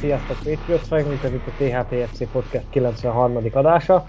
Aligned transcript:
Sziasztok 0.00 0.36
Patriots 0.36 0.86
fajnok, 0.86 1.24
ez 1.24 1.32
itt 1.32 1.46
a 1.46 1.50
THPFC 1.58 2.30
Podcast 2.32 2.64
93. 2.70 3.38
adása. 3.52 4.06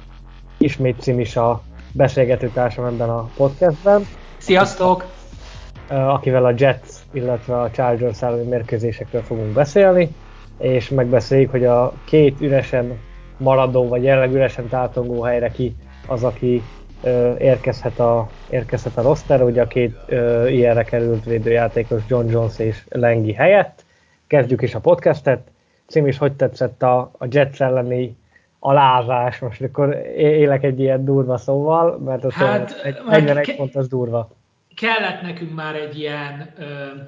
Ismét 0.58 1.02
Cim 1.02 1.20
is 1.20 1.36
a 1.36 1.62
beszélgető 1.94 2.50
társam 2.54 2.86
ebben 2.86 3.10
a 3.10 3.30
podcastben. 3.36 4.06
Sziasztok! 4.38 5.06
Akivel 5.90 6.46
a 6.46 6.54
Jets, 6.58 6.90
illetve 7.12 7.60
a 7.62 7.72
Chargers 7.72 8.22
elleni 8.22 8.48
mérkőzésekről 8.48 9.22
fogunk 9.22 9.54
beszélni, 9.54 10.16
és 10.60 10.90
megbeszéljük, 10.90 11.52
hogy 11.52 11.66
a 11.66 11.94
két 12.06 12.42
üresen 12.42 13.00
maradó, 13.38 13.88
vagy 13.88 14.04
jelenleg 14.04 14.34
üresen 14.34 14.68
tátongó 14.68 15.22
helyre 15.22 15.50
ki 15.50 15.76
az, 16.08 16.24
aki 16.24 16.64
érkezhet 17.38 18.00
a, 18.00 18.30
érkezhet 18.50 18.98
a 18.98 19.02
roster, 19.02 19.42
ugye 19.42 19.62
a 19.62 19.68
két 19.68 19.96
ö, 20.06 20.48
ilyenre 20.48 20.84
került 20.84 21.26
védőjátékos 21.26 22.02
John 22.08 22.30
Jones 22.30 22.60
és 22.60 22.84
Lengi 22.90 23.34
helyett. 23.34 23.86
Kezdjük 24.28 24.62
is 24.62 24.76
a 24.76 24.80
podcastet. 24.80 25.52
Cím 25.92 26.08
is, 26.08 26.18
hogy 26.18 26.34
tetszett 26.34 26.84
a, 26.84 27.12
a 27.18 27.26
Jets 27.30 27.62
elleni 27.62 28.18
alázás, 28.60 29.40
most 29.40 29.62
akkor 29.62 29.96
élek 30.16 30.64
egy 30.64 30.80
ilyen 30.80 31.06
durva 31.06 31.38
szóval, 31.38 31.98
mert 31.98 32.24
az 32.24 32.34
hát, 32.34 32.82
egy 32.84 32.98
41 33.06 33.46
ke- 33.46 33.56
pont 33.56 33.76
az 33.76 33.88
durva. 33.88 34.30
Kellett 34.76 35.22
nekünk 35.22 35.56
már 35.56 35.76
egy 35.76 36.00
ilyen, 36.00 36.54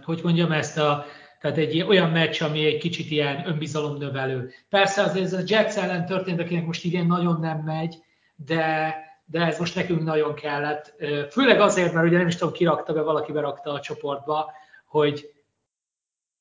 hogy 0.04 0.20
mondjam 0.24 0.52
ezt 0.52 0.78
a, 0.78 1.06
tehát 1.42 1.58
egy 1.58 1.82
olyan 1.82 2.10
meccs, 2.10 2.42
ami 2.42 2.66
egy 2.66 2.78
kicsit 2.78 3.12
ilyen 3.12 3.44
önbizalomnövelő. 3.48 4.50
Persze 4.70 5.02
azért 5.02 5.26
ez 5.26 5.34
a 5.34 5.42
Jets 5.46 5.76
ellen 5.76 6.06
történt, 6.06 6.40
akinek 6.40 6.66
most 6.66 6.86
idén 6.86 7.06
nagyon 7.06 7.40
nem 7.40 7.58
megy, 7.58 7.96
de, 8.36 8.96
de 9.26 9.46
ez 9.46 9.60
most 9.60 9.76
nekünk 9.76 10.04
nagyon 10.04 10.34
kellett. 10.34 10.94
Főleg 11.30 11.60
azért, 11.60 11.94
mert 11.94 12.08
ugye 12.08 12.18
nem 12.18 12.28
is 12.28 12.36
tudom, 12.36 12.54
kirakta 12.54 12.94
be, 12.94 13.02
valaki 13.02 13.32
berakta 13.32 13.72
a 13.72 13.80
csoportba, 13.80 14.52
hogy 14.86 15.33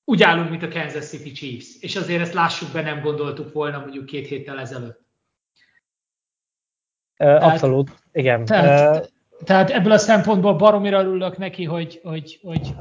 úgy 0.04 0.22
állunk, 0.22 0.50
mint 0.50 0.62
a 0.62 0.68
Kansas 0.68 1.06
City 1.06 1.32
Chiefs. 1.32 1.76
És 1.80 1.96
azért 1.96 2.20
ezt 2.20 2.32
lássuk 2.32 2.72
be, 2.72 2.82
nem 2.82 3.00
gondoltuk 3.00 3.52
volna 3.52 3.78
mondjuk 3.78 4.06
két 4.06 4.26
héttel 4.26 4.60
ezelőtt. 4.60 5.00
Uh, 7.18 7.44
abszolút, 7.44 7.86
tehát, 7.86 8.08
igen. 8.12 8.44
Tehát, 8.44 9.12
tehát 9.44 9.70
ebből 9.70 9.92
a 9.92 9.98
szempontból 9.98 10.54
baromira 10.54 11.00
örülök 11.00 11.38
neki, 11.38 11.64
hogy, 11.64 12.00
hogy, 12.02 12.38
hogy 12.42 12.74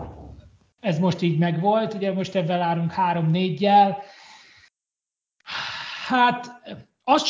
ez 0.79 0.99
most 0.99 1.21
így 1.21 1.37
megvolt. 1.37 1.93
Ugye 1.93 2.13
most 2.13 2.35
ebben 2.35 2.61
állunk 2.61 2.91
három-négyjel. 2.91 3.97
Hát 6.07 6.61
azt, 7.03 7.25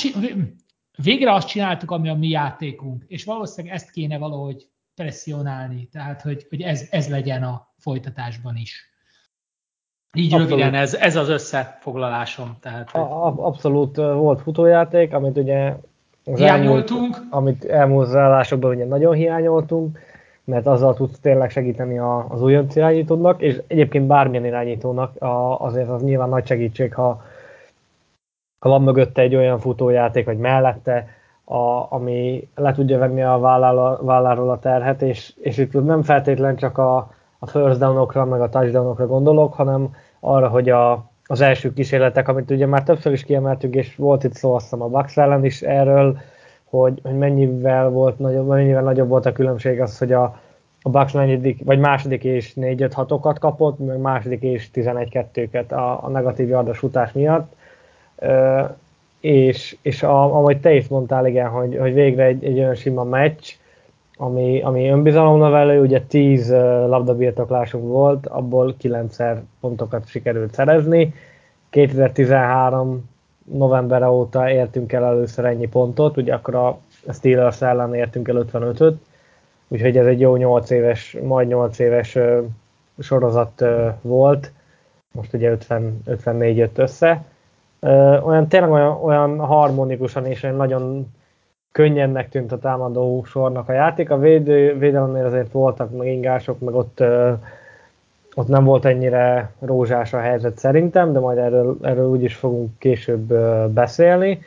végre 0.98 1.34
azt 1.34 1.48
csináltuk, 1.48 1.92
ami 1.92 2.10
a 2.10 2.16
mi 2.16 2.28
játékunk, 2.28 3.04
és 3.08 3.24
valószínűleg 3.24 3.76
ezt 3.76 3.92
kéne 3.92 4.18
valahogy 4.18 4.70
presszionálni, 4.96 5.88
tehát 5.88 6.22
hogy, 6.22 6.46
hogy 6.50 6.62
ez, 6.62 6.88
ez 6.92 7.10
legyen 7.10 7.44
a 7.44 7.74
folytatásban 7.78 8.56
is. 8.56 8.91
Így 10.18 10.34
abszolút. 10.34 10.50
röviden 10.50 10.74
ez, 10.74 10.94
ez 10.94 11.16
az 11.16 11.30
összefoglalásom. 11.30 12.58
Tehát, 12.62 12.96
a, 12.96 13.26
abszolút 13.46 13.96
volt 13.96 14.42
futójáték, 14.42 15.14
amit 15.14 15.38
ugye 15.38 15.76
hiányoltunk. 16.24 17.16
Elmúlt, 17.16 17.28
amit 17.30 17.66
elmúlt 17.66 18.14
állásokban 18.14 18.72
ugye 18.76 18.86
nagyon 18.86 19.14
hiányoltunk, 19.14 20.00
mert 20.44 20.68
azzal 20.68 20.94
tudsz 20.94 21.20
tényleg 21.20 21.50
segíteni 21.50 21.98
a, 21.98 22.26
az 22.30 22.42
újonc 22.42 22.76
irányítónak, 22.76 23.42
és 23.42 23.62
egyébként 23.68 24.08
bármilyen 24.08 24.46
irányítónak 24.46 25.22
a, 25.22 25.60
azért 25.60 25.90
az 25.90 26.04
nyilván 26.04 26.30
nagy 26.30 26.46
segítség, 26.46 26.94
ha, 26.94 27.24
ha 28.60 28.70
van 28.70 28.82
mögötte 28.82 29.22
egy 29.22 29.36
olyan 29.36 29.60
futójáték, 29.60 30.26
vagy 30.26 30.38
mellette, 30.38 31.08
a, 31.44 31.94
ami 31.94 32.48
le 32.56 32.74
tudja 32.74 32.98
venni 32.98 33.24
a 33.24 33.40
válláról 34.02 34.50
a 34.50 34.60
terhet, 34.60 35.02
és, 35.02 35.34
és 35.42 35.58
itt 35.58 35.86
nem 35.86 36.04
feltétlen 36.04 36.56
csak 36.56 36.78
a, 36.78 37.14
a 37.44 37.48
first 37.48 37.80
downokra, 37.80 38.26
meg 38.26 38.42
a 38.42 38.50
touchdownokra 38.50 39.08
gondolok, 39.08 39.54
hanem 39.54 39.96
arra, 40.20 40.48
hogy 40.48 40.70
a, 40.70 41.10
az 41.26 41.42
első 41.42 41.74
kísérletek, 41.74 42.28
amit 42.28 42.52
ugye 42.52 42.66
már 42.66 42.84
többször 42.84 43.12
is 43.12 43.24
kiemeltünk, 43.24 43.76
és 43.76 43.96
volt 43.96 44.24
itt 44.24 44.34
szó 44.34 44.54
azt 44.54 44.64
hiszem 44.64 44.82
a 44.82 44.88
Bucks 44.88 45.18
ellen 45.18 45.46
is 45.46 45.62
erről, 45.62 46.20
hogy, 46.64 47.00
hogy 47.04 47.18
mennyivel, 47.18 47.90
volt 47.90 48.20
nagyobb, 48.20 48.48
mennyivel 48.48 48.84
nagyobb 48.84 49.08
volt 49.08 49.26
a 49.26 49.32
különbség 49.32 49.82
az, 49.82 49.98
hogy 49.98 50.12
a, 50.12 50.40
a 50.82 50.90
Bucks 50.90 51.14
negyedik, 51.14 51.64
vagy 51.66 51.80
második 51.80 52.24
és 52.24 52.54
4 52.54 52.82
5 52.82 52.96
okat 53.12 53.40
kapott, 53.40 53.80
meg 53.80 53.98
második 53.98 54.42
és 54.42 54.70
11-2-ket 54.74 55.72
a, 55.72 56.04
a 56.04 56.10
negatív 56.10 56.48
yardos 56.48 56.84
utás 56.84 57.12
miatt. 57.12 57.54
Ö, 58.16 58.62
és, 59.20 59.78
és 59.82 60.04
a, 60.04 60.24
ahogy 60.24 60.60
te 60.60 60.74
is 60.74 60.88
mondtál, 60.88 61.28
igen, 61.28 61.50
hogy, 61.50 61.78
hogy 61.78 61.94
végre 61.94 62.24
egy, 62.24 62.46
egy 62.46 62.58
olyan 62.58 62.76
sima 62.76 63.04
meccs, 63.04 63.60
ami, 64.22 64.62
ami 64.62 64.90
önbizalomnövelő, 64.90 65.82
ugye 65.82 66.02
10 66.02 66.52
labdabirtoklásunk 66.88 67.88
volt, 67.88 68.28
abból 68.28 68.76
9-szer 68.82 69.38
pontokat 69.60 70.08
sikerült 70.08 70.54
szerezni. 70.54 71.14
2013 71.70 73.10
november 73.44 74.08
óta 74.08 74.50
értünk 74.50 74.94
el 74.94 75.06
először 75.06 75.46
ennyi 75.46 75.68
pontot, 75.68 76.18
ugye 76.18 76.34
akkor 76.34 76.56
a 76.56 76.78
Steelers 77.10 77.62
ellen 77.62 77.94
értünk 77.94 78.28
el 78.28 78.46
55-öt, 78.52 78.96
úgyhogy 79.68 79.98
ez 79.98 80.06
egy 80.06 80.20
jó 80.20 80.36
8 80.36 80.70
éves, 80.70 81.18
majd 81.24 81.48
8 81.48 81.80
éves 81.80 82.18
sorozat 83.00 83.66
volt, 84.02 84.52
most 85.12 85.34
ugye 85.34 85.50
50, 85.50 86.02
54 86.06 86.58
jött 86.58 86.78
össze. 86.78 87.24
Olyan 88.24 88.48
tényleg 88.48 88.72
olyan, 88.72 88.98
olyan 89.04 89.40
harmonikusan 89.40 90.26
és 90.26 90.44
olyan 90.44 90.56
nagyon 90.56 91.12
könnyennek 91.72 92.30
tűnt 92.30 92.52
a 92.52 92.60
támadó 92.60 93.24
sornak 93.24 93.70
a 93.70 93.74
játék. 93.74 94.10
A 94.10 94.18
védő, 94.18 94.78
védelemnél 94.78 95.26
azért 95.26 95.52
voltak 95.52 95.98
meg 95.98 96.08
ingások, 96.08 96.60
meg 96.60 96.74
ott, 96.74 97.04
ott 98.36 98.48
nem 98.48 98.64
volt 98.64 98.86
ennyire 98.86 99.52
rózsás 99.60 100.14
a 100.14 100.20
helyzet 100.20 100.58
szerintem, 100.58 101.14
de 101.14 101.20
majd 101.20 101.38
erről, 101.38 101.78
erről 101.82 102.10
úgyis 102.10 102.36
fogunk 102.36 102.70
később 102.78 103.34
beszélni. 103.74 104.40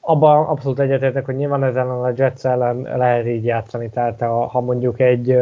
Abban 0.00 0.46
abszolút 0.46 0.78
egyetértek, 0.78 1.24
hogy 1.24 1.36
nyilván 1.36 1.64
ezzel 1.64 1.90
a 1.90 2.12
Jets 2.16 2.44
ellen 2.44 2.82
lehet 2.82 3.26
így 3.26 3.44
játszani, 3.44 3.88
tehát 3.90 4.20
ha, 4.20 4.46
ha 4.46 4.60
mondjuk 4.60 5.00
egy 5.00 5.38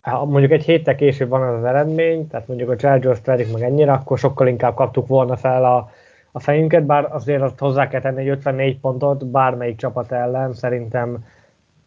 ha 0.00 0.24
mondjuk 0.24 0.52
egy 0.52 0.64
héttel 0.64 0.94
később 0.94 1.28
van 1.28 1.42
az 1.42 1.54
az 1.54 1.64
eredmény, 1.64 2.28
tehát 2.28 2.48
mondjuk 2.48 2.70
a 2.70 2.76
Chargers 2.76 3.20
verik 3.24 3.52
meg 3.52 3.62
ennyire, 3.62 3.92
akkor 3.92 4.18
sokkal 4.18 4.46
inkább 4.46 4.74
kaptuk 4.74 5.06
volna 5.06 5.36
fel 5.36 5.64
a, 5.64 5.90
a 6.32 6.40
fejünket, 6.40 6.84
bár 6.84 7.08
azért 7.10 7.42
azt 7.42 7.58
hozzá 7.58 7.88
kell 7.88 8.00
tenni, 8.00 8.16
hogy 8.16 8.28
54 8.28 8.78
pontot 8.78 9.26
bármelyik 9.26 9.76
csapat 9.76 10.12
ellen 10.12 10.52
szerintem 10.52 11.24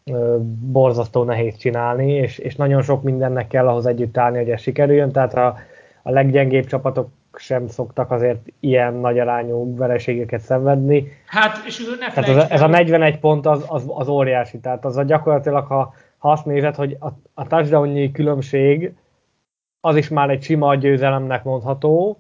ö, 0.04 0.38
borzasztó 0.72 1.24
nehéz 1.24 1.58
csinálni, 1.58 2.12
és, 2.12 2.38
és 2.38 2.56
nagyon 2.56 2.82
sok 2.82 3.04
mindennek 3.04 3.48
kell 3.48 3.68
ahhoz 3.68 3.86
együtt 3.86 4.18
állni, 4.18 4.38
hogy 4.38 4.50
ez 4.50 4.62
sikerüljön, 4.62 5.12
tehát 5.12 5.34
a, 5.34 5.58
a 6.04 6.12
leggyengébb 6.12 6.66
csapatok 6.66 7.10
sem 7.34 7.68
szoktak 7.68 8.12
azért 8.12 8.40
ilyen 8.60 8.94
nagy 8.94 9.20
arányú 9.20 9.76
vereségeket 9.76 10.42
szenvedni. 10.42 11.08
Hát, 11.26 11.64
és 11.66 11.96
ne 12.00 12.12
tehát 12.12 12.30
ez, 12.30 12.50
ez 12.50 12.62
a 12.62 12.68
41 12.68 13.20
pont 13.20 13.46
az, 13.46 13.66
az, 13.68 13.84
az 13.88 14.08
óriási, 14.08 14.60
tehát 14.60 14.86
az 14.86 14.98
a 14.98 15.04
gyakorlatilag, 15.04 15.66
ha, 15.66 15.94
ha 16.18 16.32
azt 16.32 16.46
nézed, 16.46 16.76
hogy 16.76 16.98
a, 17.00 17.08
a 17.34 17.48
touchdownnyi 17.48 18.12
különbség 18.12 18.94
az 19.80 19.96
is 19.96 20.08
már 20.08 20.30
egy 20.30 20.44
sima 20.44 20.76
győzelemnek 20.76 21.44
mondható, 21.44 22.18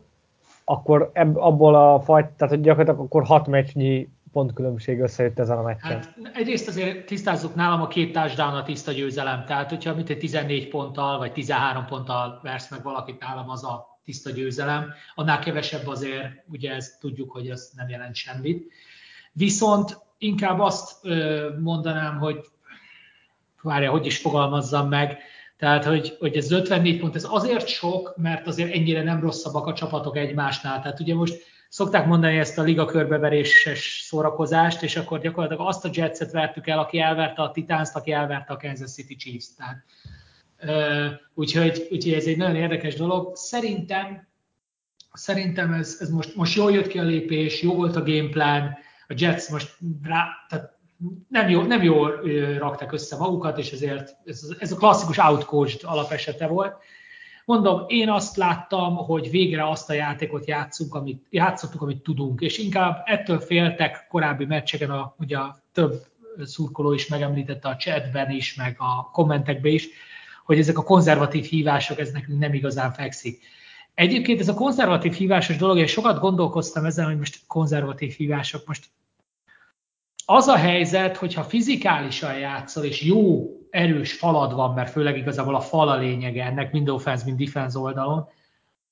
akkor 0.71 1.09
ebb, 1.13 1.35
abból 1.35 1.75
a 1.75 1.99
fajt, 1.99 2.27
tehát 2.27 2.53
hogy 2.53 2.63
gyakorlatilag 2.63 3.05
akkor 3.05 3.23
hat 3.23 3.47
meccsnyi 3.47 4.09
pontkülönbség 4.31 4.99
összejött 4.99 5.39
ezen 5.39 5.57
a 5.57 5.61
meccsen. 5.61 5.91
Hát 5.91 6.15
egyrészt 6.33 6.67
azért 6.67 7.05
tisztázzuk 7.05 7.55
nálam 7.55 7.81
a 7.81 7.87
két 7.87 8.13
touchdown 8.13 8.55
a 8.55 8.63
tiszta 8.63 8.91
győzelem, 8.91 9.45
tehát 9.45 9.69
hogyha 9.69 9.95
mit 9.95 10.09
egy 10.09 10.17
14 10.17 10.67
ponttal 10.67 11.17
vagy 11.17 11.31
13 11.31 11.85
ponttal 11.85 12.39
versz 12.43 12.71
meg 12.71 12.83
valakit 12.83 13.19
nálam, 13.19 13.49
az 13.49 13.63
a 13.63 13.99
tiszta 14.03 14.31
győzelem, 14.31 14.93
annál 15.15 15.39
kevesebb 15.39 15.87
azért, 15.87 16.25
ugye 16.47 16.71
ezt 16.71 16.99
tudjuk, 16.99 17.31
hogy 17.31 17.49
ez 17.49 17.71
nem 17.75 17.89
jelent 17.89 18.15
semmit. 18.15 18.71
Viszont 19.33 19.99
inkább 20.17 20.59
azt 20.59 21.07
mondanám, 21.59 22.17
hogy 22.17 22.39
várja, 23.61 23.91
hogy 23.91 24.05
is 24.05 24.17
fogalmazzam 24.17 24.87
meg, 24.87 25.17
tehát, 25.61 25.85
hogy, 25.85 26.15
hogy 26.19 26.35
ez 26.35 26.51
54 26.51 26.99
pont, 26.99 27.15
ez 27.15 27.25
azért 27.29 27.67
sok, 27.67 28.13
mert 28.17 28.47
azért 28.47 28.73
ennyire 28.73 29.03
nem 29.03 29.19
rosszabbak 29.19 29.67
a 29.67 29.73
csapatok 29.73 30.17
egymásnál. 30.17 30.81
Tehát 30.81 30.99
ugye 30.99 31.15
most 31.15 31.43
szokták 31.69 32.05
mondani 32.05 32.37
ezt 32.37 32.57
a 32.57 32.61
liga 32.61 32.85
körbeveréses 32.85 34.01
szórakozást, 34.05 34.83
és 34.83 34.95
akkor 34.95 35.19
gyakorlatilag 35.19 35.67
azt 35.67 35.85
a 35.85 35.89
Jetset 35.93 36.31
vertük 36.31 36.67
el, 36.67 36.79
aki 36.79 36.99
elverte 36.99 37.41
a 37.41 37.51
Titans-t, 37.51 37.95
aki 37.95 38.11
elverte 38.11 38.53
a 38.53 38.57
Kansas 38.57 38.91
City 38.91 39.15
Chiefs. 39.15 39.45
Tehát, 39.55 39.83
uh, 40.63 41.11
úgyhogy, 41.33 41.87
úgyhogy 41.91 42.13
ez 42.13 42.25
egy 42.25 42.37
nagyon 42.37 42.55
érdekes 42.55 42.95
dolog. 42.95 43.35
Szerintem 43.35 44.29
Szerintem 45.13 45.73
ez, 45.73 45.97
ez 45.99 46.09
most, 46.09 46.35
most 46.35 46.55
jól 46.55 46.71
jött 46.71 46.87
ki 46.87 46.99
a 46.99 47.03
lépés, 47.03 47.61
jó 47.61 47.75
volt 47.75 47.95
a 47.95 48.03
gameplan, 48.03 48.77
a 49.07 49.13
Jets 49.17 49.49
most 49.49 49.77
rá, 50.03 50.27
tehát 50.49 50.79
nem, 51.27 51.49
jó, 51.49 51.61
nem 51.61 51.83
jól 51.83 52.21
rakták 52.57 52.91
össze 52.91 53.17
magukat, 53.17 53.57
és 53.57 53.71
ezért 53.71 54.17
ez, 54.25 54.41
ez 54.59 54.71
a 54.71 54.75
klasszikus 54.75 55.17
outcoached 55.17 55.81
alapesete 55.83 56.47
volt. 56.47 56.75
Mondom, 57.45 57.83
én 57.87 58.09
azt 58.09 58.35
láttam, 58.35 58.95
hogy 58.95 59.29
végre 59.29 59.69
azt 59.69 59.89
a 59.89 59.93
játékot 59.93 60.47
játszunk, 60.47 60.95
amit, 60.95 61.25
játszottuk, 61.29 61.81
amit 61.81 62.03
tudunk, 62.03 62.41
és 62.41 62.57
inkább 62.57 63.01
ettől 63.05 63.39
féltek 63.39 64.07
korábbi 64.09 64.45
meccseken, 64.45 64.89
a, 64.89 65.15
ugye 65.19 65.37
a 65.37 65.61
több 65.71 66.05
szurkoló 66.43 66.93
is 66.93 67.07
megemlítette 67.07 67.69
a 67.69 67.75
chatben 67.75 68.29
is, 68.29 68.55
meg 68.55 68.75
a 68.77 69.09
kommentekben 69.11 69.71
is, 69.71 69.87
hogy 70.45 70.59
ezek 70.59 70.77
a 70.77 70.83
konzervatív 70.83 71.45
hívások, 71.45 71.99
ez 71.99 72.11
nekünk 72.11 72.39
nem 72.39 72.53
igazán 72.53 72.91
fekszik. 72.91 73.43
Egyébként 73.93 74.39
ez 74.39 74.47
a 74.47 74.53
konzervatív 74.53 75.13
hívásos 75.13 75.57
dolog, 75.57 75.77
és 75.77 75.91
sokat 75.91 76.19
gondolkoztam 76.19 76.85
ezen, 76.85 77.05
hogy 77.05 77.17
most 77.17 77.39
konzervatív 77.47 78.13
hívások, 78.13 78.67
most 78.67 78.89
az 80.25 80.47
a 80.47 80.55
helyzet, 80.55 81.17
hogyha 81.17 81.43
fizikálisan 81.43 82.37
játszol, 82.37 82.83
és 82.83 83.01
jó, 83.01 83.49
erős 83.69 84.13
falad 84.13 84.53
van, 84.53 84.73
mert 84.73 84.91
főleg 84.91 85.17
igazából 85.17 85.55
a 85.55 85.59
fal 85.59 85.89
a 85.89 85.97
lényege 85.97 86.45
ennek, 86.45 86.71
mind 86.71 86.89
offense, 86.89 87.25
mind 87.25 87.37
defense 87.37 87.79
oldalon, 87.79 88.27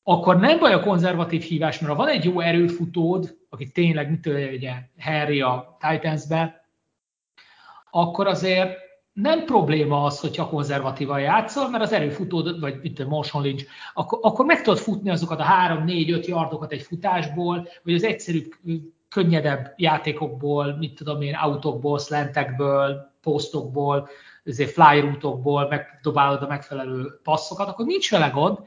akkor 0.03 0.39
nem 0.39 0.59
baj 0.59 0.73
a 0.73 0.79
konzervatív 0.79 1.41
hívás, 1.41 1.79
mert 1.79 1.93
ha 1.93 1.97
van 1.97 2.07
egy 2.07 2.23
jó 2.25 2.39
erőfutód, 2.39 3.37
aki 3.49 3.71
tényleg, 3.71 4.09
mit 4.09 4.25
ugye 4.25 4.73
Harry 4.99 5.41
a 5.41 5.77
Titans-be, 5.79 6.65
akkor 7.91 8.27
azért 8.27 8.77
nem 9.13 9.45
probléma 9.45 10.03
az, 10.03 10.19
hogyha 10.19 10.49
konzervatívan 10.49 11.21
játszol, 11.21 11.69
mert 11.69 11.83
az 11.83 11.91
erőfutód, 11.91 12.59
vagy 12.59 12.79
itt 12.81 12.99
a 12.99 13.07
Motion 13.07 13.43
Lynch, 13.43 13.65
akkor, 13.93 14.19
akkor 14.21 14.45
meg 14.45 14.61
tudod 14.61 14.79
futni 14.79 15.09
azokat 15.09 15.39
a 15.39 15.45
3-4-5 15.83 16.27
yardokat 16.27 16.71
egy 16.71 16.81
futásból, 16.81 17.67
vagy 17.83 17.93
az 17.93 18.03
egyszerű 18.03 18.47
könnyedebb 19.09 19.73
játékokból, 19.77 20.75
mit 20.77 20.94
tudom 20.94 21.21
én, 21.21 21.33
autókból, 21.33 22.00
slantekből, 22.00 23.11
posztokból, 23.21 24.09
ezért 24.44 24.71
fly 24.71 25.00
routokból 25.00 25.67
megdobálod 25.67 26.41
a 26.41 26.47
megfelelő 26.47 27.19
passzokat, 27.23 27.67
akkor 27.67 27.85
nincs 27.85 28.11
vele 28.11 28.27
gond, 28.27 28.57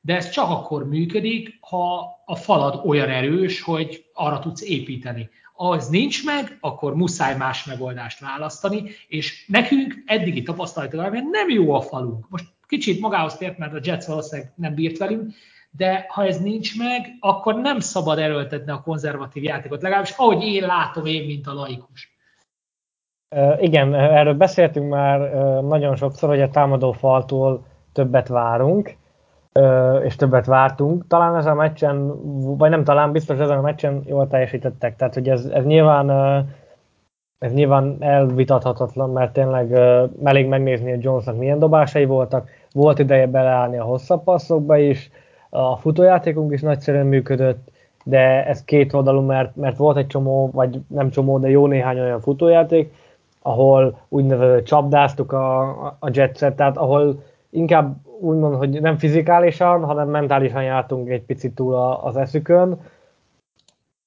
de 0.00 0.16
ez 0.16 0.30
csak 0.30 0.50
akkor 0.50 0.88
működik, 0.88 1.58
ha 1.60 2.16
a 2.24 2.36
falad 2.36 2.80
olyan 2.86 3.08
erős, 3.08 3.62
hogy 3.62 4.04
arra 4.12 4.38
tudsz 4.38 4.62
építeni. 4.62 5.28
Ha 5.54 5.76
ez 5.76 5.88
nincs 5.88 6.24
meg, 6.24 6.58
akkor 6.60 6.94
muszáj 6.94 7.36
más 7.36 7.64
megoldást 7.64 8.20
választani, 8.20 8.90
és 9.08 9.46
nekünk 9.48 10.02
eddigi 10.06 10.42
tapasztalatok 10.42 11.12
nem 11.12 11.48
jó 11.48 11.72
a 11.72 11.80
falunk. 11.80 12.28
Most 12.28 12.44
kicsit 12.66 13.00
magához 13.00 13.36
tért, 13.36 13.58
mert 13.58 13.74
a 13.74 13.80
Jets 13.82 14.04
valószínűleg 14.04 14.52
nem 14.56 14.74
bírt 14.74 14.98
velünk, 14.98 15.32
de 15.70 16.06
ha 16.08 16.24
ez 16.24 16.40
nincs 16.40 16.78
meg, 16.78 17.06
akkor 17.20 17.54
nem 17.54 17.78
szabad 17.78 18.18
erőltetni 18.18 18.72
a 18.72 18.82
konzervatív 18.82 19.42
játékot, 19.42 19.82
legalábbis 19.82 20.14
ahogy 20.16 20.42
én 20.42 20.66
látom 20.66 21.06
én, 21.06 21.26
mint 21.26 21.46
a 21.46 21.52
laikus. 21.52 22.16
Igen, 23.58 23.94
erről 23.94 24.34
beszéltünk 24.34 24.90
már 24.90 25.20
nagyon 25.62 25.96
sokszor, 25.96 26.28
hogy 26.28 26.40
a 26.40 26.50
támadó 26.50 26.92
faltól 26.92 27.66
többet 27.92 28.28
várunk, 28.28 28.96
és 30.02 30.16
többet 30.16 30.46
vártunk. 30.46 31.06
Talán 31.06 31.36
ezen 31.36 31.52
a 31.52 31.54
meccsen, 31.54 32.12
vagy 32.56 32.70
nem 32.70 32.84
talán, 32.84 33.12
biztos 33.12 33.38
ezen 33.38 33.58
a 33.58 33.60
meccsen 33.60 34.02
jól 34.06 34.28
teljesítettek. 34.28 34.96
Tehát, 34.96 35.14
hogy 35.14 35.28
ez, 35.28 35.44
ez 35.44 35.64
nyilván 35.64 36.10
ez 37.38 37.52
nyilván 37.52 37.96
elvitathatatlan, 38.00 39.10
mert 39.10 39.32
tényleg 39.32 39.72
elég 40.24 40.46
megnézni, 40.46 40.90
hogy 40.90 41.02
Jonesnak 41.02 41.36
milyen 41.36 41.58
dobásai 41.58 42.04
voltak. 42.04 42.48
Volt 42.72 42.98
ideje 42.98 43.26
beleállni 43.26 43.78
a 43.78 43.84
hosszabb 43.84 44.24
passzokba 44.24 44.76
is, 44.76 45.10
a 45.50 45.76
futójátékunk 45.76 46.52
is 46.52 46.60
nagyszerűen 46.60 47.06
működött, 47.06 47.68
de 48.04 48.46
ez 48.46 48.64
két 48.64 48.92
oldalú, 48.92 49.20
mert, 49.20 49.56
mert 49.56 49.76
volt 49.76 49.96
egy 49.96 50.06
csomó, 50.06 50.50
vagy 50.52 50.80
nem 50.86 51.10
csomó, 51.10 51.38
de 51.38 51.48
jó 51.48 51.66
néhány 51.66 52.00
olyan 52.00 52.20
futójáték, 52.20 52.94
ahol 53.42 53.98
úgynevezett 54.08 54.64
csapdáztuk 54.64 55.32
a, 55.32 55.70
a 55.98 56.10
jetset, 56.12 56.56
tehát 56.56 56.76
ahol 56.76 57.22
inkább 57.50 57.96
úgymond, 58.20 58.54
hogy 58.54 58.80
nem 58.80 58.96
fizikálisan, 58.96 59.84
hanem 59.84 60.08
mentálisan 60.08 60.62
jártunk 60.62 61.08
egy 61.08 61.22
picit 61.22 61.54
túl 61.54 61.74
az 62.02 62.16
eszükön. 62.16 62.80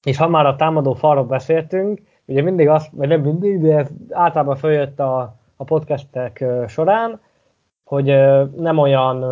És 0.02 0.16
ha 0.16 0.28
már 0.28 0.46
a 0.46 0.56
támadó 0.56 0.92
falról 0.94 1.24
beszéltünk, 1.24 2.00
ugye 2.24 2.42
mindig 2.42 2.68
azt, 2.68 2.90
vagy 2.92 3.08
nem 3.08 3.20
mindig, 3.20 3.60
de 3.60 3.76
ez 3.76 3.88
általában 4.10 4.56
följött 4.56 5.00
a, 5.00 5.34
a 5.56 5.64
podcastek 5.64 6.44
során, 6.66 7.20
hogy 7.84 8.06
nem 8.56 8.78
olyan, 8.78 9.24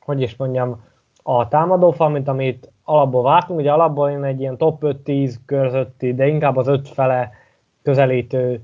hogy 0.00 0.20
is 0.20 0.36
mondjam, 0.36 0.82
a 1.22 1.48
támadófal, 1.48 2.08
mint 2.08 2.28
amit 2.28 2.72
alapból 2.84 3.22
vártunk. 3.22 3.58
Ugye 3.58 3.72
alapból 3.72 4.10
én 4.10 4.24
egy 4.24 4.40
ilyen 4.40 4.56
top 4.56 4.82
5-10 4.84 5.34
közötti, 5.46 6.14
de 6.14 6.26
inkább 6.26 6.56
az 6.56 6.68
5 6.68 6.88
fele 6.88 7.30
közelítő 7.82 8.60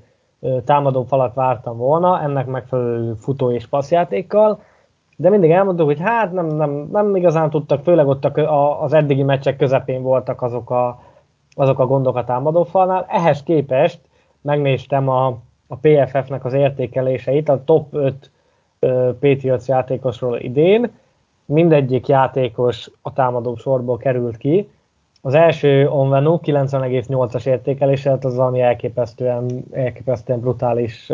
támadófalat 0.65 1.35
vártam 1.35 1.77
volna, 1.77 2.23
ennek 2.23 2.47
megfelelő 2.47 3.15
futó 3.15 3.51
és 3.51 3.67
passzjátékkal, 3.67 4.61
de 5.17 5.31
mindig 5.31 5.51
elmondtuk, 5.51 5.87
hogy 5.87 6.01
hát 6.01 6.33
nem, 6.33 6.47
nem, 6.47 6.89
nem 6.93 7.17
igazán 7.17 7.51
tudtak, 7.51 7.83
főleg 7.83 8.07
ott 8.07 8.25
a, 8.25 8.83
az 8.83 8.93
eddigi 8.93 9.23
meccsek 9.23 9.57
közepén 9.57 10.03
voltak 10.03 10.43
azok 10.43 10.71
a, 10.71 11.03
azok 11.55 11.79
a 11.79 11.87
gondok 11.87 12.17
a 12.17 12.25
támadófalnál. 12.25 13.07
Ehhez 13.09 13.43
képest 13.43 14.01
megnéztem 14.41 15.09
a, 15.09 15.27
a 15.67 15.77
PFF-nek 15.81 16.45
az 16.45 16.53
értékeléseit, 16.53 17.49
a 17.49 17.65
top 17.65 17.95
5 17.95 18.31
Patriots 19.21 19.67
játékosról 19.67 20.39
idén, 20.39 20.91
mindegyik 21.47 22.09
játékos 22.09 22.91
a 23.03 23.13
támadó 23.13 23.57
sorból 23.57 23.97
került 23.97 24.37
ki. 24.37 24.71
Az 25.23 25.35
első 25.35 25.89
Onvenu 25.89 26.39
90,8-as 26.43 27.47
értékelés, 27.47 28.07
az 28.07 28.39
ami 28.39 28.61
elképesztően, 28.61 29.65
elképesztően 29.73 30.41
brutális 30.41 31.13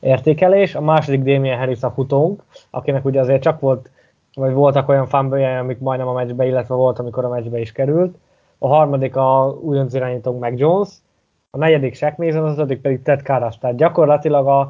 értékelés. 0.00 0.74
A 0.74 0.80
második 0.80 1.22
Damien 1.22 1.58
Harris 1.58 1.82
a 1.82 1.90
futónk, 1.90 2.42
akinek 2.70 3.04
ugye 3.04 3.20
azért 3.20 3.42
csak 3.42 3.60
volt, 3.60 3.90
vagy 4.34 4.52
voltak 4.52 4.88
olyan 4.88 5.06
fanbője, 5.06 5.58
amik 5.58 5.78
majdnem 5.78 6.08
a 6.08 6.12
meccsbe, 6.12 6.46
illetve 6.46 6.74
volt, 6.74 6.98
amikor 6.98 7.24
a 7.24 7.28
meccsbe 7.28 7.60
is 7.60 7.72
került. 7.72 8.16
A 8.58 8.68
harmadik 8.68 9.16
a 9.16 9.58
újonc 9.60 9.94
irányítónk 9.94 10.40
meg 10.40 10.58
Jones, 10.58 10.88
a 11.50 11.58
negyedik 11.58 11.94
Shaq 11.94 12.14
Mason, 12.16 12.44
az 12.44 12.52
ötödik 12.52 12.80
pedig 12.80 13.02
Ted 13.02 13.22
Karras. 13.22 13.58
Tehát 13.58 13.76
gyakorlatilag 13.76 14.46
a, 14.46 14.60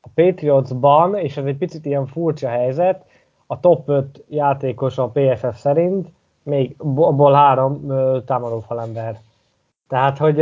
a 0.00 0.08
Patriotsban, 0.14 1.16
és 1.16 1.36
ez 1.36 1.44
egy 1.44 1.56
picit 1.56 1.86
ilyen 1.86 2.06
furcsa 2.06 2.48
helyzet, 2.48 3.04
a 3.52 3.60
top 3.60 3.88
5 3.88 4.24
játékos 4.28 4.98
a 4.98 5.06
PFF 5.06 5.56
szerint, 5.56 6.08
még 6.42 6.74
abból 6.78 7.32
három 7.32 7.86
támadó 8.26 8.60
falember. 8.60 9.20
Tehát, 9.88 10.18
hogy 10.18 10.40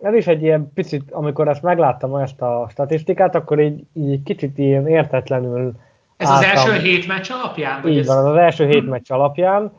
ez 0.00 0.14
is 0.14 0.26
egy 0.26 0.42
ilyen 0.42 0.70
picit, 0.74 1.10
amikor 1.10 1.48
ezt 1.48 1.62
megláttam 1.62 2.14
ezt 2.14 2.42
a 2.42 2.66
statisztikát, 2.70 3.34
akkor 3.34 3.60
így, 3.60 3.84
így 3.92 4.22
kicsit 4.22 4.58
ilyen 4.58 4.88
értetlenül 4.88 5.72
Ez 6.16 6.28
álltam. 6.28 6.50
az 6.50 6.56
első 6.56 6.80
hét 6.82 7.06
meccs 7.06 7.30
alapján? 7.30 7.82
Vagy 7.82 7.92
így 7.92 7.98
ez... 7.98 8.06
van, 8.06 8.26
az 8.26 8.36
első 8.36 8.66
hét 8.66 8.88
meccs 8.88 9.10
alapján, 9.10 9.72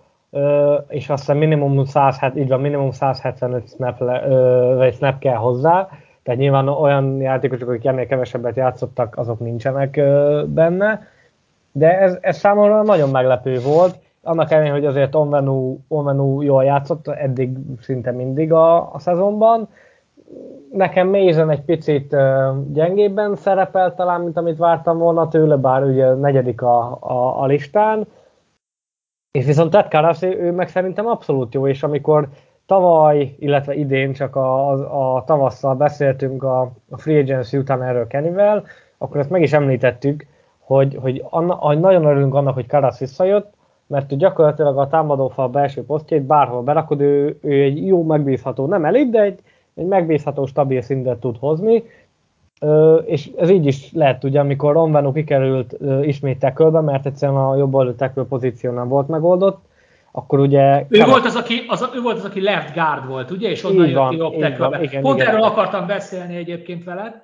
és 0.88 1.10
azt 1.10 1.20
hiszem 1.20 1.38
minimum 1.38 1.86
170, 1.86 2.44
így 2.44 2.50
van, 2.50 2.62
minimum 2.62 2.92
175 2.92 3.70
snap, 3.70 4.00
le, 4.00 4.20
vagy 4.76 4.94
snap 4.94 5.20
kell 5.20 5.36
hozzá, 5.36 5.90
tehát 6.24 6.40
nyilván 6.40 6.68
olyan 6.68 7.22
játékosok, 7.22 7.70
akik 7.70 7.86
ennél 7.86 8.08
kevesebbet 8.08 8.56
játszottak, 8.56 9.18
azok 9.18 9.40
nincsenek 9.40 10.02
benne, 10.48 11.14
de 11.78 12.00
ez, 12.00 12.18
ez 12.22 12.38
számomra 12.38 12.84
nagyon 12.84 13.10
meglepő 13.10 13.60
volt, 13.60 14.00
annak 14.24 14.52
ellenére, 14.52 14.74
hogy 14.74 14.86
azért 14.86 15.16
Onvenu, 15.16 15.78
Onvenu 15.88 16.42
jól 16.42 16.64
játszott 16.64 17.08
eddig 17.08 17.58
szinte 17.82 18.12
mindig 18.12 18.52
a, 18.52 18.94
a 18.94 19.00
szezonban. 19.00 19.68
Nekem 20.72 21.08
Mason 21.08 21.50
egy 21.50 21.62
picit 21.62 22.16
gyengébben 22.72 23.36
szerepel 23.36 23.96
talán, 23.96 24.22
mint 24.22 24.38
amit 24.38 24.58
vártam 24.58 24.98
volna 24.98 25.28
tőle, 25.28 25.56
bár 25.56 25.84
ugye 25.84 26.14
negyedik 26.14 26.62
a, 26.62 26.98
a, 27.02 27.42
a 27.42 27.46
listán. 27.46 28.08
És 29.32 29.46
viszont 29.46 29.72
Ted 29.72 29.88
Karras, 29.88 30.22
ő 30.22 30.52
meg 30.52 30.68
szerintem 30.68 31.08
abszolút 31.08 31.54
jó, 31.54 31.68
és 31.68 31.84
amikor 31.84 32.28
tavaly, 32.66 33.36
illetve 33.40 33.74
idén 33.74 34.14
csak 34.14 34.36
a, 34.36 34.72
a, 34.72 35.16
a 35.16 35.24
tavasszal 35.24 35.76
beszéltünk 35.76 36.44
a, 36.44 36.62
a 36.90 36.98
Free 36.98 37.20
Agency 37.20 37.58
után 37.58 37.84
erről 37.84 38.08
Kennyvel, 38.08 38.64
akkor 38.98 39.20
ezt 39.20 39.30
meg 39.30 39.42
is 39.42 39.54
említettük, 39.54 40.26
hogy, 40.66 40.98
hogy, 41.02 41.24
anna, 41.30 41.54
hogy 41.54 41.80
nagyon 41.80 42.06
örülünk 42.06 42.36
annak, 42.36 42.54
hogy 42.54 42.68
Karasz 42.68 43.00
visszajött, 43.00 43.54
mert 43.88 44.18
gyakorlatilag 44.18 44.78
a 44.78 44.88
támadófal 44.88 45.50
belső 45.50 45.86
posztjait 45.86 46.24
bárhol 46.24 46.62
berakod, 46.62 47.02
ő, 47.02 47.40
ő 47.42 47.64
egy 47.64 47.88
jó, 47.88 48.04
megbízható, 48.04 48.66
nem 48.66 48.86
elit, 48.86 49.10
de 49.10 49.22
egy, 49.22 49.40
egy 49.76 49.86
megbízható, 49.86 50.46
stabil 50.46 50.82
szintet 50.82 51.20
tud 51.20 51.38
hozni, 51.40 51.84
Ö, 52.60 52.96
és 52.96 53.30
ez 53.38 53.50
így 53.50 53.66
is 53.66 53.92
lehet, 53.94 54.24
ugye, 54.24 54.40
amikor 54.40 54.74
Ronvenu 54.74 55.12
kikerült 55.12 55.76
ö, 55.80 56.04
ismét 56.04 56.40
tekölbe, 56.40 56.82
mert 56.82 57.06
egyszerűen 57.06 57.38
a 57.38 57.56
jobb 57.56 57.74
oldal 57.74 57.96
tekül 57.96 58.28
pozíció 58.28 58.72
nem 58.72 58.88
volt 58.88 59.08
megoldott, 59.08 59.66
akkor 60.12 60.40
ugye... 60.40 60.86
Ő, 60.90 61.04
volt 61.04 61.26
az, 61.26 61.36
aki, 61.36 61.66
az, 61.68 61.90
ő 61.96 62.02
volt 62.02 62.18
az, 62.18 62.26
aki 62.26 62.42
left 62.42 62.74
guard 62.74 63.08
volt, 63.08 63.32
ugye, 63.32 63.50
és 63.50 63.64
onnan 63.64 63.88
jött 63.88 64.10
ki 64.10 64.16
jobb 64.16 64.38
tekölbe. 64.38 64.78
Pont 65.02 65.20
igen. 65.20 65.28
erről 65.28 65.44
akartam 65.44 65.88
beszélni 65.88 66.36
egyébként 66.36 66.84
veled, 66.84 67.24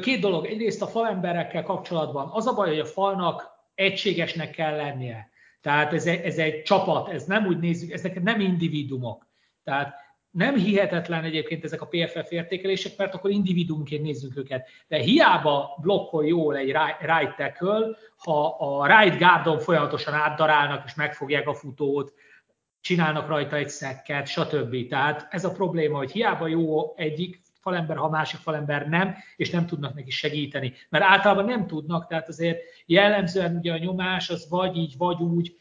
Két 0.00 0.20
dolog. 0.20 0.46
Egyrészt 0.46 0.82
a 0.82 0.86
falemberekkel 0.86 1.62
kapcsolatban 1.62 2.28
az 2.32 2.46
a 2.46 2.54
baj, 2.54 2.68
hogy 2.68 2.78
a 2.78 2.84
falnak 2.84 3.50
egységesnek 3.74 4.50
kell 4.50 4.76
lennie. 4.76 5.30
Tehát 5.60 5.92
ez 5.92 6.06
egy, 6.06 6.20
ez 6.20 6.38
egy 6.38 6.62
csapat, 6.62 7.08
ez 7.08 7.24
nem 7.24 7.46
úgy 7.46 7.58
nézzük, 7.58 7.92
ezek 7.92 8.22
nem 8.22 8.40
individumok. 8.40 9.26
Tehát 9.62 9.94
nem 10.30 10.56
hihetetlen 10.56 11.24
egyébként 11.24 11.64
ezek 11.64 11.80
a 11.80 11.86
PFF 11.86 12.30
értékelések, 12.30 12.96
mert 12.96 13.14
akkor 13.14 13.30
individumként 13.30 14.02
nézzük 14.02 14.36
őket. 14.36 14.68
De 14.88 14.96
hiába 14.96 15.78
blokkol 15.80 16.26
jól 16.26 16.56
egy 16.56 16.76
right 17.00 17.36
tackle, 17.36 17.96
ha 18.16 18.46
a 18.46 18.86
right 18.86 19.18
guardon 19.18 19.58
folyamatosan 19.58 20.14
átdarálnak 20.14 20.82
és 20.86 20.94
megfogják 20.94 21.48
a 21.48 21.54
futót, 21.54 22.12
csinálnak 22.80 23.28
rajta 23.28 23.56
egy 23.56 23.68
szekket, 23.68 24.26
stb. 24.26 24.88
Tehát 24.88 25.26
ez 25.30 25.44
a 25.44 25.52
probléma, 25.52 25.96
hogy 25.96 26.10
hiába 26.10 26.46
jó 26.46 26.94
egyik 26.96 27.42
falember, 27.64 27.96
ha 27.96 28.08
másik 28.08 28.40
falember 28.40 28.88
nem, 28.88 29.14
és 29.36 29.50
nem 29.50 29.66
tudnak 29.66 29.94
neki 29.94 30.10
segíteni. 30.10 30.72
Mert 30.88 31.04
általában 31.04 31.44
nem 31.44 31.66
tudnak, 31.66 32.06
tehát 32.06 32.28
azért 32.28 32.58
jellemzően 32.86 33.56
ugye 33.56 33.72
a 33.72 33.78
nyomás 33.78 34.30
az 34.30 34.46
vagy 34.50 34.76
így, 34.76 34.94
vagy 34.98 35.20
úgy, 35.20 35.56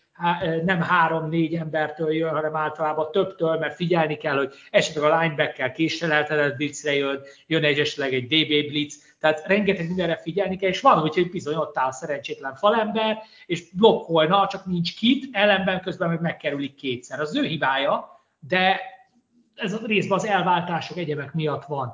nem 0.66 0.82
három-négy 0.82 1.56
embertől 1.56 2.14
jön, 2.14 2.34
hanem 2.34 2.56
általában 2.56 3.12
többtől, 3.12 3.58
mert 3.58 3.76
figyelni 3.76 4.16
kell, 4.16 4.38
hogy 4.38 4.54
esetleg 4.70 5.12
a 5.12 5.20
linebacker 5.20 5.72
késleltetett 5.72 6.56
blitzre 6.56 6.96
jön, 6.96 7.22
jön 7.48 7.64
egy 7.64 7.80
esetleg 7.80 8.14
egy 8.14 8.24
DB 8.24 8.68
blitz, 8.68 9.16
tehát 9.20 9.48
rengeteg 9.48 9.88
mindenre 9.88 10.18
figyelni 10.18 10.58
kell, 10.58 10.70
és 10.70 10.82
van 10.82 11.00
hogy 11.00 11.30
bizony 11.32 11.56
ott 11.56 11.78
áll 11.78 11.92
szerencsétlen 11.92 12.56
falember, 12.56 13.22
és 13.46 13.64
blokkolna, 13.72 14.48
csak 14.48 14.66
nincs 14.66 14.98
kit, 14.98 15.30
ellenben 15.32 15.82
közben 15.82 16.10
meg 16.10 16.22
megkerülik 16.22 16.76
kétszer. 16.76 17.20
Az 17.20 17.36
ő 17.36 17.44
hibája, 17.44 18.22
de 18.40 18.82
ez 19.56 19.74
a 19.74 19.80
részben 19.86 20.18
az 20.18 20.26
elváltások 20.26 20.98
egyebek 20.98 21.34
miatt 21.34 21.66
van. 21.66 21.92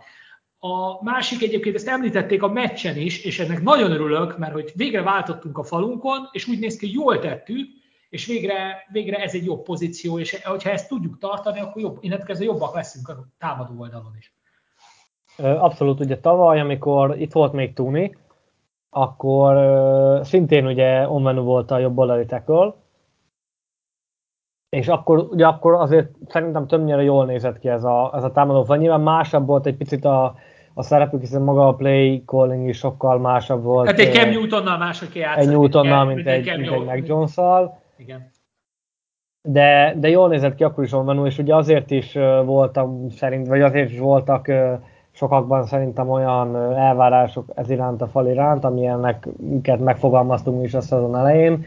A 0.60 1.04
másik 1.04 1.42
egyébként, 1.42 1.75
ezt 1.75 1.88
említették 1.88 2.44
a 2.44 2.48
meccsen 2.48 2.98
is, 2.98 3.24
és 3.24 3.39
ennek 3.39 3.62
nagyon 3.62 3.92
örülök, 3.92 4.38
mert 4.38 4.54
hogy 4.54 4.72
végre 4.75 5.01
váltottunk 5.01 5.58
a 5.58 5.63
falunkon, 5.63 6.30
és 6.32 6.48
úgy 6.48 6.60
néz 6.60 6.78
ki, 6.78 6.94
jól 6.94 7.20
tettük, 7.20 7.68
és 8.10 8.25
végre, 8.25 8.88
végre 8.92 9.18
ez 9.18 9.34
egy 9.34 9.46
jobb 9.46 9.63
pozíció, 9.63 10.20
és 10.20 10.44
hogyha 10.44 10.70
ezt 10.70 10.88
tudjuk 10.88 11.18
tartani, 11.18 11.60
akkor 11.60 11.82
jobb, 11.82 11.98
innentől 12.01 12.44
jobbak 12.44 12.75
leszünk 12.75 13.10
a 13.10 13.28
támadó 13.38 13.80
oldalon 13.80 14.16
is. 14.18 14.34
Abszolút, 15.38 16.00
ugye 16.00 16.20
tavaly, 16.20 16.60
amikor 16.60 17.20
itt 17.20 17.32
volt 17.32 17.54
még 17.54 17.74
Tuni, 17.74 18.18
akkor 18.89 19.56
szintén 20.25 20.66
ugye 20.66 21.10
Onvenu 21.10 21.42
volt 21.42 21.72
a 21.72 21.78
jobb 21.78 21.98
oldali 21.98 22.25
tackle, 22.25 22.74
és 24.69 24.88
akkor, 24.88 25.27
ugye 25.29 25.45
akkor 25.45 25.73
azért 25.73 26.09
szerintem 26.27 26.67
többnyire 26.67 27.03
jól 27.03 27.25
nézett 27.25 27.59
ki 27.59 27.69
ez 27.69 27.83
a, 27.83 28.11
ez 28.15 28.23
a 28.23 28.31
támadó 28.31 28.63
fel. 28.63 28.77
Nyilván 28.77 29.01
másabb 29.01 29.45
volt 29.45 29.65
egy 29.65 29.75
picit 29.75 30.05
a, 30.05 30.35
a 30.73 30.83
szerepük, 30.83 31.19
hiszen 31.19 31.41
maga 31.41 31.67
a 31.67 31.75
play 31.75 32.23
calling 32.25 32.67
is 32.67 32.77
sokkal 32.77 33.19
másabb 33.19 33.63
volt. 33.63 33.88
Hát 33.88 33.99
egy 33.99 34.13
Cam 34.13 34.29
Newtonnal 34.29 34.77
máshogy 34.77 35.15
játszani. 35.15 35.45
Egy 35.45 35.51
Newtonnal, 35.51 36.05
mint, 36.05 36.15
mint 36.15 36.27
egy, 36.27 36.57
mint 36.57 36.71
egy 36.71 36.85
Mac 36.85 37.07
Jones-szal. 37.07 37.79
Igen. 37.97 38.31
De, 39.41 39.93
de 39.97 40.09
jól 40.09 40.27
nézett 40.27 40.55
ki 40.55 40.63
akkor 40.63 40.83
is 40.83 40.93
Onvenu, 40.93 41.25
és 41.25 41.38
ugye 41.38 41.55
azért 41.55 41.91
is 41.91 42.17
voltam 42.45 43.09
szerint, 43.09 43.47
vagy 43.47 43.61
azért 43.61 43.89
is 43.89 43.99
voltak 43.99 44.51
sokakban 45.11 45.65
szerintem 45.65 46.09
olyan 46.09 46.55
elvárások 46.75 47.45
ez 47.55 47.69
iránt 47.69 48.01
a 48.01 48.07
fal 48.07 48.27
iránt, 48.27 48.63
amilyennek 48.63 49.27
őket 49.51 49.79
megfogalmaztunk 49.79 50.63
is 50.63 50.73
a 50.73 50.81
szezon 50.81 51.17
elején, 51.17 51.65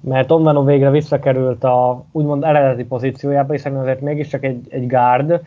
mert 0.00 0.30
Onvenu 0.30 0.64
végre 0.64 0.90
visszakerült 0.90 1.64
a 1.64 2.04
úgymond 2.12 2.44
eredeti 2.44 2.84
pozíciójába, 2.84 3.52
hiszen 3.52 3.76
azért 3.76 4.00
mégiscsak 4.00 4.44
egy, 4.44 4.66
egy 4.68 4.86
guard, 4.86 5.40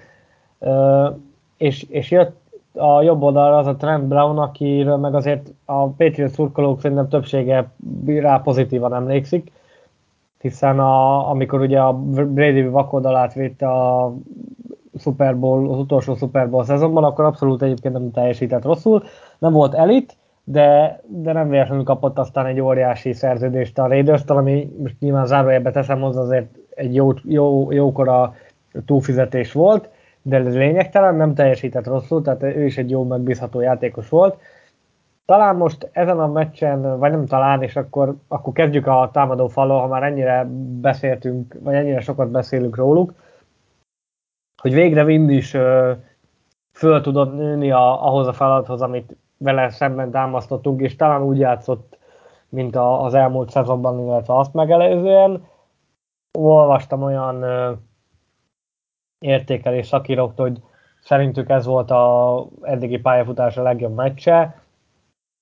és, 1.57 1.83
és 1.83 2.11
jött 2.11 2.37
a 2.73 3.01
jobb 3.01 3.21
oldalra 3.21 3.57
az 3.57 3.67
a 3.67 3.75
Trent 3.75 4.07
Brown, 4.07 4.37
akiről 4.37 4.97
meg 4.97 5.15
azért 5.15 5.53
a 5.65 5.87
Patriots 5.87 6.31
szurkolók 6.31 6.81
szerintem 6.81 7.07
többsége 7.07 7.71
rá 8.05 8.37
pozitívan 8.37 8.93
emlékszik, 8.93 9.51
hiszen 10.39 10.79
a, 10.79 11.29
amikor 11.29 11.61
ugye 11.61 11.79
a 11.79 11.93
Brady 12.09 12.67
vakoldalát 12.67 13.33
vitte 13.33 13.67
a 13.71 14.13
Super 14.99 15.39
Bowl, 15.39 15.71
az 15.71 15.79
utolsó 15.79 16.15
Super 16.15 16.49
Bowl 16.49 16.63
szezonban, 16.63 17.03
akkor 17.03 17.25
abszolút 17.25 17.61
egyébként 17.61 17.93
nem 17.93 18.11
teljesített 18.11 18.63
rosszul. 18.63 19.03
Nem 19.37 19.51
volt 19.51 19.73
elit, 19.73 20.17
de, 20.51 21.01
de 21.07 21.33
nem 21.33 21.49
véletlenül 21.49 21.83
kapott 21.83 22.19
aztán 22.19 22.45
egy 22.45 22.59
óriási 22.59 23.13
szerződést 23.13 23.79
a 23.79 23.87
raiders 23.87 24.23
ami 24.25 24.71
most 24.77 24.99
nyilván 24.99 25.25
zárójelbe 25.25 25.71
teszem 25.71 26.01
hozzá, 26.01 26.21
azért 26.21 26.57
egy 26.69 26.95
jó, 26.95 27.11
jó, 27.23 27.71
jókora 27.71 28.35
túlfizetés 28.85 29.51
volt, 29.51 29.89
de 30.21 30.37
ez 30.37 30.55
lényegtelen, 30.55 31.15
nem 31.15 31.33
teljesített 31.33 31.87
rosszul, 31.87 32.21
tehát 32.21 32.43
ő 32.43 32.65
is 32.65 32.77
egy 32.77 32.89
jó 32.89 33.03
megbízható 33.03 33.59
játékos 33.59 34.09
volt. 34.09 34.39
Talán 35.25 35.55
most 35.55 35.89
ezen 35.91 36.19
a 36.19 36.27
meccsen, 36.27 36.99
vagy 36.99 37.11
nem 37.11 37.25
talán, 37.25 37.63
és 37.63 37.75
akkor, 37.75 38.15
akkor 38.27 38.53
kezdjük 38.53 38.87
a 38.87 39.09
támadó 39.13 39.47
falon, 39.47 39.79
ha 39.79 39.87
már 39.87 40.03
ennyire 40.03 40.47
beszéltünk, 40.81 41.55
vagy 41.59 41.75
ennyire 41.75 41.99
sokat 41.99 42.29
beszélünk 42.29 42.75
róluk, 42.75 43.13
hogy 44.61 44.73
végre 44.73 45.03
Wind 45.03 45.29
is 45.29 45.57
föl 46.71 47.01
tudott 47.01 47.33
nőni 47.33 47.71
a, 47.71 48.07
ahhoz 48.07 48.27
a 48.27 48.33
feladathoz, 48.33 48.81
amit 48.81 49.15
vele 49.39 49.69
szemben 49.69 50.12
támasztottunk, 50.12 50.81
és 50.81 50.96
talán 50.96 51.22
úgy 51.22 51.39
játszott, 51.39 51.98
mint 52.50 52.75
a, 52.75 53.03
az 53.03 53.13
elmúlt 53.13 53.50
szezonban, 53.50 54.00
illetve 54.00 54.38
azt 54.38 54.53
megelőzően. 54.53 55.46
Olvastam 56.38 57.03
olyan 57.03 57.41
ö, 57.41 57.72
értékelés 59.19 59.88
szakíróktól, 59.88 60.48
hogy 60.48 60.62
szerintük 61.01 61.50
ez 61.50 61.65
volt 61.65 61.91
a 61.91 62.46
eddigi 62.62 62.98
pályafutása 62.98 63.62
legjobb 63.62 63.96
meccse. 63.96 64.62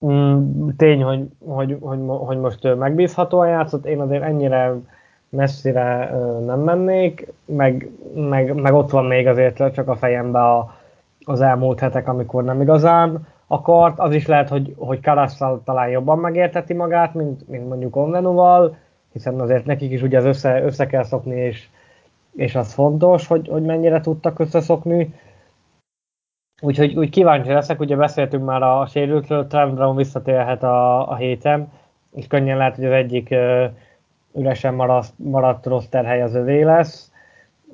Mm, 0.06 0.68
tény, 0.77 1.04
hogy, 1.04 1.27
hogy, 1.46 1.77
hogy, 1.82 2.00
hogy 2.08 2.38
most 2.38 2.75
megbízhatóan 2.75 3.48
játszott, 3.48 3.86
én 3.86 4.01
azért 4.01 4.24
ennyire 4.24 4.74
messzire 5.30 6.10
nem 6.46 6.60
mennék, 6.60 7.34
meg, 7.46 7.92
meg, 8.16 8.54
meg 8.54 8.74
ott 8.74 8.89
van 8.89 9.06
még 9.06 9.27
azért 9.27 9.74
csak 9.74 9.88
a 9.88 9.96
fejembe 9.96 10.39
a, 10.39 10.75
az 11.25 11.42
elmúlt 11.42 11.80
hetek, 11.80 12.08
amikor 12.08 12.44
nem 12.44 12.62
igazán 12.62 13.27
akart. 13.48 14.00
Az 14.00 14.13
is 14.13 14.25
lehet, 14.25 14.50
hogy, 14.50 14.74
hogy 14.77 15.01
Karasszal 15.01 15.62
talán 15.63 15.89
jobban 15.89 16.20
megérteti 16.20 16.74
magát, 16.74 17.13
mint, 17.13 17.48
mint 17.48 17.68
mondjuk 17.68 17.96
Onvenuval, 17.96 18.77
hiszen 19.12 19.39
azért 19.39 19.66
nekik 19.66 19.92
is 19.92 20.01
ugye 20.01 20.18
az 20.18 20.25
össze, 20.25 20.63
össze 20.63 20.86
kell 20.86 21.04
szokni, 21.04 21.36
és, 21.36 21.68
és 22.36 22.56
az 22.56 22.74
fontos, 22.74 23.27
hogy, 23.27 23.48
hogy 23.48 23.63
mennyire 23.63 24.01
tudtak 24.01 24.39
összeszokni. 24.39 25.13
Úgyhogy 26.62 26.98
úgy 26.98 27.10
kíváncsi 27.10 27.51
leszek, 27.51 27.80
ugye 27.80 27.96
beszéltünk 27.96 28.46
már 28.46 28.62
a 28.62 28.86
sérültről, 28.86 29.48
Trent 29.48 29.74
Brown 29.74 29.96
visszatérhet 29.96 30.63
a, 30.63 31.10
a 31.10 31.16
héten, 31.16 31.72
és 32.13 32.27
könnyen 32.27 32.58
lehet, 32.58 32.75
hogy 32.75 32.86
az 32.86 32.92
egyik 32.92 33.27
uh, 33.32 33.72
üresen 34.34 34.74
maradt, 34.74 35.13
maradt 35.16 35.66
rossz 35.66 35.86
terhely 35.86 36.22
az 36.22 36.36
övé 36.36 36.63
lesz. 36.63 37.12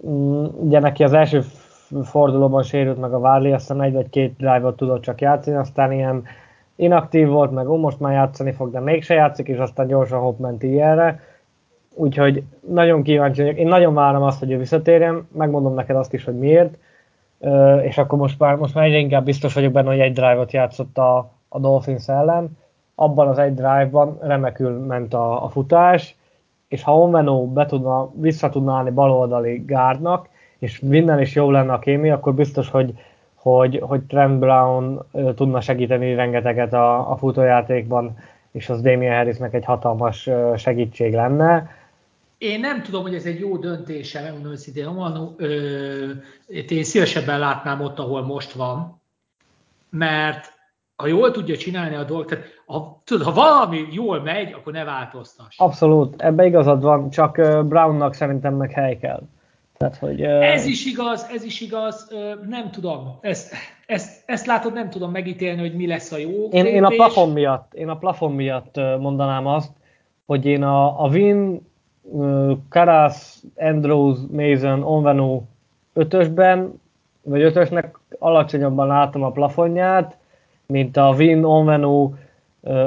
Mm, 0.08 0.46
ugye 0.46 0.80
neki 0.80 1.04
az 1.04 1.14
első 1.14 1.42
fordulóban 2.04 2.64
sérült 2.64 3.00
meg 3.00 3.14
a 3.14 3.20
Várli, 3.20 3.52
aztán 3.52 3.82
egy 3.82 3.94
vagy 3.94 4.10
két 4.10 4.36
drive-ot 4.38 4.76
tudott 4.76 5.02
csak 5.02 5.22
játszani, 5.22 5.58
aztán 5.58 5.92
ilyen 5.92 6.24
inaktív 6.76 7.28
volt, 7.28 7.52
meg 7.52 7.70
ó, 7.70 7.78
most 7.78 8.00
már 8.00 8.14
játszani 8.14 8.52
fog, 8.52 8.72
de 8.72 8.80
mégse 8.80 9.14
játszik, 9.14 9.48
és 9.48 9.58
aztán 9.58 9.88
gyorsan 9.88 10.20
hopp 10.20 10.40
ment 10.40 10.64
ilyenre. 10.64 11.20
Úgyhogy 11.96 12.44
nagyon 12.68 13.04
kíváncsi 13.04 13.42
vagyok. 13.42 13.58
Én 13.58 13.68
nagyon 13.68 13.94
várom 13.94 14.22
azt, 14.22 14.40
hogy 14.40 14.52
ő 14.52 14.58
visszatérjen, 14.58 15.28
megmondom 15.32 15.74
neked 15.74 15.96
azt 15.96 16.14
is, 16.14 16.24
hogy 16.24 16.38
miért, 16.38 16.78
és 17.82 17.98
akkor 17.98 18.20
most 18.20 18.40
már, 18.40 18.56
most 18.56 18.74
már 18.76 18.86
egyre 18.86 18.98
inkább 18.98 19.26
biztos 19.26 19.54
vagyok 19.54 19.72
benne, 19.72 19.90
hogy 19.90 20.00
egy 20.00 20.14
drive-ot 20.14 20.52
játszott 20.52 20.98
a, 20.98 21.32
a 21.50 21.60
Dolphins 21.60 22.08
ellen. 22.08 22.58
Abban 22.96 23.28
az 23.28 23.38
egy 23.38 23.54
drive-ban 23.54 24.18
remekül 24.22 24.86
ment 24.86 25.14
a, 25.14 25.44
a 25.44 25.50
futás, 25.50 26.16
és 26.68 26.84
ha 26.84 26.98
Onveno 26.98 27.48
be 27.48 27.66
tudna, 27.66 28.10
vissza 28.14 28.50
tudna 28.50 28.74
állni 28.74 28.90
baloldali 28.90 29.64
gárdnak, 29.66 30.30
és 30.64 30.80
minden 30.80 31.20
is 31.20 31.36
jó 31.36 31.52
lenne 31.52 31.74
a 31.74 31.80
kémia, 31.80 32.14
akkor 32.14 32.34
biztos, 32.34 32.70
hogy, 32.70 32.94
hogy, 33.34 33.80
hogy 33.82 34.02
Trent 34.02 34.40
Brown 34.40 35.06
tudna 35.36 35.62
segíteni 35.62 36.16
rengeteget 36.16 36.74
a, 36.74 37.12
a 37.12 37.18
futójátékban, 37.18 38.18
és 38.52 38.70
az 38.70 38.82
Damien 38.82 39.16
Harrisnek 39.16 39.54
egy 39.54 39.66
hatalmas 39.66 40.30
segítség 40.56 41.14
lenne. 41.14 41.70
Én 42.38 42.60
nem 42.60 42.82
tudom, 42.82 43.02
hogy 43.02 43.16
ez 43.16 43.26
egy 43.26 43.40
jó 43.40 43.58
döntése, 43.58 44.22
megmondom 44.22 44.52
őszintén, 44.52 44.96
van, 44.96 45.36
én 46.68 46.84
szívesebben 46.84 47.40
látnám 47.40 47.82
ott, 47.82 48.00
ahol 48.00 48.22
most 48.22 48.52
van, 48.52 49.02
mert 49.90 50.54
ha 50.96 51.08
jól 51.08 51.32
tudja 51.32 51.58
csinálni 51.58 51.96
a 51.96 52.04
dolgot, 52.04 52.28
tehát 52.28 52.46
ha, 52.66 53.02
tudod, 53.04 53.26
ha 53.26 53.34
valami 53.34 53.88
jól 53.92 54.22
megy, 54.22 54.54
akkor 54.54 54.74
ne 54.74 54.84
változtass. 54.84 55.60
Abszolút, 55.60 56.22
ebbe 56.22 56.46
igazad 56.46 56.82
van, 56.82 57.10
csak 57.10 57.36
Brownnak 57.68 58.14
szerintem 58.14 58.54
meg 58.54 58.72
hely 58.72 58.98
kell. 58.98 59.22
Tehát, 59.84 59.98
hogy, 59.98 60.22
ez 60.22 60.66
is 60.66 60.86
igaz, 60.86 61.30
ez 61.34 61.44
is 61.44 61.62
igaz, 61.62 62.10
nem 62.48 62.72
tudom, 62.72 63.18
ezt, 63.22 63.54
ezt, 63.86 64.24
ezt 64.26 64.46
látod, 64.46 64.74
nem 64.74 64.90
tudom 64.90 65.12
megítélni, 65.12 65.62
hogy 65.62 65.76
mi 65.76 65.88
lesz 65.88 66.12
a 66.12 66.18
jó 66.18 66.48
én, 66.52 66.66
én 66.66 66.84
a 66.84 66.88
plafon 66.88 67.32
miatt, 67.32 67.74
én 67.74 67.90
a 67.90 67.98
plafon 67.98 68.32
miatt 68.32 68.76
mondanám 69.00 69.48
azt, 69.48 69.72
hogy 70.26 70.46
én 70.46 70.64
a, 70.64 71.04
a 71.04 71.08
Win, 71.08 71.68
Karas, 72.70 73.36
Andrews, 73.56 74.18
Mason, 74.32 74.84
Onvenu 74.84 75.42
ötösben, 75.94 76.82
vagy 77.22 77.42
ötösnek 77.42 78.00
alacsonyabban 78.20 78.88
látom 78.88 79.24
a 79.24 79.32
plafonját, 79.32 80.18
mint 80.66 80.98
a 80.98 81.14
Win, 81.18 81.44
Onvenu, 81.44 82.14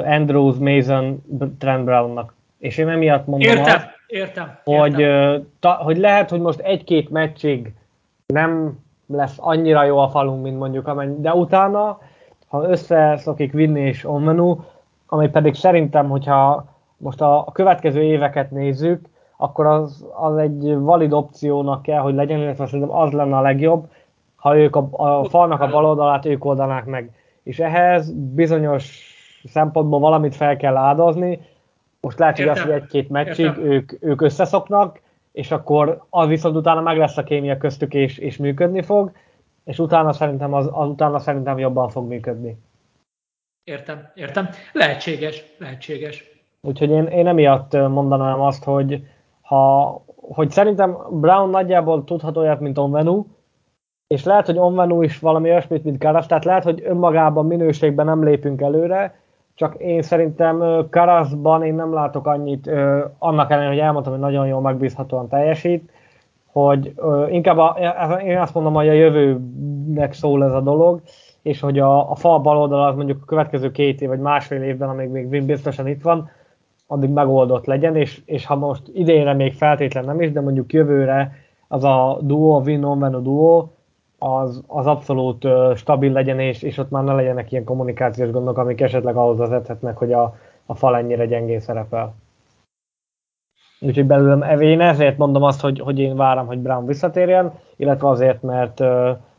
Andrews, 0.05 0.55
Mason, 0.57 1.23
Trent 1.57 1.83
Brownnak. 1.83 2.33
És 2.59 2.77
én 2.77 2.89
emiatt 2.89 3.27
mondom 3.27 3.49
Értem. 3.49 3.75
azt, 3.75 3.96
Értem. 4.07 4.57
Hogy, 4.63 4.99
értem. 4.99 5.47
Ta, 5.59 5.71
hogy 5.71 5.97
lehet, 5.97 6.29
hogy 6.29 6.39
most 6.39 6.59
egy-két 6.59 7.09
meccsig 7.09 7.73
nem 8.25 8.79
lesz 9.07 9.35
annyira 9.37 9.83
jó 9.83 9.97
a 9.97 10.09
falunk, 10.09 10.43
mint 10.43 10.57
mondjuk 10.57 10.87
amennyi, 10.87 11.15
de 11.19 11.33
utána, 11.33 11.99
ha 12.47 12.69
összeszokik 12.69 13.51
vinni 13.51 13.81
és 13.81 14.05
Onvenu, 14.05 14.57
ami 15.07 15.29
pedig 15.29 15.53
szerintem, 15.53 16.09
hogyha 16.09 16.65
most 16.97 17.21
a, 17.21 17.37
a 17.37 17.51
következő 17.51 18.03
éveket 18.03 18.51
nézzük, 18.51 19.05
akkor 19.37 19.65
az, 19.65 20.05
az 20.15 20.37
egy 20.37 20.75
valid 20.75 21.13
opciónak 21.13 21.81
kell, 21.81 21.99
hogy 21.99 22.13
legyen, 22.13 22.39
illetve 22.39 22.65
szerintem 22.65 22.95
az 22.95 23.11
lenne 23.11 23.37
a 23.37 23.41
legjobb, 23.41 23.89
ha 24.35 24.57
ők 24.57 24.75
a, 24.75 24.87
a 24.91 25.23
falnak 25.23 25.61
a 25.61 25.67
bal 25.67 25.85
oldalát 25.85 26.25
ők 26.25 26.45
oldanák 26.45 26.85
meg. 26.85 27.11
És 27.43 27.59
ehhez 27.59 28.11
bizonyos 28.11 29.15
szempontból 29.43 29.99
valamit 29.99 30.35
fel 30.35 30.57
kell 30.57 30.75
áldozni. 30.75 31.39
Most 31.99 32.19
lehet, 32.19 32.37
hogy 32.37 32.47
az, 32.47 32.61
hogy 32.61 32.71
egy-két 32.71 33.09
meccsig 33.09 33.57
ők, 33.57 33.93
ők 33.99 34.21
összeszoknak, 34.21 34.99
és 35.31 35.51
akkor 35.51 36.05
az 36.09 36.27
viszont 36.27 36.55
utána 36.55 36.81
meg 36.81 36.97
lesz 36.97 37.17
a 37.17 37.23
kémia 37.23 37.57
köztük, 37.57 37.93
és, 37.93 38.17
és 38.17 38.37
működni 38.37 38.81
fog, 38.81 39.11
és 39.63 39.79
utána 39.79 40.13
szerintem 40.13 40.53
az, 40.53 40.69
az 40.71 40.87
utána 40.87 41.19
szerintem 41.19 41.57
jobban 41.57 41.89
fog 41.89 42.07
működni. 42.07 42.57
Értem, 43.63 44.11
értem. 44.15 44.49
Lehetséges, 44.73 45.43
lehetséges. 45.57 46.23
Úgyhogy 46.61 46.89
én, 46.89 47.05
én 47.05 47.27
emiatt 47.27 47.73
mondanám 47.73 48.41
azt, 48.41 48.63
hogy, 48.63 49.07
ha, 49.41 49.91
hogy 50.15 50.49
szerintem 50.49 50.97
Brown 51.09 51.49
nagyjából 51.49 52.03
tudhat 52.03 52.37
olyat, 52.37 52.59
mint 52.59 52.77
Onvenu, 52.77 53.25
és 54.07 54.23
lehet, 54.23 54.45
hogy 54.45 54.57
Onvenu 54.57 55.01
is 55.01 55.19
valami 55.19 55.49
olyasmit, 55.49 55.83
mint 55.83 55.97
Karas, 55.97 56.25
tehát 56.25 56.45
lehet, 56.45 56.63
hogy 56.63 56.81
önmagában 56.85 57.45
minőségben 57.45 58.05
nem 58.05 58.23
lépünk 58.23 58.61
előre, 58.61 59.19
csak 59.57 59.75
én 59.77 60.01
szerintem 60.01 60.85
Karaszban 60.89 61.63
én 61.63 61.73
nem 61.73 61.93
látok 61.93 62.27
annyit, 62.27 62.67
annak 63.17 63.51
ellenére, 63.51 63.71
hogy 63.71 63.81
elmondtam, 63.81 64.13
hogy 64.13 64.21
nagyon 64.21 64.47
jól 64.47 64.61
megbízhatóan 64.61 65.27
teljesít, 65.27 65.91
hogy 66.51 66.93
inkább 67.29 67.57
a, 67.57 67.77
én 68.25 68.37
azt 68.37 68.53
mondom, 68.53 68.73
hogy 68.73 68.87
a 68.87 68.91
jövőnek 68.91 70.13
szól 70.13 70.43
ez 70.43 70.51
a 70.51 70.61
dolog, 70.61 71.01
és 71.41 71.59
hogy 71.59 71.79
a, 71.79 72.11
a 72.11 72.15
fal 72.15 72.39
bal 72.39 72.57
oldal 72.57 72.87
az 72.87 72.95
mondjuk 72.95 73.21
a 73.21 73.25
következő 73.25 73.71
két 73.71 74.01
év 74.01 74.07
vagy 74.07 74.19
másfél 74.19 74.61
évben, 74.61 74.89
amíg 74.89 75.09
még 75.09 75.45
biztosan 75.45 75.87
itt 75.87 76.01
van, 76.01 76.29
addig 76.87 77.09
megoldott 77.09 77.65
legyen, 77.65 77.95
és, 77.95 78.21
és 78.25 78.45
ha 78.45 78.55
most 78.55 78.81
idénre 78.93 79.33
még 79.33 79.53
feltétlen 79.53 80.05
nem 80.05 80.21
is, 80.21 80.31
de 80.31 80.41
mondjuk 80.41 80.73
jövőre 80.73 81.35
az 81.67 81.83
a 81.83 82.17
duo, 82.21 82.59
win 82.59 82.83
on 82.83 83.23
duo, 83.23 83.67
az, 84.17 84.63
az 84.67 84.87
abszolút 84.87 85.47
stabil 85.75 86.11
legyen, 86.11 86.39
és, 86.39 86.61
és 86.61 86.77
ott 86.77 86.89
már 86.89 87.03
ne 87.03 87.13
legyenek 87.13 87.51
ilyen 87.51 87.63
kommunikációs 87.63 88.31
gondok, 88.31 88.57
amik 88.57 88.81
esetleg 88.81 89.15
ahhoz 89.15 89.37
vezethetnek, 89.37 89.97
hogy 89.97 90.13
a, 90.13 90.35
a 90.65 90.75
fal 90.75 90.95
ennyire 90.95 91.25
gyengén 91.25 91.59
szerepel. 91.59 92.13
Úgyhogy 93.79 94.05
belőlem 94.05 94.59
én 94.59 94.81
ezért 94.81 95.17
mondom 95.17 95.43
azt, 95.43 95.61
hogy, 95.61 95.79
hogy 95.79 95.99
én 95.99 96.15
várom, 96.15 96.45
hogy 96.47 96.59
Brown 96.59 96.85
visszatérjen, 96.85 97.53
illetve 97.75 98.07
azért, 98.07 98.41
mert, 98.41 98.79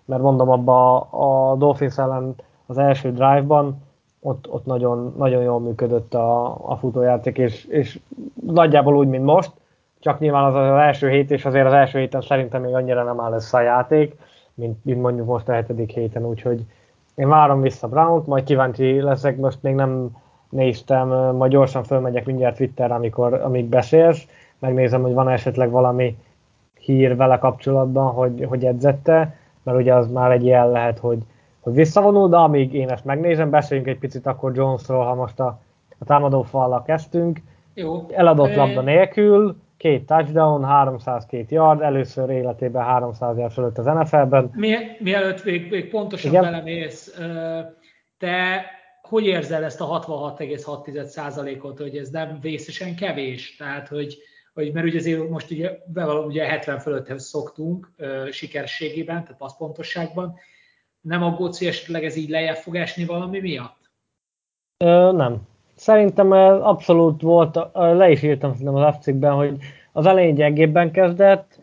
mert 0.05 0.23
mondom 0.23 0.51
abba 0.51 1.01
a 1.01 1.57
Dolphins 1.57 1.99
ellen 1.99 2.35
az 2.67 2.79
első 2.79 3.13
drive-ban 3.13 3.87
ott, 4.21 4.49
ott 4.51 4.65
nagyon, 4.65 5.15
nagyon 5.17 5.43
jól 5.43 5.61
működött 5.61 6.15
a, 6.15 6.57
a 6.71 6.77
futójáték, 6.77 7.39
és, 7.39 7.65
és 7.65 7.99
nagyjából 8.47 8.97
úgy, 8.97 9.09
mint 9.09 9.25
most, 9.25 9.53
csak 10.01 10.19
nyilván 10.19 10.45
az 10.45 10.55
az 10.55 10.79
első 10.79 11.09
hét, 11.09 11.31
és 11.31 11.45
azért 11.45 11.67
az 11.67 11.73
első 11.73 11.99
héten 11.99 12.21
szerintem 12.21 12.63
még 12.63 12.75
annyira 12.75 13.03
nem 13.03 13.21
áll 13.21 13.33
össze 13.33 13.59
a 13.59 13.61
játék, 13.61 14.17
mint, 14.59 14.85
mint 14.85 15.01
mondjuk 15.01 15.27
most 15.27 15.49
a 15.49 15.53
hetedik 15.53 15.91
héten, 15.91 16.27
úgyhogy 16.27 16.65
én 17.15 17.29
várom 17.29 17.61
vissza 17.61 17.89
Brown-t, 17.89 18.27
majd 18.27 18.45
kíváncsi 18.45 19.01
leszek, 19.01 19.37
most 19.37 19.59
még 19.63 19.75
nem 19.75 20.11
néztem, 20.49 21.09
majd 21.37 21.53
gyorsan 21.53 21.85
fölmegyek 21.85 22.27
mindjárt 22.27 22.57
Twitterre, 22.57 22.95
amikor, 22.95 23.35
amíg 23.35 23.65
beszélsz, 23.65 24.27
megnézem, 24.59 25.03
hogy 25.03 25.13
van 25.13 25.29
esetleg 25.29 25.71
valami 25.71 26.17
hír 26.79 27.17
vele 27.17 27.39
kapcsolatban, 27.39 28.13
hogy, 28.13 28.45
hogy 28.49 28.65
edzette, 28.65 29.37
mert 29.63 29.79
ugye 29.79 29.95
az 29.95 30.11
már 30.11 30.31
egy 30.31 30.45
jel 30.45 30.71
lehet, 30.71 30.99
hogy, 30.99 31.19
hogy 31.61 31.75
visszavonul, 31.75 32.29
de 32.29 32.37
amíg 32.37 32.75
én 32.75 32.91
ezt 32.91 33.05
megnézem, 33.05 33.51
beszéljünk 33.51 33.89
egy 33.89 33.99
picit 33.99 34.27
akkor 34.27 34.53
Jonesról, 34.55 35.05
ha 35.05 35.15
most 35.15 35.41
a, 35.41 35.59
a 35.99 36.05
támadó 36.05 36.43
fallal 36.43 36.83
kezdtünk. 36.83 37.43
Jó. 37.75 38.07
Eladott 38.11 38.55
labda 38.55 38.81
nélkül, 38.81 39.57
két 39.79 40.07
touchdown, 40.07 40.65
302 40.65 41.51
yard, 41.51 41.81
először 41.81 42.31
életében 42.31 42.85
300 42.85 43.39
yard 43.39 43.53
fölött 43.53 43.79
az 43.79 43.85
NFL-ben. 43.85 44.51
Mi, 44.55 44.77
mielőtt 44.99 45.45
még, 45.45 45.71
még 45.71 45.91
pontosan 45.91 46.31
Igen? 46.31 46.43
belemész, 46.43 47.19
te 48.19 48.65
hogy 49.09 49.27
érzel 49.27 49.65
ezt 49.65 49.81
a 49.81 50.01
66,6%-ot, 50.07 51.79
hogy 51.79 51.97
ez 51.97 52.09
nem 52.09 52.39
vészesen 52.41 52.97
kevés? 52.97 53.57
Tehát, 53.57 53.89
hogy, 53.89 54.19
hogy 54.55 54.73
mert 54.73 54.87
ugye 54.87 54.99
azért 54.99 55.29
most 55.29 55.51
ugye, 55.51 55.79
ugye 56.27 56.45
70 56.45 56.79
fölötthez 56.79 57.25
szoktunk 57.25 57.91
sikerségében, 58.31 59.23
tehát 59.23 59.39
passzpontosságban, 59.39 60.39
nem 61.01 61.23
aggódsz, 61.23 61.59
hogy 61.59 61.67
esetleg 61.67 62.05
ez 62.05 62.17
így 62.17 62.29
lejjebb 62.29 62.57
fog 62.57 62.77
esni 62.77 63.05
valami 63.05 63.41
miatt? 63.41 63.91
Ö, 64.85 65.13
nem. 65.13 65.41
Szerintem 65.79 66.31
abszolút 66.63 67.23
volt, 67.23 67.69
le 67.73 68.11
is 68.11 68.23
írtam 68.23 68.51
az 68.51 68.95
f 69.01 69.11
hogy 69.21 69.57
az 69.93 70.07
elején 70.07 70.35
gyengébben 70.35 70.91
kezdett, 70.91 71.61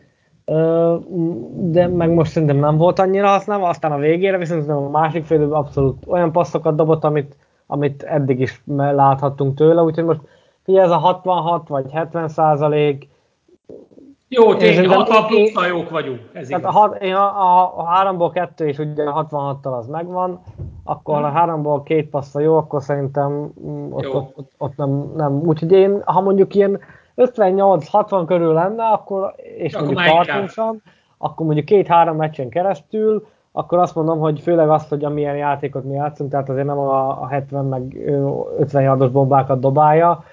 de 1.54 1.88
meg 1.88 2.10
most 2.10 2.30
szerintem 2.30 2.56
nem 2.56 2.76
volt 2.76 2.98
annyira 2.98 3.28
használva, 3.28 3.68
aztán 3.68 3.92
a 3.92 3.98
végére 3.98 4.38
viszont 4.38 4.68
a 4.68 4.88
másik 4.88 5.24
félőben 5.24 5.58
abszolút 5.58 6.04
olyan 6.06 6.32
passzokat 6.32 6.76
dobott, 6.76 7.04
amit, 7.04 7.36
amit 7.66 8.02
eddig 8.02 8.40
is 8.40 8.62
láthattunk 8.76 9.56
tőle, 9.56 9.82
úgyhogy 9.82 10.04
most 10.04 10.20
figyelj, 10.62 10.84
ez 10.84 10.90
a 10.90 10.96
66 10.96 11.68
vagy 11.68 11.90
70 11.92 12.28
százalék, 12.28 13.08
jó, 14.28 14.54
tényleg 14.54 14.88
60 14.88 15.26
plusz 15.26 15.68
jók 15.68 15.90
vagyunk. 15.90 16.20
Ez 16.32 16.48
tehát 16.48 16.64
a, 16.64 16.96
én 17.00 17.14
a, 17.14 17.26
a, 17.42 17.72
a 17.76 17.84
háromból 17.84 18.30
kettő 18.30 18.66
és 18.66 18.78
ugye 18.78 19.04
a 19.04 19.26
66-tal 19.26 19.78
az 19.78 19.86
megvan, 19.86 20.40
akkor 20.84 21.16
hmm. 21.16 21.24
a 21.24 21.28
háromból 21.28 21.82
két 21.82 22.08
passza 22.08 22.40
jó, 22.40 22.56
akkor 22.56 22.82
szerintem 22.82 23.52
mm, 23.66 23.92
ott, 23.92 24.02
jó. 24.02 24.12
ott, 24.14 24.32
ott, 24.36 24.52
ott 24.58 24.76
nem, 24.76 25.12
nem. 25.16 25.32
Úgyhogy 25.32 25.72
én, 25.72 26.02
ha 26.04 26.20
mondjuk 26.20 26.54
ilyen 26.54 26.80
58-60 27.16 28.22
körül 28.26 28.52
lenne, 28.52 28.84
akkor, 28.84 29.34
és 29.56 29.74
akkor 29.74 29.86
mondjuk 29.86 30.06
tartósan, 30.06 30.82
akkor 31.18 31.46
mondjuk 31.46 31.66
két-három 31.66 32.16
meccsen 32.16 32.48
keresztül, 32.48 33.26
akkor 33.52 33.78
azt 33.78 33.94
mondom, 33.94 34.18
hogy 34.18 34.40
főleg 34.40 34.68
azt, 34.68 34.88
hogy 34.88 35.04
amilyen 35.04 35.36
játékot 35.36 35.84
mi 35.84 35.94
játszunk, 35.94 36.30
tehát 36.30 36.48
azért 36.48 36.66
nem 36.66 36.78
a, 36.78 37.22
a 37.22 37.26
70 37.26 37.64
meg 37.64 37.96
50 38.58 38.82
yardos 38.82 39.10
bombákat 39.10 39.60
dobálja, 39.60 40.24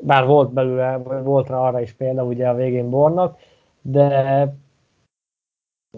bár 0.00 0.26
volt 0.26 0.52
belőle, 0.52 0.96
volt 1.22 1.48
rá 1.48 1.56
arra 1.56 1.80
is 1.80 1.92
példa 1.92 2.24
ugye 2.24 2.48
a 2.48 2.54
végén 2.54 2.90
Bornak, 2.90 3.38
de 3.82 4.46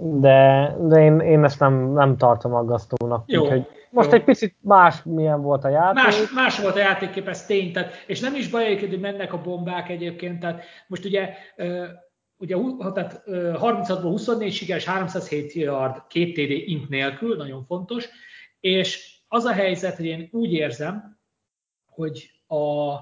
de, 0.00 0.76
de 0.80 1.00
én, 1.00 1.20
én 1.20 1.44
ezt 1.44 1.60
nem, 1.60 1.92
nem 1.92 2.16
tartom 2.16 2.54
aggasztónak. 2.54 3.24
Jó, 3.26 3.42
Úgyhogy 3.42 3.66
most 3.90 4.10
jó. 4.10 4.16
egy 4.16 4.24
picit 4.24 4.56
más 4.60 5.02
milyen 5.02 5.42
volt 5.42 5.64
a 5.64 5.68
játék. 5.68 6.02
Más, 6.02 6.30
más 6.34 6.60
volt 6.60 6.74
a 6.74 6.78
játékkép, 6.78 7.28
ez 7.28 7.46
tény, 7.46 7.72
tehát, 7.72 7.92
és 8.06 8.20
nem 8.20 8.34
is 8.34 8.48
baj 8.48 8.64
egyébként, 8.64 8.90
hogy 8.90 9.00
mennek 9.00 9.32
a 9.32 9.40
bombák 9.40 9.88
egyébként, 9.88 10.40
tehát 10.40 10.62
most 10.86 11.04
ugye 11.04 11.34
ugye 12.36 12.56
tehát 12.94 13.22
36-ból 13.26 14.00
24 14.02 14.52
sikeres, 14.52 14.84
307 14.84 15.52
yard, 15.52 16.06
két 16.08 16.34
TD 16.34 16.68
int 16.68 16.88
nélkül, 16.88 17.36
nagyon 17.36 17.64
fontos, 17.64 18.08
és 18.60 19.18
az 19.28 19.44
a 19.44 19.52
helyzet, 19.52 19.96
hogy 19.96 20.06
én 20.06 20.28
úgy 20.32 20.52
érzem, 20.52 21.18
hogy 21.86 22.30
a, 22.46 22.94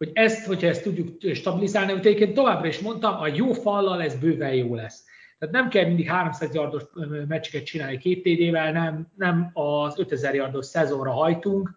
hogy 0.00 0.10
ezt, 0.12 0.46
hogyha 0.46 0.66
ezt 0.66 0.82
tudjuk 0.82 1.34
stabilizálni, 1.34 1.92
hogy 1.92 2.06
egyébként 2.06 2.34
továbbra 2.34 2.68
is 2.68 2.78
mondtam, 2.78 3.20
a 3.20 3.26
jó 3.26 3.52
fallal 3.52 4.02
ez 4.02 4.18
bőven 4.18 4.54
jó 4.54 4.74
lesz. 4.74 5.04
Tehát 5.38 5.54
nem 5.54 5.68
kell 5.68 5.84
mindig 5.84 6.08
300 6.08 6.54
yardos 6.54 6.82
meccseket 7.28 7.64
csinálni 7.64 7.98
két 7.98 8.22
TD-vel, 8.22 8.72
nem, 8.72 9.12
nem 9.16 9.50
az 9.52 9.98
5000 9.98 10.34
yardos 10.34 10.66
szezonra 10.66 11.10
hajtunk, 11.10 11.70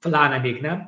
pláne 0.00 0.38
még 0.38 0.60
nem, 0.60 0.82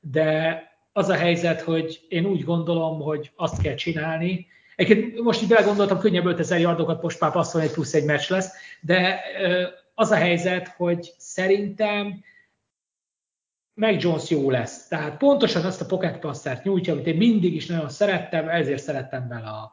de 0.00 0.62
az 0.92 1.08
a 1.08 1.14
helyzet, 1.14 1.60
hogy 1.60 2.00
én 2.08 2.26
úgy 2.26 2.44
gondolom, 2.44 3.00
hogy 3.00 3.30
azt 3.36 3.62
kell 3.62 3.74
csinálni, 3.74 4.46
Egyébként 4.76 5.20
most 5.20 5.42
így 5.42 5.48
belegondoltam, 5.48 5.98
könnyebb 5.98 6.26
5000 6.26 6.60
yardokat 6.60 7.02
most 7.02 7.20
már 7.20 7.32
passzolni, 7.32 7.66
egy 7.66 7.72
plusz 7.72 7.94
egy 7.94 8.04
meccs 8.04 8.30
lesz, 8.30 8.52
de 8.80 9.20
az 9.94 10.10
a 10.10 10.14
helyzet, 10.14 10.68
hogy 10.68 11.12
szerintem 11.16 12.24
meg 13.74 14.00
Jones 14.00 14.30
jó 14.30 14.50
lesz. 14.50 14.88
Tehát 14.88 15.16
pontosan 15.16 15.64
azt 15.64 15.80
a 15.80 15.86
pocket 15.86 16.18
passzert 16.18 16.64
nyújtja, 16.64 16.92
amit 16.92 17.06
én 17.06 17.16
mindig 17.16 17.54
is 17.54 17.66
nagyon 17.66 17.88
szerettem, 17.88 18.48
ezért 18.48 18.82
szerettem 18.82 19.28
vele 19.28 19.48
a 19.48 19.72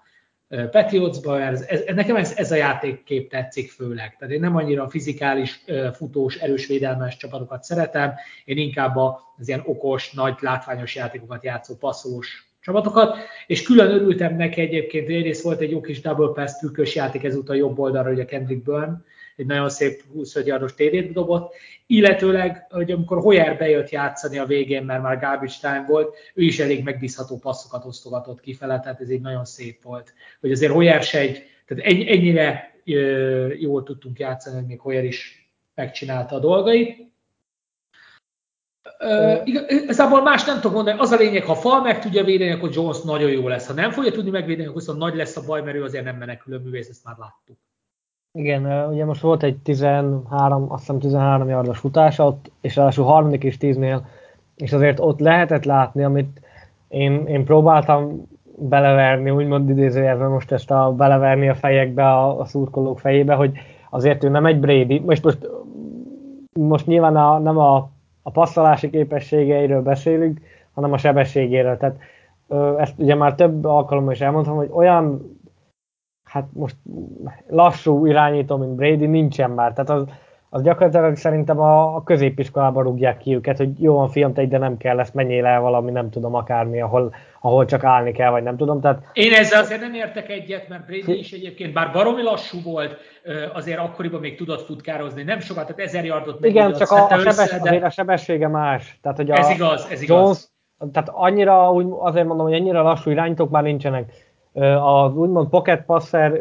Patriotsba, 0.71 1.41
ez, 1.41 1.61
ez, 1.61 1.83
nekem 1.95 2.15
ez, 2.15 2.33
ez 2.37 2.51
a 2.51 2.55
játékkép 2.55 3.29
tetszik 3.29 3.71
főleg. 3.71 4.15
Tehát 4.17 4.33
én 4.33 4.39
nem 4.39 4.55
annyira 4.55 4.83
a 4.83 4.89
fizikális, 4.89 5.63
futós, 5.93 6.35
erős 6.35 6.67
védelmes 6.67 7.17
csapatokat 7.17 7.63
szeretem, 7.63 8.13
én 8.45 8.57
inkább 8.57 8.95
az 8.95 9.47
ilyen 9.47 9.61
okos, 9.65 10.11
nagy, 10.11 10.35
látványos 10.39 10.95
játékokat 10.95 11.43
játszó 11.43 11.75
passzolós 11.75 12.51
csapatokat, 12.61 13.17
és 13.47 13.63
külön 13.63 13.91
örültem 13.91 14.35
neki 14.35 14.61
egyébként, 14.61 15.09
egyrészt 15.09 15.43
volt 15.43 15.59
egy 15.59 15.71
jó 15.71 15.81
kis 15.81 16.01
double 16.01 16.43
pass 16.43 16.57
trükkös 16.57 16.95
játék 16.95 17.23
ezúttal 17.23 17.55
jobb 17.55 17.79
oldalra, 17.79 18.11
ugye 18.11 18.25
Kendrick 18.25 18.63
Byrne, 18.63 19.01
egy 19.35 19.45
nagyon 19.45 19.69
szép 19.69 20.03
25 20.13 20.47
yardos 20.47 20.73
TD-t 20.73 21.11
dobott, 21.11 21.53
illetőleg, 21.87 22.65
hogy 22.69 22.91
amikor 22.91 23.17
Hoyer 23.17 23.57
bejött 23.57 23.89
játszani 23.89 24.37
a 24.37 24.45
végén, 24.45 24.83
mert 24.83 25.01
már 25.01 25.19
garbage 25.19 25.53
time 25.61 25.85
volt, 25.87 26.15
ő 26.33 26.43
is 26.43 26.59
elég 26.59 26.83
megbízható 26.83 27.37
passzokat 27.37 27.85
osztogatott 27.85 28.39
kifele, 28.39 28.79
tehát 28.79 29.01
ez 29.01 29.09
egy 29.09 29.21
nagyon 29.21 29.45
szép 29.45 29.83
volt. 29.83 30.13
Hogy 30.39 30.51
azért 30.51 30.71
Hoyer 30.71 31.03
se 31.03 31.19
egy, 31.19 31.43
tehát 31.65 31.83
ennyire 31.85 32.75
jól 33.59 33.83
tudtunk 33.83 34.19
játszani, 34.19 34.55
hogy 34.55 34.65
még 34.65 34.79
Hoyer 34.79 35.03
is 35.03 35.51
megcsinálta 35.75 36.35
a 36.35 36.39
dolgait. 36.39 37.09
Uh, 38.99 39.47
igazából 39.67 40.21
más 40.21 40.45
nem 40.45 40.55
tudok 40.55 40.73
mondani. 40.73 40.99
Az 40.99 41.11
a 41.11 41.15
lényeg, 41.15 41.43
ha 41.43 41.55
fal 41.55 41.81
meg 41.81 42.01
tudja 42.01 42.23
védeni, 42.23 42.51
akkor 42.51 42.69
Jones 42.73 43.01
nagyon 43.01 43.31
jó 43.31 43.47
lesz. 43.47 43.67
Ha 43.67 43.73
nem 43.73 43.91
fogja 43.91 44.11
tudni 44.11 44.29
megvédeni, 44.29 44.67
akkor 44.67 44.79
viszont 44.79 44.97
nagy 44.97 45.15
lesz 45.15 45.37
a 45.37 45.45
baj, 45.45 45.61
mert 45.61 45.77
ő 45.77 45.83
azért 45.83 46.03
nem 46.03 46.17
menekülő 46.17 46.57
művész, 46.57 46.89
ezt 46.89 47.03
már 47.03 47.15
láttuk. 47.17 47.57
Igen, 48.33 48.89
ugye 48.89 49.05
most 49.05 49.21
volt 49.21 49.43
egy 49.43 49.57
13, 49.57 50.71
azt 50.71 50.79
hiszem 50.79 50.99
13 50.99 51.49
yardos 51.49 51.79
futása, 51.79 52.25
ott, 52.25 52.51
és 52.61 52.75
ráadásul 52.75 53.05
harmadik 53.05 53.43
és 53.43 53.57
tíznél, 53.57 54.05
és 54.55 54.73
azért 54.73 54.99
ott 54.99 55.19
lehetett 55.19 55.63
látni, 55.63 56.03
amit 56.03 56.41
én, 56.87 57.25
én 57.25 57.45
próbáltam 57.45 58.27
beleverni, 58.57 59.29
úgymond 59.29 59.69
idézőjelben 59.69 60.29
most 60.29 60.51
ezt 60.51 60.71
a 60.71 60.93
beleverni 60.97 61.49
a 61.49 61.55
fejekbe, 61.55 62.03
a, 62.03 62.39
a 62.39 62.45
szurkolók 62.45 62.99
fejébe, 62.99 63.33
hogy 63.33 63.51
azért 63.89 64.23
ő 64.23 64.29
nem 64.29 64.45
egy 64.45 64.59
Brady. 64.59 64.99
Most, 64.99 65.23
most, 65.23 65.49
most 66.53 66.87
nyilván 66.87 67.15
a, 67.15 67.39
nem 67.39 67.57
a, 67.57 67.89
a 68.21 68.31
passzolási 68.31 68.89
képességeiről 68.89 69.81
beszélünk, 69.81 70.39
hanem 70.73 70.91
a 70.93 70.97
sebességéről. 70.97 71.77
Tehát 71.77 71.99
ezt 72.77 72.93
ugye 72.97 73.15
már 73.15 73.35
több 73.35 73.65
alkalommal 73.65 74.13
is 74.13 74.21
elmondtam, 74.21 74.55
hogy 74.55 74.69
olyan 74.71 75.21
hát 76.31 76.47
most 76.53 76.75
lassú 77.47 78.05
irányító, 78.05 78.57
mint 78.57 78.75
Brady 78.75 79.05
nincsen 79.05 79.51
már. 79.51 79.73
Tehát 79.73 79.89
az, 79.89 80.03
az 80.49 80.61
gyakorlatilag 80.61 81.15
szerintem 81.15 81.59
a, 81.59 81.95
a 81.95 82.03
középiskolában 82.03 82.83
rúgják 82.83 83.17
ki 83.17 83.35
őket, 83.35 83.57
hogy 83.57 83.81
jó 83.81 83.95
van 83.95 84.09
fiam, 84.09 84.33
te 84.33 84.41
ide 84.41 84.57
nem 84.57 84.77
kell, 84.77 84.99
ezt 84.99 85.13
menjél 85.13 85.45
el 85.45 85.61
valami, 85.61 85.91
nem 85.91 86.09
tudom, 86.09 86.35
akármi, 86.35 86.81
ahol, 86.81 87.13
ahol 87.41 87.65
csak 87.65 87.83
állni 87.83 88.11
kell, 88.11 88.29
vagy 88.29 88.43
nem 88.43 88.57
tudom. 88.57 88.81
Tehát... 88.81 89.03
Én 89.13 89.33
ezzel 89.33 89.61
azért 89.61 89.81
nem 89.81 89.93
értek 89.93 90.29
egyet, 90.29 90.67
mert 90.69 90.85
Brady 90.85 91.17
is 91.17 91.31
egyébként, 91.31 91.73
bár 91.73 91.91
baromi 91.91 92.23
lassú 92.23 92.57
volt, 92.63 92.97
azért 93.53 93.79
akkoriban 93.79 94.19
még 94.19 94.37
tudott 94.37 94.65
futkározni, 94.65 95.23
nem 95.23 95.39
sokat, 95.39 95.65
tehát 95.65 95.81
ezer 95.81 96.05
yardot 96.05 96.45
Igen, 96.45 96.73
csak 96.73 96.91
a, 96.91 97.05
a, 97.05 97.17
sebes, 97.17 97.27
össze, 97.27 97.59
de... 97.63 97.85
a 97.85 97.89
sebessége 97.89 98.47
más. 98.47 98.99
Tehát, 99.01 99.17
hogy 99.17 99.31
a 99.31 99.37
ez 99.37 99.49
igaz, 99.49 99.87
ez 99.91 100.01
igaz. 100.01 100.17
Jones, 100.19 100.91
tehát 100.91 101.09
annyira, 101.13 101.71
úgy, 101.71 101.85
azért 101.99 102.27
mondom, 102.27 102.45
hogy 102.45 102.55
ennyire 102.55 102.79
lassú 102.79 103.09
irányítók 103.09 103.49
már 103.49 103.63
nincsenek 103.63 104.29
az 104.83 105.15
úgymond 105.15 105.49
pocket 105.49 105.85
passer 105.85 106.39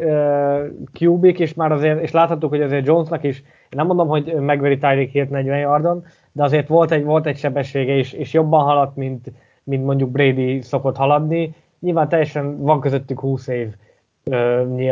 kubik 0.99 1.39
is 1.39 1.53
már 1.53 1.71
azért, 1.71 2.01
és 2.01 2.11
láthattuk, 2.11 2.49
hogy 2.49 2.61
azért 2.61 2.87
Jonesnak 2.87 3.23
is, 3.23 3.43
nem 3.69 3.85
mondom, 3.85 4.07
hogy 4.07 4.33
megveri 4.33 4.77
Tyreek 4.77 5.09
Hill 5.09 5.27
40 5.29 5.59
yardon, 5.59 6.05
de 6.31 6.43
azért 6.43 6.67
volt 6.67 6.91
egy, 6.91 7.03
volt 7.03 7.25
egy 7.25 7.37
sebessége, 7.37 7.95
és, 7.95 8.13
és 8.13 8.33
jobban 8.33 8.63
haladt, 8.63 8.95
mint, 8.95 9.31
mint 9.63 9.85
mondjuk 9.85 10.09
Brady 10.09 10.61
szokott 10.61 10.95
haladni. 10.95 11.55
Nyilván 11.79 12.09
teljesen 12.09 12.61
van 12.61 12.79
közöttük 12.79 13.19
20 13.19 13.47
év, 13.47 13.73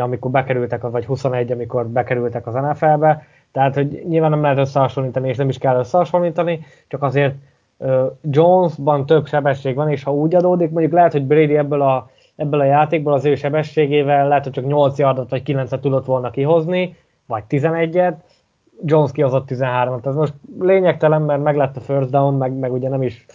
amikor 0.00 0.30
bekerültek, 0.30 0.82
vagy 0.82 1.06
21, 1.06 1.52
amikor 1.52 1.88
bekerültek 1.88 2.46
az 2.46 2.54
NFL-be, 2.54 3.26
tehát 3.52 3.74
hogy 3.74 4.04
nyilván 4.08 4.30
nem 4.30 4.42
lehet 4.42 4.58
összehasonlítani, 4.58 5.28
és 5.28 5.36
nem 5.36 5.48
is 5.48 5.58
kell 5.58 5.78
összehasonlítani, 5.78 6.60
csak 6.88 7.02
azért 7.02 7.34
Jonesban 8.22 9.06
több 9.06 9.26
sebesség 9.26 9.74
van, 9.74 9.90
és 9.90 10.02
ha 10.02 10.14
úgy 10.14 10.34
adódik, 10.34 10.70
mondjuk 10.70 10.92
lehet, 10.92 11.12
hogy 11.12 11.24
Brady 11.24 11.56
ebből 11.56 11.82
a 11.82 12.10
ebből 12.40 12.60
a 12.60 12.64
játékból 12.64 13.12
az 13.12 13.24
ő 13.24 13.34
sebességével 13.34 14.28
lehet, 14.28 14.44
hogy 14.44 14.52
csak 14.52 14.66
8 14.66 14.98
yardot 14.98 15.30
vagy 15.30 15.42
9-et 15.46 15.80
tudott 15.80 16.04
volna 16.04 16.30
kihozni, 16.30 16.96
vagy 17.26 17.42
11-et, 17.48 18.14
Jones 18.84 19.12
kihozott 19.12 19.48
13-at. 19.50 20.06
Ez 20.06 20.14
most 20.14 20.34
lényegtelen, 20.60 21.22
mert 21.22 21.42
meg 21.42 21.56
lett 21.56 21.76
a 21.76 21.80
first 21.80 22.10
down, 22.10 22.34
meg, 22.34 22.52
meg 22.52 22.72
ugye 22.72 22.88
nem 22.88 23.02
is 23.02 23.26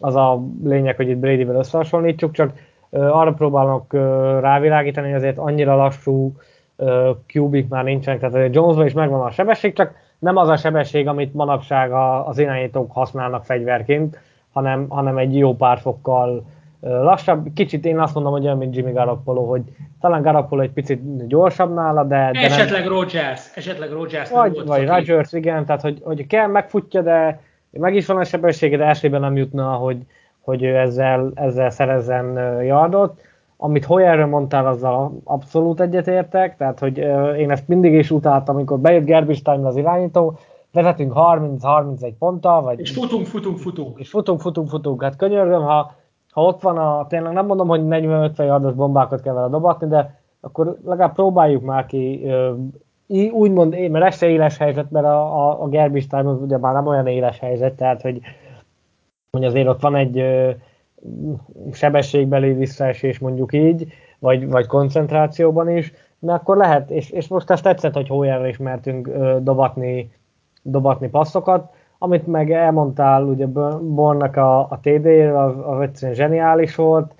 az 0.00 0.14
a 0.14 0.42
lényeg, 0.64 0.96
hogy 0.96 1.08
itt 1.08 1.16
Brady-vel 1.16 1.56
összehasonlítsuk, 1.56 2.32
csak 2.32 2.52
arra 2.90 3.32
próbálok 3.32 3.92
uh, 3.92 4.00
rávilágítani, 4.40 5.06
hogy 5.06 5.16
azért 5.16 5.38
annyira 5.38 5.76
lassú 5.76 6.32
kubik 7.32 7.68
már 7.68 7.84
nincsenek, 7.84 8.20
tehát 8.20 8.34
azért 8.34 8.54
Jonesban 8.54 8.86
is 8.86 8.92
megvan 8.92 9.20
a 9.20 9.30
sebesség, 9.30 9.72
csak 9.72 9.94
nem 10.18 10.36
az 10.36 10.48
a 10.48 10.56
sebesség, 10.56 11.08
amit 11.08 11.34
manapság 11.34 11.92
a, 11.92 12.28
az 12.28 12.38
irányítók 12.38 12.92
használnak 12.92 13.44
fegyverként, 13.44 14.18
hanem, 14.52 14.86
hanem 14.88 15.18
egy 15.18 15.36
jó 15.36 15.54
pár 15.54 15.78
fokkal 15.78 16.44
lassabb, 16.84 17.46
kicsit 17.54 17.84
én 17.84 17.98
azt 17.98 18.14
mondom, 18.14 18.32
hogy 18.32 18.44
olyan, 18.44 18.56
mint 18.56 18.76
Jimmy 18.76 18.92
Garoppolo, 18.92 19.44
hogy 19.44 19.62
talán 20.00 20.22
Garoppolo 20.22 20.62
egy 20.62 20.72
picit 20.72 21.26
gyorsabb 21.26 21.74
nála, 21.74 22.04
de... 22.04 22.30
de 22.32 22.40
esetleg 22.40 22.84
nem... 22.84 22.92
Rogers, 22.92 23.56
esetleg 23.56 23.90
Rogers 23.90 24.30
vagy, 24.30 24.52
volt 24.52 24.66
vagy 24.66 24.86
Rogers, 24.86 25.32
igen, 25.32 25.64
tehát 25.64 25.80
hogy, 25.80 26.00
hogy 26.02 26.26
kell, 26.26 26.46
megfutja, 26.46 27.02
de 27.02 27.40
meg 27.70 27.94
is 27.94 28.06
van 28.06 28.16
a 28.16 28.24
sebessége, 28.24 28.76
de 28.76 28.84
elsőben 28.84 29.20
nem 29.20 29.36
jutna, 29.36 29.64
hogy, 29.72 29.98
hogy 30.40 30.62
ő 30.62 30.76
ezzel, 30.76 31.32
ezzel 31.34 31.70
szerezzen 31.70 32.62
yardot. 32.62 33.20
Amit 33.56 33.84
Hoyerről 33.84 34.26
mondtál, 34.26 34.66
azzal 34.66 35.20
abszolút 35.24 35.80
egyetértek, 35.80 36.56
tehát 36.56 36.78
hogy 36.78 36.98
én 37.38 37.50
ezt 37.50 37.68
mindig 37.68 37.92
is 37.92 38.10
utáltam, 38.10 38.54
amikor 38.54 38.78
bejött 38.78 39.04
Gerbis 39.04 39.42
Time 39.42 39.66
az 39.66 39.76
irányító, 39.76 40.38
vezetünk 40.72 41.12
30-31 41.16 42.12
ponttal, 42.18 42.62
vagy... 42.62 42.80
És 42.80 42.90
futunk, 42.90 43.26
futunk, 43.26 43.58
futunk. 43.58 43.98
És 43.98 44.08
futunk, 44.08 44.40
futunk, 44.40 44.68
futunk. 44.68 45.02
Hát 45.02 45.16
könyörgöm, 45.16 45.62
ha 45.62 45.94
ha 46.34 46.42
ott 46.42 46.62
van 46.62 46.78
a, 46.78 47.06
tényleg 47.06 47.32
nem 47.32 47.46
mondom, 47.46 47.68
hogy 47.68 47.80
40-50 47.84 48.36
yardos 48.36 48.72
bombákat 48.72 49.20
kell 49.20 49.34
vele 49.34 49.48
dobatni, 49.48 49.88
de 49.88 50.20
akkor 50.40 50.76
legalább 50.84 51.14
próbáljuk 51.14 51.62
már 51.62 51.86
ki, 51.86 52.26
úgymond, 53.32 53.90
mert 53.90 54.04
ez 54.04 54.16
se 54.16 54.28
éles 54.28 54.56
helyzet, 54.56 54.90
mert 54.90 55.06
a, 55.06 55.48
a, 55.48 55.62
a 55.62 55.68
Gerbis 55.68 56.06
Time 56.06 56.28
az 56.28 56.40
ugye 56.40 56.58
már 56.58 56.74
nem 56.74 56.86
olyan 56.86 57.06
éles 57.06 57.38
helyzet, 57.38 57.74
tehát 57.74 58.02
hogy, 58.02 58.20
hogy 59.30 59.44
azért 59.44 59.68
ott 59.68 59.80
van 59.80 59.96
egy 59.96 60.18
ö, 60.18 60.50
sebességbeli 61.72 62.52
visszaesés 62.52 63.18
mondjuk 63.18 63.52
így, 63.52 63.92
vagy, 64.18 64.48
vagy 64.50 64.66
koncentrációban 64.66 65.68
is, 65.76 65.92
de 66.18 66.32
akkor 66.32 66.56
lehet, 66.56 66.90
és, 66.90 67.10
és 67.10 67.28
most 67.28 67.50
ezt 67.50 67.62
tetszett, 67.62 67.94
hogy 67.94 68.08
Hoyerre 68.08 68.48
is 68.48 68.56
mertünk 68.56 69.06
ö, 69.06 69.36
dobatni, 69.40 70.12
dobatni 70.62 71.08
passzokat, 71.08 71.73
amit 71.98 72.26
meg 72.26 72.52
elmondtál, 72.52 73.22
ugye 73.22 73.46
Bornak 73.80 74.36
a, 74.36 74.58
a 74.58 74.78
TD, 74.82 75.06
az, 75.34 75.52
az 75.66 75.80
egyszerűen 75.80 76.16
zseniális 76.16 76.74
volt, 76.74 77.12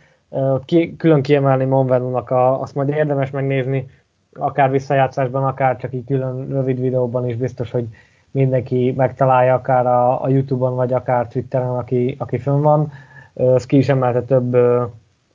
ki, 0.64 0.96
külön 0.96 1.22
kiemelni 1.22 1.64
Monvenónak, 1.64 2.30
a, 2.30 2.60
azt 2.60 2.74
majd 2.74 2.88
érdemes 2.88 3.30
megnézni, 3.30 3.88
akár 4.32 4.70
visszajátszásban, 4.70 5.44
akár 5.44 5.76
csak 5.76 5.92
így 5.92 6.04
külön 6.06 6.48
rövid 6.48 6.80
videóban 6.80 7.28
is 7.28 7.36
biztos, 7.36 7.70
hogy 7.70 7.86
mindenki 8.30 8.94
megtalálja, 8.96 9.54
akár 9.54 9.86
a, 9.86 10.22
a 10.22 10.28
Youtube-on, 10.28 10.74
vagy 10.74 10.92
akár 10.92 11.28
Twitteren, 11.28 11.76
aki, 11.76 12.16
aki 12.18 12.38
fönn 12.38 12.60
van. 12.60 12.92
Ezt 13.34 13.66
ki 13.66 13.76
is 13.76 13.88
emelte 13.88 14.22
több 14.22 14.56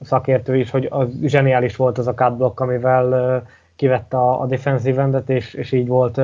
szakértő 0.02 0.58
is, 0.58 0.69
hogy 0.69 0.88
az 0.89 1.08
zseniális 1.21 1.75
volt 1.75 1.97
az 1.97 2.08
a 2.08 2.13
cut 2.13 2.38
block, 2.38 2.60
amivel 2.60 3.43
kivette 3.75 4.17
a, 4.17 4.41
a 4.41 4.45
defensive 4.45 5.02
endet, 5.02 5.30
és, 5.30 5.54
és 5.54 5.71
így 5.71 5.88
volt 5.88 6.21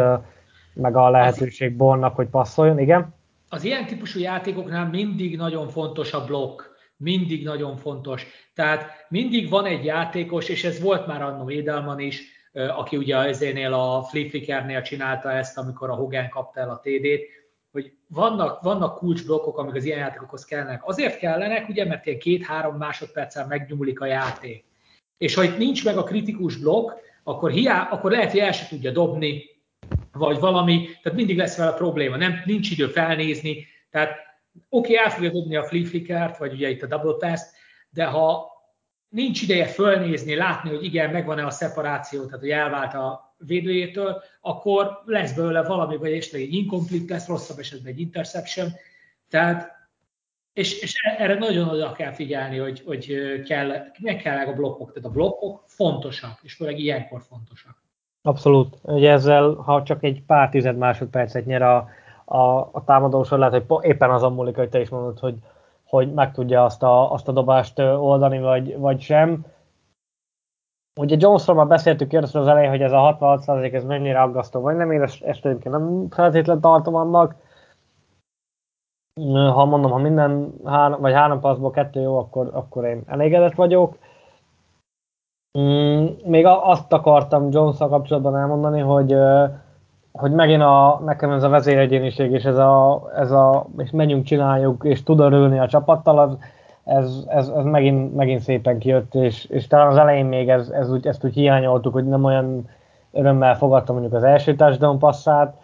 meg 0.76 0.96
a 0.96 1.10
lehetőség 1.10 1.76
Bornak, 1.76 2.16
hogy 2.16 2.28
passzoljon, 2.28 2.80
igen? 2.80 3.14
Az 3.50 3.64
ilyen 3.64 3.86
típusú 3.86 4.20
játékoknál 4.20 4.90
mindig 4.90 5.38
nagyon 5.38 5.68
fontos 5.68 6.14
a 6.14 6.26
blokk, 6.26 6.62
mindig 6.98 7.44
nagyon 7.44 7.78
fontos. 7.78 8.26
Tehát 8.54 9.06
mindig 9.10 9.50
van 9.50 9.66
egy 9.66 9.86
játékos, 9.86 10.50
és 10.50 10.64
ez 10.64 10.82
volt 10.82 11.08
már 11.08 11.22
annó 11.22 11.50
Edelman 11.50 12.00
is, 12.00 12.22
aki 12.54 12.98
ugye 12.98 13.18
ezénél 13.18 13.74
a 13.74 14.04
Flip 14.04 14.30
Flickernél 14.30 14.82
csinálta 14.82 15.32
ezt, 15.32 15.58
amikor 15.58 15.90
a 15.90 15.96
Hogan 15.96 16.30
kapta 16.30 16.60
el 16.60 16.70
a 16.70 16.80
TD-t, 16.80 17.22
hogy 17.72 17.94
vannak, 18.08 18.62
vannak 18.62 18.98
kulcsblokkok, 18.98 19.58
amik 19.58 19.76
az 19.76 19.86
ilyen 19.86 20.00
játékokhoz 20.00 20.46
kellenek. 20.46 20.88
Azért 20.88 21.18
kellenek, 21.18 21.70
ugye, 21.70 21.86
mert 21.86 22.06
ilyen 22.06 22.20
két-három 22.20 22.78
másodperccel 22.78 23.48
megnyúlik 23.48 24.02
a 24.02 24.06
játék. 24.06 24.66
És 25.18 25.36
ha 25.36 25.44
itt 25.44 25.58
nincs 25.58 25.86
meg 25.86 25.98
a 25.98 26.04
kritikus 26.04 26.58
blokk, 26.58 26.92
akkor, 27.24 27.52
hiá, 27.52 27.88
akkor 27.92 28.12
lehet, 28.12 28.32
hogy 28.32 28.40
el 28.40 28.52
se 28.52 28.68
tudja 28.68 28.92
dobni, 28.92 29.44
vagy 30.12 30.40
valami, 30.40 30.90
tehát 31.02 31.18
mindig 31.18 31.38
lesz 31.38 31.58
vele 31.58 31.74
probléma, 31.74 32.16
nem, 32.16 32.42
nincs 32.46 32.72
idő 32.72 32.88
felnézni, 32.88 33.66
tehát 33.90 34.18
oké, 34.70 34.94
okay, 34.94 35.06
el 35.06 35.12
fogja 35.12 35.32
dobni 35.32 35.56
a 35.56 35.64
flea 35.64 35.86
flickert, 35.86 36.38
vagy 36.38 36.54
ugye 36.54 36.70
itt 36.70 36.82
a 36.82 36.88
double 36.88 37.30
pass 37.30 37.42
de 37.96 38.06
ha 38.06 38.54
nincs 39.10 39.42
ideje 39.42 39.66
fölnézni, 39.66 40.36
látni, 40.36 40.70
hogy 40.70 40.84
igen, 40.84 41.10
megvan-e 41.10 41.46
a 41.46 41.50
szeparáció, 41.50 42.26
tehát 42.26 42.40
hogy 42.40 42.50
elvált 42.50 42.94
a 42.94 43.36
védőjétől, 43.38 44.24
akkor 44.42 45.02
lesz 45.06 45.34
belőle 45.34 45.64
valami, 45.64 45.98
vagy 45.98 46.12
esetleg 46.12 46.42
egy 46.42 46.54
incomplete 46.54 47.14
lesz, 47.14 47.28
rosszabb 47.28 47.60
esetben 47.60 47.94
egy 47.94 48.00
interception, 48.00 48.68
tehát 49.30 49.74
és, 50.54 50.82
és 50.82 50.94
erre 51.18 51.34
nagyon 51.34 51.70
oda 51.70 51.92
kell 51.92 52.12
figyelni, 52.12 52.58
hogy, 52.58 52.82
hogy 52.86 53.06
kell, 53.48 53.92
meg 54.00 54.18
kell 54.18 54.48
a 54.48 54.54
blokkok. 54.54 54.94
Tehát 54.94 55.10
a 55.10 55.14
blokkok 55.14 55.64
fontosak, 55.68 56.40
és 56.44 56.54
főleg 56.54 56.80
ilyenkor 56.80 57.22
fontosak. 57.22 57.84
Abszolút. 58.26 58.78
Ugye 58.82 59.12
ezzel, 59.12 59.54
ha 59.54 59.84
csak 59.84 60.04
egy 60.04 60.24
pár 60.24 60.50
tized 60.50 60.78
másodpercet 60.78 61.46
nyer 61.46 61.62
a, 61.62 61.90
a, 62.26 62.60
a 62.72 62.84
támadósor, 62.86 63.40
lehet, 63.40 63.64
hogy 63.68 63.86
éppen 63.86 64.12
azon 64.12 64.34
múlik, 64.34 64.56
hogy 64.56 64.70
te 64.70 64.80
is 64.80 64.90
mondod, 64.90 65.20
hogy, 65.20 65.36
hogy 65.84 66.14
meg 66.14 66.32
tudja 66.32 66.64
azt 66.64 66.84
a, 66.84 67.12
azt 67.12 67.28
a 67.28 67.32
dobást 67.32 67.80
oldani, 67.80 68.40
vagy, 68.40 68.78
vagy 68.78 69.02
sem. 69.02 69.46
Ugye 71.00 71.16
Jonesról 71.20 71.56
már 71.56 71.68
beszéltük 71.68 72.14
először 72.14 72.42
az 72.42 72.48
elején, 72.48 72.70
hogy 72.70 72.82
ez 72.82 72.92
a 72.92 73.18
66% 73.20 73.74
ez 73.74 73.84
mennyire 73.84 74.22
aggasztó, 74.22 74.62
vagy 74.62 74.76
nem, 74.76 74.92
én 74.92 75.02
ezt, 75.02 75.24
ezt 75.24 75.64
nem 75.64 76.08
feltétlenül 76.10 76.62
tartom 76.62 76.96
annak. 76.96 77.36
Ha 79.32 79.66
mondom, 79.66 79.92
ha 79.92 79.98
minden 79.98 80.54
három, 80.66 81.02
vagy 81.02 81.14
három 81.14 81.40
passzból 81.40 81.72
kettő 81.72 82.02
jó, 82.02 82.18
akkor, 82.18 82.50
akkor 82.54 82.86
én 82.86 83.04
elégedett 83.08 83.56
vagyok. 83.56 83.98
Mm, 85.60 86.06
még 86.26 86.46
azt 86.46 86.94
akartam 86.94 87.48
jones 87.52 87.78
kapcsolatban 87.78 88.38
elmondani, 88.38 88.80
hogy 88.80 89.16
hogy 90.18 90.32
megint 90.32 90.62
a, 90.62 91.02
nekem 91.06 91.32
ez 91.32 91.44
a 91.44 91.50
vezéregyéniség, 91.50 92.32
és 92.32 92.44
ez 92.44 92.58
a, 92.58 93.04
ez 93.16 93.32
a 93.32 93.66
és 93.78 93.92
menjünk, 93.92 94.26
csináljuk, 94.26 94.84
és 94.84 95.04
tud 95.04 95.20
örülni 95.20 95.60
a 95.60 95.68
csapattal, 95.68 96.20
az, 96.20 96.38
ez, 96.84 97.24
ez, 97.28 97.48
ez 97.48 97.64
megint, 97.64 98.16
megint 98.16 98.42
szépen 98.42 98.78
kijött, 98.78 99.16
és, 99.16 99.46
és 99.46 99.68
talán 99.68 99.88
az 99.88 99.98
elején 99.98 100.26
még 100.26 100.50
ez, 100.50 100.70
ez 100.70 100.92
úgy, 100.92 101.08
ezt 101.08 101.24
úgy 101.24 101.34
hiányoltuk, 101.34 101.94
hogy 101.94 102.08
nem 102.08 102.24
olyan 102.24 102.70
örömmel 103.12 103.56
fogadtam 103.56 103.96
mondjuk 103.96 104.16
az 104.16 104.24
első 104.24 104.56
touchdown 104.56 105.00
passzát, 105.00 105.56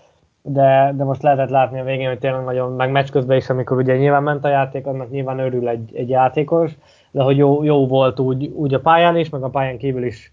de, 0.42 0.94
de 0.98 1.04
most 1.04 1.22
lehetett 1.22 1.50
látni 1.50 1.80
a 1.80 1.84
végén, 1.84 2.08
hogy 2.08 2.20
tényleg 2.20 2.44
nagyon, 2.44 2.72
meg 2.72 2.92
meccs 2.92 3.10
közben 3.10 3.38
is, 3.38 3.50
amikor 3.50 3.78
ugye 3.78 3.98
nyilván 3.98 4.24
ment 4.24 4.46
a 4.46 4.50
játék, 4.50 4.88
annak 4.88 5.10
nyilván 5.10 5.40
örül 5.40 5.68
egy, 5.68 5.96
egy 5.96 6.10
játékos, 6.10 6.78
de 7.12 7.24
hogy 7.24 7.38
jó, 7.38 7.63
jó 7.63 7.88
volt 7.88 8.19
úgy, 8.19 8.47
úgy 8.47 8.74
a 8.74 8.80
pályán 8.80 9.17
is, 9.17 9.30
meg 9.30 9.43
a 9.43 9.50
pályán 9.50 9.78
kívül 9.78 10.06
is 10.06 10.32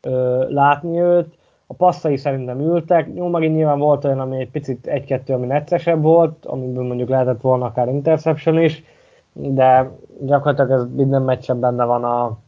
ö, 0.00 0.44
látni 0.48 1.00
őt. 1.00 1.36
A 1.66 1.74
passzai 1.74 2.16
szerintem 2.16 2.60
ültek, 2.60 3.08
jó, 3.14 3.28
megint 3.28 3.54
nyilván 3.54 3.78
volt 3.78 4.04
olyan, 4.04 4.20
ami 4.20 4.40
egy 4.40 4.50
picit 4.50 4.86
egy-kettő, 4.86 5.34
ami 5.34 5.46
neccesebb 5.46 6.02
volt, 6.02 6.46
amiből 6.46 6.86
mondjuk 6.86 7.08
lehetett 7.08 7.40
volna 7.40 7.64
akár 7.64 7.88
interception 7.88 8.58
is, 8.62 8.84
de 9.32 9.90
gyakorlatilag 10.20 10.70
ez 10.70 10.94
minden 10.94 11.22
meccsen 11.22 11.60
benne 11.60 11.84
van 11.84 12.04
a, 12.04 12.38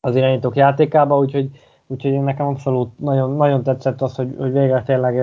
az 0.00 0.16
irányítók 0.16 0.56
játékában, 0.56 1.18
úgyhogy, 1.18 1.50
úgyhogy 1.86 2.22
nekem 2.22 2.46
abszolút 2.46 2.98
nagyon, 2.98 3.36
nagyon 3.36 3.62
tetszett 3.62 4.02
az, 4.02 4.14
hogy, 4.14 4.34
hogy 4.38 4.52
végre 4.52 4.82
tényleg 4.82 5.14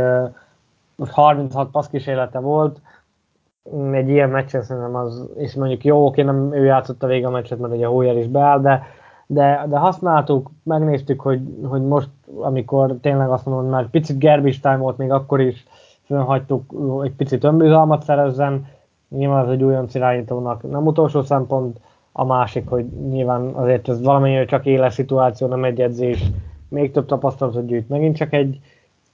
most 0.95 1.11
36 1.11 1.71
passz 1.71 1.87
kísérlete 1.87 2.39
volt, 2.39 2.81
egy 3.91 4.09
ilyen 4.09 4.29
meccsen 4.29 4.61
szerintem 4.63 4.95
az, 4.95 5.29
és 5.35 5.53
mondjuk 5.53 5.83
jó, 5.83 6.05
oké, 6.05 6.21
nem 6.21 6.53
ő 6.53 6.63
játszott 6.63 7.03
a 7.03 7.07
vége 7.07 7.27
a 7.27 7.29
meccset, 7.29 7.59
mert 7.59 7.73
ugye 7.73 7.85
Hoyer 7.85 8.17
is 8.17 8.27
beáll, 8.27 8.59
de, 8.59 8.83
de, 9.25 9.65
de 9.69 9.77
használtuk, 9.77 10.51
megnéztük, 10.63 11.21
hogy, 11.21 11.41
hogy 11.63 11.81
most, 11.81 12.09
amikor 12.41 12.95
tényleg 13.01 13.29
azt 13.29 13.45
mondom, 13.45 13.69
már 13.69 13.89
picit 13.89 14.17
gerbis 14.17 14.59
time 14.59 14.77
volt, 14.77 14.97
még 14.97 15.11
akkor 15.11 15.39
is 15.39 15.65
fönhagytuk, 16.03 16.73
egy 17.03 17.13
picit 17.13 17.43
önbizalmat 17.43 18.03
szerezzen, 18.03 18.65
nyilván 19.09 19.43
az 19.43 19.49
egy 19.49 19.63
újonc 19.63 19.95
irányítónak 19.95 20.69
nem 20.69 20.85
utolsó 20.85 21.21
szempont, 21.21 21.79
a 22.11 22.25
másik, 22.25 22.69
hogy 22.69 22.85
nyilván 22.85 23.41
azért 23.53 23.89
ez 23.89 24.01
valamennyire 24.01 24.45
csak 24.45 24.65
éles 24.65 24.93
szituáció, 24.93 25.47
nem 25.47 25.63
egy 25.63 25.81
edzés, 25.81 26.23
még 26.67 26.91
több 26.91 27.05
tapasztalatot 27.05 27.65
gyűjt, 27.65 27.89
megint 27.89 28.15
csak 28.15 28.33
egy, 28.33 28.59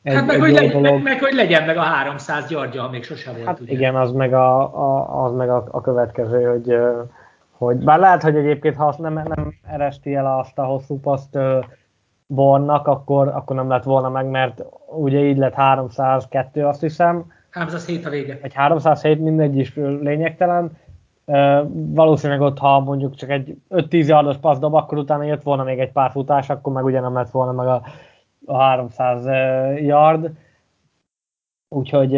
egy, 0.07 0.15
hát 0.15 0.25
meg, 0.25 0.35
egy 0.35 0.41
hogy 0.41 0.51
legyen, 0.51 0.81
meg, 0.81 1.01
meg, 1.01 1.19
hogy 1.19 1.33
legyen 1.33 1.65
meg 1.65 1.77
a 1.77 1.81
300 1.81 2.47
Györgya, 2.47 2.81
ha 2.81 2.89
még 2.89 3.03
sosem 3.03 3.33
volt. 3.33 3.45
Hát 3.45 3.59
ugye. 3.59 3.71
igen, 3.71 3.95
az 3.95 4.11
meg, 4.11 4.33
a, 4.33 4.59
a, 4.61 5.23
az 5.23 5.33
meg 5.33 5.49
a, 5.49 5.67
a 5.71 5.81
következő, 5.81 6.43
hogy, 6.43 6.77
hogy 7.51 7.77
bár 7.77 7.99
lehet, 7.99 8.23
hogy 8.23 8.35
egyébként 8.35 8.75
ha 8.75 8.85
azt 8.85 8.99
nem, 8.99 9.13
nem 9.13 9.53
eresti 9.67 10.15
el 10.15 10.37
azt 10.39 10.59
a 10.59 10.63
hosszú 10.63 10.99
paszt 10.99 11.37
Bornak, 12.27 12.87
akkor, 12.87 13.27
akkor 13.27 13.55
nem 13.55 13.69
lett 13.69 13.83
volna 13.83 14.09
meg, 14.09 14.25
mert 14.25 14.63
ugye 14.85 15.19
így 15.19 15.37
lett 15.37 15.53
302, 15.53 16.65
azt 16.65 16.81
hiszem, 16.81 17.25
307 17.49 18.05
a 18.05 18.09
vége. 18.09 18.39
Egy 18.41 18.53
307, 18.53 19.19
mindegy 19.19 19.57
is 19.57 19.75
lényegtelen. 19.75 20.71
Valószínűleg 21.69 22.41
ott, 22.41 22.57
ha 22.57 22.79
mondjuk 22.79 23.15
csak 23.15 23.29
egy 23.29 23.57
5-10 23.69 24.07
yardos 24.07 24.37
passz 24.37 24.59
dob, 24.59 24.73
akkor 24.73 24.97
utána 24.97 25.23
jött 25.23 25.43
volna 25.43 25.63
még 25.63 25.79
egy 25.79 25.91
pár 25.91 26.11
futás, 26.11 26.49
akkor 26.49 26.73
meg 26.73 26.83
ugye 26.83 26.99
nem 26.99 27.13
lett 27.13 27.29
volna 27.29 27.51
meg 27.51 27.67
a, 27.67 27.81
a 28.47 28.57
300 28.57 29.25
yard. 29.81 30.29
Úgyhogy 31.69 32.13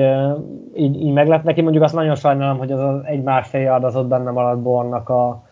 így, 0.75 1.01
így 1.01 1.13
meg 1.13 1.27
lett 1.27 1.43
neki. 1.43 1.61
Mondjuk 1.61 1.83
azt 1.83 1.93
nagyon 1.93 2.15
sajnálom, 2.15 2.57
hogy 2.57 2.71
az, 2.71 2.79
az 2.79 3.01
egy 3.05 3.23
másfél 3.23 3.61
yard 3.61 3.83
az 3.83 3.95
ott 3.95 4.07
benne 4.07 4.31
maradt 4.31 4.61
Bornak 4.61 5.09
a, 5.09 5.43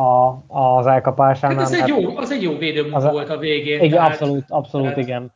a, 0.00 0.36
az 0.46 0.86
elkapásánál. 0.86 1.56
Hát 1.56 1.66
az, 1.66 1.72
egy 1.72 1.88
jó, 1.88 2.16
az 2.16 2.30
egy 2.30 2.42
jó 2.42 2.56
védőmunka 2.56 3.10
volt 3.10 3.30
a 3.30 3.38
végén. 3.38 3.80
Igen, 3.80 3.90
tehát, 3.90 4.10
abszolút, 4.10 4.44
abszolút 4.48 4.86
tehát... 4.86 5.02
igen 5.02 5.32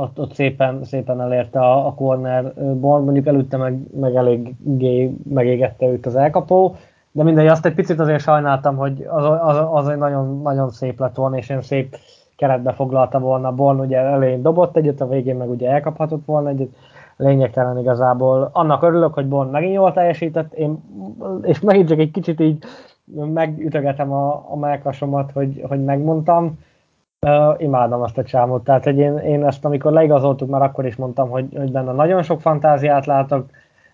ott, 0.00 0.18
ott 0.18 0.34
szépen, 0.34 0.84
szépen 0.84 1.20
elérte 1.20 1.60
a, 1.60 1.86
a 1.86 1.94
corner 1.94 2.54
ball, 2.74 3.00
mondjuk 3.00 3.26
előtte 3.26 3.56
meg, 3.56 3.78
meg 4.00 4.14
eléggé 4.14 5.10
megégette 5.28 5.86
őt 5.86 6.06
az 6.06 6.16
elkapó, 6.16 6.76
de 7.12 7.22
mindegy, 7.22 7.46
azt 7.46 7.66
egy 7.66 7.74
picit 7.74 7.98
azért 7.98 8.22
sajnáltam, 8.22 8.76
hogy 8.76 9.06
az, 9.08 9.24
az, 9.24 9.66
az 9.72 9.88
egy 9.88 9.98
nagyon, 9.98 10.42
nagyon 10.42 10.70
szép 10.70 11.00
lett 11.00 11.14
volna, 11.14 11.36
és 11.36 11.48
én 11.48 11.62
szép 11.62 11.96
keretbe 12.42 12.72
foglalta 12.72 13.18
volna 13.18 13.52
Born, 13.52 13.80
ugye 13.80 13.98
elején 13.98 14.42
dobott 14.42 14.76
egyet, 14.76 15.00
a 15.00 15.08
végén 15.08 15.36
meg 15.36 15.50
ugye 15.50 15.70
elkaphatott 15.70 16.24
volna 16.24 16.48
egyet, 16.48 16.68
lényegtelen 17.16 17.78
igazából. 17.78 18.50
Annak 18.52 18.82
örülök, 18.82 19.14
hogy 19.14 19.28
Born 19.28 19.50
megint 19.50 19.74
jól 19.74 19.92
teljesített, 19.92 20.52
én, 20.52 20.82
és 21.42 21.60
megint 21.60 21.88
csak 21.88 21.98
egy 21.98 22.10
kicsit 22.10 22.40
így 22.40 22.64
megütögetem 23.14 24.12
a, 24.12 24.44
a 24.48 24.56
melkasomat, 24.56 25.30
hogy, 25.32 25.64
hogy 25.68 25.84
megmondtam, 25.84 26.58
Uh, 27.26 27.54
imádom 27.62 28.02
azt 28.02 28.18
a 28.18 28.22
csámot, 28.22 28.64
tehát 28.64 28.84
hogy 28.84 28.98
én, 28.98 29.16
én 29.16 29.46
ezt 29.46 29.64
amikor 29.64 29.92
leigazoltuk, 29.92 30.48
már 30.48 30.62
akkor 30.62 30.86
is 30.86 30.96
mondtam, 30.96 31.30
hogy, 31.30 31.46
hogy 31.56 31.72
benne 31.72 31.92
nagyon 31.92 32.22
sok 32.22 32.40
fantáziát 32.40 33.06
látok, 33.06 33.46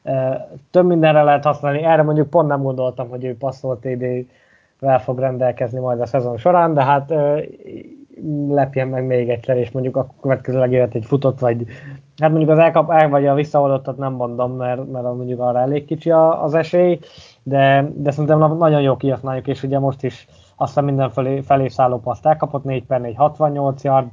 uh, 0.05 0.35
több 0.71 0.87
mindenre 0.87 1.23
lehet 1.23 1.45
használni, 1.45 1.83
erre 1.83 2.03
mondjuk 2.03 2.31
pont 2.31 2.49
nem 2.49 2.63
gondoltam, 2.63 3.09
hogy 3.09 3.25
ő 3.25 3.37
passzol 3.37 3.79
TD-vel 3.79 5.01
fog 5.01 5.19
rendelkezni 5.19 5.79
majd 5.79 6.01
a 6.01 6.07
szezon 6.07 6.37
során, 6.37 6.75
de 6.75 6.85
hát 6.85 7.11
uh, 7.11 7.43
lepjen 8.49 8.89
meg 8.89 9.07
még 9.07 9.29
egyszer, 9.29 9.57
és 9.57 9.71
mondjuk 9.71 9.97
a 9.97 10.15
következőleg 10.21 10.73
jöhet 10.73 10.95
egy 10.95 11.05
futott, 11.05 11.39
vagy 11.39 11.65
hát 12.17 12.31
mondjuk 12.31 12.51
az 12.51 12.59
elkap, 12.59 12.91
el 12.91 13.09
vagy 13.09 13.27
a 13.27 13.35
visszaoldottat 13.35 13.97
nem 13.97 14.13
mondom, 14.13 14.57
mert, 14.57 14.91
mert 14.91 15.05
mondjuk 15.05 15.41
arra 15.41 15.61
elég 15.61 15.85
kicsi 15.85 16.11
az 16.11 16.55
esély, 16.55 16.99
de, 17.43 17.91
de 17.95 18.11
szerintem 18.11 18.57
nagyon 18.57 18.81
jó 18.81 18.97
kihasználjuk, 18.97 19.47
és 19.47 19.63
ugye 19.63 19.79
most 19.79 20.03
is 20.03 20.27
aztán 20.57 20.85
mindenfelé 20.85 21.41
felé 21.41 21.69
szálló 21.69 22.01
paszt 22.01 22.27
elkapott, 22.27 22.65
4 22.65 22.85
per 22.85 23.01
4, 23.01 23.15
68 23.17 23.85
yard, 23.85 24.07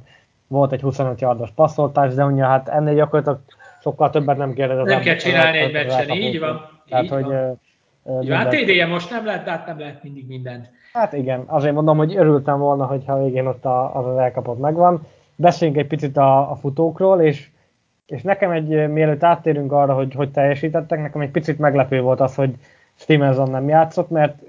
volt 0.46 0.72
egy 0.72 0.80
25 0.80 1.20
yardos 1.20 1.50
passzoltás, 1.50 2.14
de 2.14 2.24
ugye 2.24 2.44
hát 2.44 2.68
ennél 2.68 2.94
gyakorlatilag 2.94 3.40
sokkal 3.80 4.10
többet 4.10 4.36
nem 4.36 4.52
kérdez. 4.52 4.86
Nem 4.86 5.00
kell 5.00 5.16
csinálni 5.16 5.58
egy 5.58 5.72
meccsen, 5.72 6.10
így 6.10 6.38
van. 6.38 6.60
Tehát, 6.88 7.04
így 7.04 7.10
hogy 7.10 7.24
van. 7.24 7.58
Uh, 8.02 8.28
hát 8.28 8.48
TD-je 8.48 8.86
most 8.86 9.10
nem 9.10 9.24
lehet, 9.24 9.44
de 9.44 9.50
hát 9.50 9.66
nem 9.66 9.78
lehet 9.78 10.02
mindig 10.02 10.26
mindent. 10.26 10.70
Hát 10.96 11.12
igen, 11.12 11.42
azért 11.46 11.74
mondom, 11.74 11.96
hogy 11.96 12.16
örültem 12.16 12.58
volna, 12.58 12.86
hogyha 12.86 13.22
végén 13.22 13.46
ott 13.46 13.64
a, 13.64 13.96
az 13.96 14.06
az 14.06 14.16
elkapott 14.16 14.58
megvan. 14.58 15.06
Beszéljünk 15.36 15.80
egy 15.80 15.86
picit 15.86 16.16
a, 16.16 16.50
a 16.50 16.54
futókról, 16.54 17.20
és, 17.20 17.50
és 18.06 18.22
nekem 18.22 18.50
egy, 18.50 18.90
mielőtt 18.90 19.22
áttérünk 19.22 19.72
arra, 19.72 19.94
hogy 19.94 20.14
hogy 20.14 20.30
teljesítettek, 20.30 21.00
nekem 21.00 21.20
egy 21.20 21.30
picit 21.30 21.58
meglepő 21.58 22.00
volt 22.00 22.20
az, 22.20 22.34
hogy 22.34 22.54
Stevenson 22.94 23.50
nem 23.50 23.68
játszott, 23.68 24.10
mert 24.10 24.42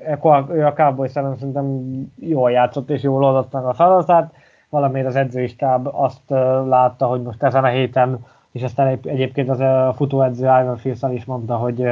ő 0.50 0.66
a 0.66 0.74
Cowboys 0.74 1.16
ellen 1.16 1.36
szerintem 1.38 1.82
jól 2.20 2.52
játszott 2.52 2.90
és 2.90 3.02
jól 3.02 3.24
oldott 3.24 3.52
meg 3.52 3.64
a 3.64 3.74
feladatát. 3.74 4.34
Valamiért 4.70 5.08
az 5.08 5.16
edzői 5.16 5.48
stáb 5.48 5.88
azt 5.92 6.30
látta, 6.68 7.06
hogy 7.06 7.22
most 7.22 7.44
ezen 7.44 7.64
a 7.64 7.68
héten, 7.68 8.26
és 8.52 8.62
ezt 8.62 8.80
egyébként 8.80 9.50
az 9.50 9.60
a 9.60 9.94
futóedző 9.96 10.44
Ivan 10.44 10.78
Fierce 10.78 11.14
is 11.14 11.26
mondta, 11.26 11.56
hogy, 11.56 11.88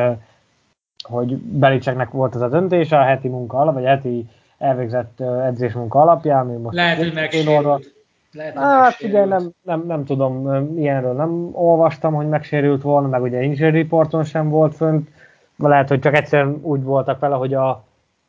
hogy 1.04 1.38
Belicseknek 1.38 2.10
volt 2.12 2.36
ez 2.36 2.42
a 2.42 2.50
döntése 2.50 3.00
a 3.00 3.04
heti 3.04 3.28
munka 3.28 3.58
alap, 3.58 3.74
vagy 3.74 3.86
a 3.86 3.90
heti 3.90 4.28
elvégzett 4.58 5.20
edzés 5.20 5.74
munka 5.74 6.00
alapján. 6.00 6.46
Most 6.46 6.76
Lehet, 6.76 6.98
hogy 6.98 7.14
megsérült. 7.14 7.94
Lehet, 8.32 8.56
hát 8.56 9.02
ugye 9.02 9.26
nem, 9.26 9.52
nem, 9.64 9.84
nem 9.88 10.06
tudom, 10.06 10.50
ilyenről 10.78 11.14
nem 11.14 11.50
olvastam, 11.52 12.14
hogy 12.14 12.28
megsérült 12.28 12.82
volna, 12.82 13.08
meg 13.08 13.22
ugye 13.22 13.42
injury 13.42 13.82
reporton 13.82 14.24
sem 14.24 14.50
volt 14.50 14.76
fönt 14.76 15.10
lehet, 15.58 15.90
hogy 15.90 16.00
csak 16.00 16.16
egyszerűen 16.16 16.60
úgy 16.62 16.84
voltak 16.84 17.20
vele, 17.20 17.36
hogy 17.36 17.54
a, 17.54 17.70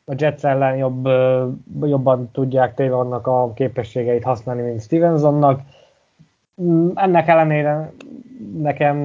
a 0.05 0.13
Jets 0.17 0.45
ellen 0.45 0.75
jobb, 0.75 1.07
jobban 1.81 2.29
tudják 2.31 2.73
Taylornak 2.73 3.27
a 3.27 3.51
képességeit 3.53 4.23
használni, 4.23 4.61
mint 4.61 4.81
Stevensonnak. 4.81 5.61
Mm, 6.61 6.89
ennek 6.95 7.27
ellenére 7.27 7.91
nekem, 8.57 8.97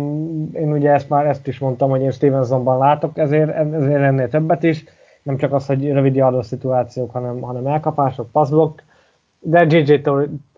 én 0.53 0.73
ugye 0.73 0.91
ezt 0.91 1.09
már 1.09 1.27
ezt 1.27 1.47
is 1.47 1.59
mondtam, 1.59 1.91
hogy 1.91 2.01
én 2.01 2.11
Stevensonban 2.11 2.79
látok, 2.79 3.19
ezért, 3.19 3.51
ezért 3.73 4.03
ennél 4.03 4.29
többet 4.29 4.63
is, 4.63 4.85
nem 5.23 5.37
csak 5.37 5.53
az, 5.53 5.67
hogy 5.67 5.93
rövid 5.93 6.15
yardos 6.15 6.47
szituációk, 6.47 7.11
hanem, 7.11 7.41
hanem 7.41 7.67
elkapások, 7.67 8.31
passzblokk, 8.31 8.81
de 9.41 9.67
JJ 9.69 10.01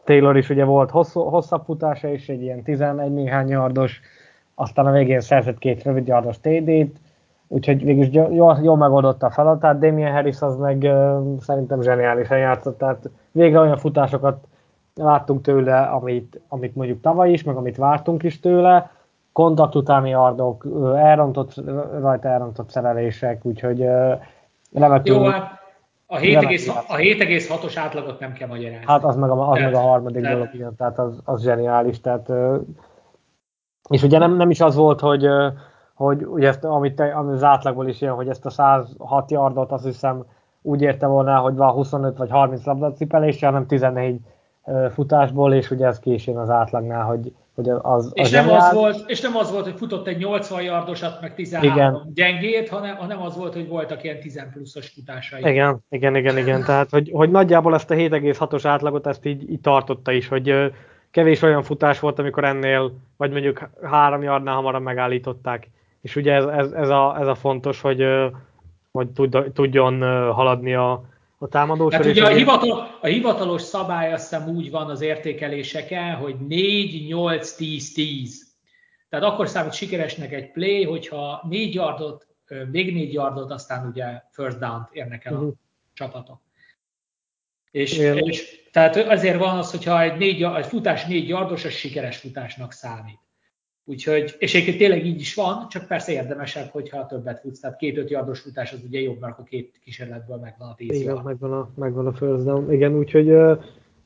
Taylor 0.04 0.36
is 0.36 0.50
ugye 0.50 0.64
volt 0.64 0.90
hosszú, 0.90 1.20
hosszabb 1.20 1.64
futása 1.64 2.08
is, 2.08 2.28
egy 2.28 2.42
ilyen 2.42 2.62
11 2.62 3.12
néhány 3.12 3.48
yardos, 3.48 4.00
aztán 4.54 4.86
a 4.86 4.92
végén 4.92 5.20
szerzett 5.20 5.58
két 5.58 5.82
rövid 5.82 6.06
yardos 6.06 6.40
TD-t, 6.40 7.02
Úgyhogy 7.48 7.84
végülis 7.84 8.12
jól, 8.12 8.58
jól 8.62 8.76
megoldotta 8.76 9.26
a 9.26 9.30
feladatát, 9.30 9.78
Damien 9.78 10.12
Harris 10.12 10.40
az 10.40 10.56
meg 10.56 10.82
uh, 10.82 11.40
szerintem 11.40 11.82
zseniálisan 11.82 12.38
játszott, 12.38 12.78
tehát 12.78 13.10
végre 13.32 13.58
olyan 13.58 13.76
futásokat 13.76 14.46
láttunk 14.94 15.42
tőle, 15.42 15.80
amit, 15.80 16.40
amit 16.48 16.74
mondjuk 16.74 17.00
tavaly 17.00 17.30
is, 17.30 17.42
meg 17.42 17.56
amit 17.56 17.76
vártunk 17.76 18.22
is 18.22 18.40
tőle, 18.40 18.90
kontakt 19.32 19.74
utáni 19.74 20.10
yardok, 20.10 20.66
elrontott, 20.96 21.54
rajta 22.00 22.28
elrontott 22.28 22.70
szerelések, 22.70 23.44
úgyhogy 23.44 23.88
remekül... 24.74 25.14
Jó, 25.14 25.24
hát 25.24 25.62
a 26.06 26.16
7,6-os 26.16 27.72
átlagot 27.76 28.20
nem 28.20 28.32
kell 28.32 28.48
magyarázni. 28.48 28.86
Hát 28.86 29.04
az 29.04 29.16
meg 29.16 29.30
a, 29.30 29.50
az 29.50 29.60
meg 29.60 29.74
a 29.74 29.80
harmadik 29.80 30.22
tehát, 30.22 30.36
dolog, 30.36 30.54
igen, 30.54 30.76
tehát 30.76 30.98
az, 30.98 31.20
az 31.24 31.42
zseniális. 31.42 32.00
Tehát, 32.00 32.32
és 33.88 34.02
ugye 34.02 34.18
nem, 34.18 34.36
nem 34.36 34.50
is 34.50 34.60
az 34.60 34.74
volt, 34.74 35.00
hogy, 35.00 35.26
hogy 35.94 36.24
ugye 36.24 36.48
ezt, 36.48 36.64
amit, 36.64 36.94
te, 36.94 37.12
amit 37.12 37.34
az 37.34 37.42
átlagból 37.42 37.88
is 37.88 38.00
jön, 38.00 38.14
hogy 38.14 38.28
ezt 38.28 38.46
a 38.46 38.50
106 38.50 39.30
yardot 39.30 39.72
azt 39.72 39.84
hiszem 39.84 40.24
úgy 40.62 40.82
érte 40.82 41.06
volna, 41.06 41.38
hogy 41.38 41.54
van 41.54 41.72
25 41.72 42.16
vagy 42.16 42.30
30 42.30 42.64
labdacipelésre, 42.64 43.46
hanem 43.46 43.66
14 43.66 44.20
futásból, 44.90 45.54
és 45.54 45.70
ugye 45.70 45.86
ez 45.86 45.98
későn 45.98 46.36
az 46.36 46.50
átlagnál, 46.50 47.04
hogy, 47.04 47.34
hogy 47.54 47.68
az, 47.82 48.10
és, 48.14 48.30
nem 48.30 48.50
az 48.50 48.72
volt, 48.72 49.10
és 49.10 49.20
nem 49.20 49.36
az 49.36 49.50
volt, 49.50 49.64
hogy 49.64 49.76
futott 49.76 50.06
egy 50.06 50.18
80 50.18 50.62
yardosat, 50.62 51.20
meg 51.20 51.34
13 51.34 51.72
igen. 51.72 52.10
gyengét, 52.14 52.68
hanem, 52.68 52.96
hanem 52.96 53.22
az 53.22 53.36
volt, 53.36 53.54
hogy 53.54 53.68
voltak 53.68 54.04
ilyen 54.04 54.20
10 54.20 54.42
pluszos 54.52 54.88
futásai. 54.88 55.40
Igen, 55.50 55.84
igen, 55.88 56.16
igen, 56.16 56.38
igen. 56.38 56.64
Tehát, 56.64 56.90
hogy, 56.90 57.10
hogy 57.12 57.30
nagyjából 57.30 57.74
ezt 57.74 57.90
a 57.90 57.94
7,6-os 57.94 58.62
átlagot 58.64 59.06
ezt 59.06 59.26
így, 59.26 59.50
így 59.50 59.60
tartotta 59.60 60.12
is, 60.12 60.28
hogy 60.28 60.72
kevés 61.10 61.42
olyan 61.42 61.62
futás 61.62 62.00
volt, 62.00 62.18
amikor 62.18 62.44
ennél, 62.44 62.92
vagy 63.16 63.30
mondjuk 63.30 63.68
három 63.82 64.22
yardnál 64.22 64.54
hamarabb 64.54 64.82
megállították. 64.82 65.70
És 66.00 66.16
ugye 66.16 66.32
ez, 66.32 66.44
ez, 66.44 66.72
ez, 66.72 66.88
a, 66.88 67.16
ez 67.20 67.26
a 67.26 67.34
fontos, 67.34 67.80
hogy, 67.80 68.04
hogy 68.92 69.08
tudjon 69.52 70.00
haladni 70.32 70.74
a, 70.74 71.04
a 71.44 71.48
támadó 71.48 71.90
Hát 71.90 72.04
ugye 72.04 72.24
a, 72.24 72.28
hivatal, 72.28 72.98
a 73.00 73.06
hivatalos 73.06 73.62
szabály 73.62 74.12
azt 74.12 74.30
hiszem 74.30 74.48
úgy 74.48 74.70
van 74.70 74.90
az 74.90 75.00
értékeléseken, 75.00 76.14
hogy 76.14 76.36
4, 76.46 77.06
8, 77.06 77.52
10, 77.52 77.92
10. 77.92 78.52
Tehát 79.08 79.24
akkor 79.24 79.48
számít 79.48 79.72
sikeresnek 79.72 80.32
egy 80.32 80.52
play, 80.52 80.84
hogyha 80.84 81.46
4 81.48 81.74
yardot, 81.74 82.26
még 82.70 82.94
4 82.94 83.12
yardot, 83.12 83.50
aztán 83.50 83.86
ugye 83.86 84.04
first 84.30 84.58
down-t 84.58 84.88
érnek 84.92 85.24
el 85.24 85.34
a 85.34 85.36
uh-huh. 85.36 85.54
csapatok. 85.92 86.40
És, 87.70 87.98
és, 87.98 88.68
tehát 88.72 88.96
azért 88.96 89.38
van 89.38 89.58
az, 89.58 89.70
hogyha 89.70 90.02
egy, 90.02 90.16
négy, 90.16 90.42
egy 90.42 90.66
futás 90.66 91.04
4 91.04 91.28
yardos, 91.28 91.64
az 91.64 91.72
sikeres 91.72 92.16
futásnak 92.16 92.72
számít. 92.72 93.18
Úgyhogy, 93.86 94.34
és 94.38 94.54
egyébként 94.54 94.78
tényleg 94.78 95.06
így 95.06 95.20
is 95.20 95.34
van, 95.34 95.68
csak 95.68 95.86
persze 95.86 96.12
érdemesebb, 96.12 96.68
hogyha 96.68 97.06
többet 97.06 97.40
futsz. 97.40 97.60
Tehát 97.60 97.76
két-öt 97.76 98.10
yardos 98.10 98.40
futás 98.40 98.72
az 98.72 98.82
ugye 98.86 99.00
jobb, 99.00 99.20
mert 99.20 99.32
akkor 99.32 99.44
két 99.44 99.80
kísérletből 99.84 100.36
megvan 100.36 100.68
a 100.68 100.74
tíz 100.74 101.00
Igen, 101.00 101.20
megvan 101.24 101.52
a, 101.52 101.70
megvan 101.74 102.06
a 102.06 102.12
first 102.12 102.44
down. 102.44 102.72
Igen, 102.72 102.96
úgyhogy, 102.96 103.34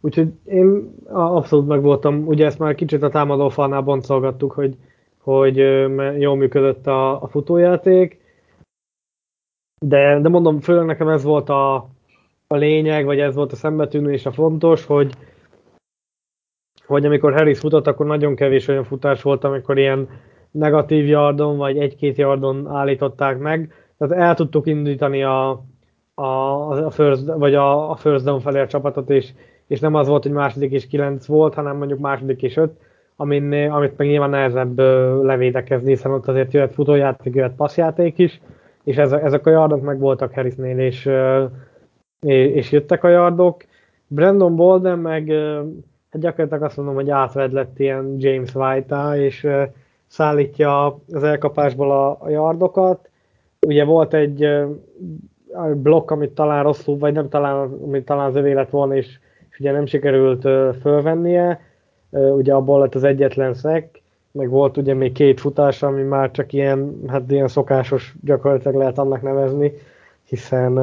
úgyhogy 0.01 0.29
én 0.45 0.95
abszolút 1.07 1.67
meg 1.67 1.83
voltam, 1.83 2.27
ugye 2.27 2.47
ezt 2.47 2.59
már 2.59 2.75
kicsit 2.75 3.03
a 3.03 3.09
támadó 3.09 3.49
falnál 3.49 3.81
boncolgattuk, 3.81 4.53
hogy, 4.53 4.77
hogy 5.19 5.57
jól 6.21 6.37
működött 6.37 6.87
a, 6.87 7.23
a 7.23 7.29
futójáték, 7.29 8.21
de, 9.81 10.21
de 10.21 10.29
mondom, 10.29 10.61
főleg 10.61 10.87
nekem 10.87 11.09
ez 11.09 11.23
volt 11.23 11.49
a, 11.49 11.75
a 12.47 12.57
lényeg, 12.57 13.05
vagy 13.05 13.19
ez 13.19 13.35
volt 13.35 13.53
a 13.53 13.57
szembetűnő 13.57 14.13
és 14.13 14.27
a 14.27 14.33
fontos, 14.33 14.85
hogy, 14.85 15.15
hogy 16.89 17.05
amikor 17.07 17.33
Harris 17.33 17.59
futott, 17.59 17.87
akkor 17.87 18.07
nagyon 18.07 18.35
kevés 18.35 18.69
olyan 18.69 18.85
futás 18.85 19.23
volt, 19.23 19.45
amikor 19.45 19.79
ilyen 19.79 20.09
negatív 20.51 21.07
yardon, 21.07 21.57
vagy 21.57 21.79
egy-két 21.79 22.17
yardon 22.17 22.67
állították 22.67 23.39
meg. 23.39 23.73
Tehát 23.99 24.29
el 24.29 24.35
tudtuk 24.35 24.67
indítani 24.67 25.23
a, 25.23 25.65
a, 26.15 26.25
a 26.85 26.91
first, 26.91 27.27
vagy 27.27 27.55
a, 27.55 27.91
a 27.91 27.97
first 27.97 28.25
down 28.25 28.41
felé 28.41 28.61
a 28.61 28.67
csapatot, 28.67 29.11
és, 29.11 29.33
és 29.67 29.81
nem 29.81 29.95
az 29.95 30.09
volt, 30.09 30.23
hogy 30.23 30.33
második 30.33 30.73
és 30.73 30.87
kilenc 30.87 31.27
volt, 31.27 31.55
hanem 31.55 31.77
mondjuk 31.77 31.99
második 31.99 32.43
és 32.43 32.57
öt, 32.57 32.73
amin, 33.17 33.71
amit 33.71 33.97
meg 33.97 34.07
nyilván 34.09 34.31
nehezebb 34.31 34.79
levédekezni, 35.25 35.89
hiszen 35.89 36.13
ott 36.13 36.29
azért 36.29 36.53
jöhet 36.53 36.75
futójáték, 36.75 37.35
jöhet 37.35 37.55
passzjáték 37.57 38.19
is, 38.19 38.41
és 38.85 38.97
ezek 38.97 39.47
a 39.47 39.51
yardok 39.51 39.83
meg 39.83 39.99
voltak 39.99 40.35
Harrisnél, 40.35 40.79
és, 40.79 41.11
és 42.21 42.73
jöttek 42.73 43.05
a 43.05 43.09
yardok. 43.09 43.65
Brandon 44.07 44.57
Bolden 44.57 44.99
meg 44.99 45.33
hát 46.11 46.23
gyakorlatilag 46.23 46.63
azt 46.63 46.77
mondom, 46.77 46.95
hogy 46.95 47.11
átved 47.11 47.53
lett 47.53 47.79
ilyen 47.79 48.15
James 48.19 48.55
White-á, 48.55 49.17
és 49.17 49.47
szállítja 50.07 51.01
az 51.13 51.23
elkapásból 51.23 51.91
a, 51.91 52.17
a 52.21 52.29
yardokat. 52.29 53.09
Ugye 53.67 53.85
volt 53.85 54.15
egy 54.15 54.49
blokk, 55.75 56.11
amit 56.11 56.31
talán 56.31 56.63
rosszul, 56.63 56.99
vagy 56.99 57.13
nem 57.13 57.29
talán, 57.29 57.79
amit 57.83 58.05
talán 58.05 58.27
az 58.27 58.37
övé 58.37 58.53
lett 58.53 58.71
volna, 58.71 58.97
és, 58.97 59.19
és 59.51 59.59
ugye 59.59 59.73
nem 59.73 59.87
sikerült 59.87 60.43
fölvennie. 60.81 61.61
Ugye 62.11 62.55
abból 62.55 62.81
lett 62.81 62.95
az 62.95 63.05
egyetlen 63.05 63.55
szek, 63.55 64.03
meg 64.31 64.49
volt 64.49 64.77
ugye 64.77 64.95
még 64.95 65.13
két 65.13 65.41
futás, 65.41 65.83
ami 65.83 66.03
már 66.03 66.31
csak 66.31 66.53
ilyen, 66.53 67.01
hát 67.07 67.31
ilyen 67.31 67.49
szokásos 67.49 68.15
gyakorlatilag 68.25 68.77
lehet 68.77 68.99
annak 68.99 69.23
nevezni, 69.23 69.73
hiszen, 70.25 70.81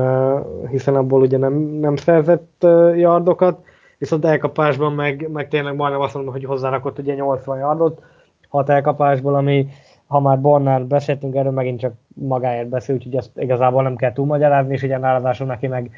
hiszen 0.70 0.96
abból 0.96 1.22
ugye 1.22 1.38
nem, 1.38 1.54
nem 1.54 1.96
szerzett 1.96 2.66
yardokat 2.96 3.60
viszont 3.98 4.26
elkapásban 4.26 4.94
meg, 4.94 5.30
meg 5.32 5.48
tényleg 5.48 5.76
majdnem 5.76 6.02
azt 6.02 6.14
mondom, 6.14 6.34
hogy 6.34 6.44
hozzárakott 6.44 7.00
ugye 7.00 7.14
80 7.14 7.58
yardot, 7.58 8.04
hat 8.50 8.70
elkapásból, 8.70 9.36
ami 9.36 9.68
ha 10.08 10.20
már 10.20 10.42
Bornál 10.42 10.84
beszéltünk 10.84 11.36
erről, 11.36 11.52
megint 11.52 11.80
csak 11.80 11.94
magáért 12.08 12.68
beszél, 12.68 12.96
úgyhogy 12.96 13.16
ezt 13.16 13.38
igazából 13.38 13.84
nem 13.84 13.96
kell 13.96 14.14
túlmagyarázni, 14.14 14.74
és 14.74 14.84
ugye 14.84 14.98
ráadásul 14.98 15.48
neki 15.48 15.68
meg, 15.68 15.92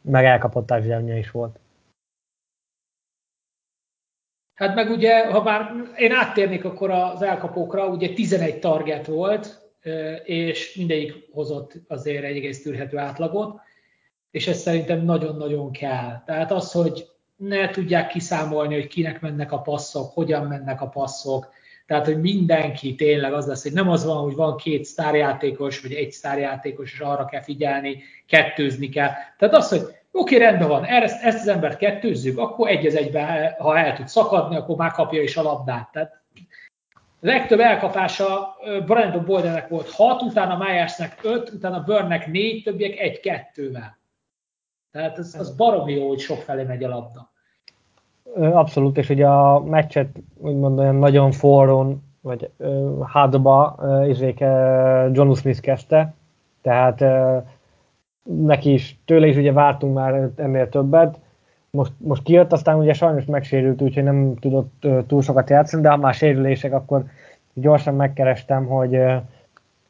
meg 0.00 0.24
elkapott 0.24 0.74
zsebnye 0.80 1.18
is 1.18 1.30
volt. 1.30 1.58
Hát 4.54 4.74
meg 4.74 4.90
ugye, 4.90 5.30
ha 5.30 5.42
már 5.42 5.72
én 5.96 6.12
áttérnék 6.12 6.64
akkor 6.64 6.90
az 6.90 7.22
elkapókra, 7.22 7.86
ugye 7.86 8.12
11 8.14 8.58
target 8.58 9.06
volt, 9.06 9.70
és 10.24 10.76
mindegyik 10.76 11.28
hozott 11.32 11.72
azért 11.88 12.24
egy 12.24 12.36
egész 12.36 12.62
tűrhető 12.62 12.98
átlagot, 12.98 13.60
és 14.30 14.48
ez 14.48 14.58
szerintem 14.58 15.04
nagyon-nagyon 15.04 15.72
kell. 15.72 16.22
Tehát 16.24 16.52
az, 16.52 16.72
hogy 16.72 17.11
ne 17.48 17.70
tudják 17.70 18.08
kiszámolni, 18.08 18.74
hogy 18.74 18.86
kinek 18.86 19.20
mennek 19.20 19.52
a 19.52 19.60
passzok, 19.60 20.12
hogyan 20.12 20.46
mennek 20.46 20.80
a 20.80 20.88
passzok, 20.88 21.52
tehát, 21.86 22.06
hogy 22.06 22.20
mindenki 22.20 22.94
tényleg 22.94 23.32
az 23.32 23.46
lesz, 23.46 23.62
hogy 23.62 23.72
nem 23.72 23.88
az 23.88 24.04
van, 24.04 24.16
hogy 24.16 24.34
van 24.34 24.56
két 24.56 24.84
sztárjátékos, 24.84 25.80
vagy 25.80 25.92
egy 25.92 26.12
sztárjátékos, 26.12 26.92
és 26.92 27.00
arra 27.00 27.24
kell 27.24 27.42
figyelni, 27.42 28.02
kettőzni 28.26 28.88
kell. 28.88 29.10
Tehát 29.38 29.54
az, 29.54 29.68
hogy 29.68 29.80
oké, 30.12 30.36
rendben 30.36 30.68
van, 30.68 30.84
ezt, 30.84 31.22
ezt 31.22 31.40
az 31.40 31.48
embert 31.48 31.78
kettőzzük, 31.78 32.38
akkor 32.38 32.68
egy 32.68 32.86
az 32.86 32.94
egyben, 32.94 33.52
ha 33.58 33.78
el 33.78 33.96
tud 33.96 34.08
szakadni, 34.08 34.56
akkor 34.56 34.76
már 34.76 34.92
kapja 34.92 35.22
is 35.22 35.36
a 35.36 35.42
labdát. 35.42 35.92
Tehát 35.92 36.20
legtöbb 37.20 37.60
elkapása 37.60 38.56
Brandon 38.86 39.24
Boldennek 39.24 39.68
volt 39.68 39.90
6, 39.90 40.22
utána 40.22 40.56
Myersnek 40.56 41.18
5, 41.22 41.50
utána 41.50 41.82
Burnnek 41.82 42.26
4, 42.26 42.62
többiek 42.62 43.20
1-2-vel. 43.22 44.00
Tehát 44.90 45.18
az, 45.18 45.34
az 45.34 45.56
baromi 45.56 45.92
jó, 45.92 46.08
hogy 46.08 46.20
sok 46.20 46.42
felé 46.42 46.62
megy 46.62 46.84
a 46.84 46.88
labda. 46.88 47.31
Abszolút, 48.36 48.98
és 48.98 49.08
ugye 49.08 49.26
a 49.26 49.60
meccset 49.60 50.08
úgymond 50.36 50.78
olyan 50.78 50.94
nagyon 50.94 51.30
forrón, 51.30 52.02
vagy 52.20 52.50
hátba 53.12 53.78
izéke 54.08 54.48
John 55.12 55.32
Smith 55.32 55.60
kezdte, 55.60 56.14
tehát 56.62 57.04
neki 58.22 58.72
is, 58.72 59.00
tőle 59.04 59.26
is 59.26 59.36
ugye 59.36 59.52
vártunk 59.52 59.94
már 59.94 60.30
ennél 60.36 60.68
többet, 60.68 61.18
most, 61.70 61.92
most 61.96 62.22
kijött, 62.22 62.52
aztán 62.52 62.78
ugye 62.78 62.92
sajnos 62.92 63.24
megsérült, 63.24 63.82
úgyhogy 63.82 64.04
nem 64.04 64.34
tudott 64.36 64.86
túl 65.06 65.22
sokat 65.22 65.50
játszani, 65.50 65.82
de 65.82 65.90
ha 65.90 65.96
már 65.96 66.14
sérülések, 66.14 66.72
akkor 66.72 67.04
gyorsan 67.52 67.94
megkerestem, 67.94 68.66
hogy 68.66 68.98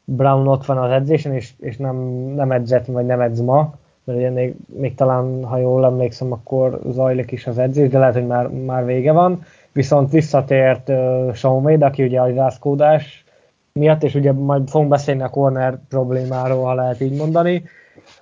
Brown 0.04 0.48
ott 0.48 0.64
van 0.64 0.78
az 0.78 0.90
edzésen, 0.90 1.34
és, 1.34 1.52
és 1.58 1.76
nem, 1.76 1.96
nem 2.34 2.52
edzett, 2.52 2.86
vagy 2.86 3.06
nem 3.06 3.20
edz 3.20 3.40
ma, 3.40 3.74
mert 4.04 4.18
ugye 4.18 4.30
még, 4.30 4.54
még 4.66 4.94
talán, 4.94 5.44
ha 5.44 5.56
jól 5.56 5.84
emlékszem, 5.84 6.32
akkor 6.32 6.80
zajlik 6.90 7.30
is 7.30 7.46
az 7.46 7.58
edzés, 7.58 7.88
de 7.88 7.98
lehet, 7.98 8.14
hogy 8.14 8.26
már, 8.26 8.48
már 8.48 8.84
vége 8.84 9.12
van. 9.12 9.44
Viszont 9.72 10.10
visszatért 10.10 10.88
uh, 10.88 11.34
Sean 11.34 11.64
Wade, 11.64 11.86
aki 11.86 12.02
ugye 12.02 12.20
a 12.20 12.34
rászkódás 12.34 13.24
miatt, 13.72 14.02
és 14.02 14.14
ugye 14.14 14.32
majd 14.32 14.68
fogunk 14.68 14.90
beszélni 14.90 15.22
a 15.22 15.28
corner 15.28 15.78
problémáról, 15.88 16.64
ha 16.64 16.74
lehet 16.74 17.00
így 17.00 17.16
mondani. 17.16 17.62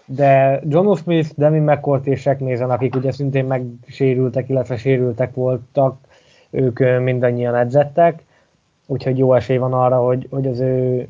De 0.04 0.60
John 0.68 0.94
Smith, 0.94 1.30
Demi 1.36 1.58
McCourt 1.58 2.06
és 2.06 2.20
Shaq 2.20 2.62
akik 2.62 2.94
ugye 2.94 3.12
szintén 3.12 3.44
megsérültek, 3.44 4.48
illetve 4.48 4.76
sérültek 4.76 5.34
voltak, 5.34 5.96
ők 6.50 6.78
mindannyian 7.02 7.54
edzettek, 7.54 8.22
úgyhogy 8.86 9.18
jó 9.18 9.34
esély 9.34 9.56
van 9.56 9.72
arra, 9.72 9.96
hogy, 9.96 10.26
hogy 10.30 10.46
az 10.46 10.60
ő 10.60 11.08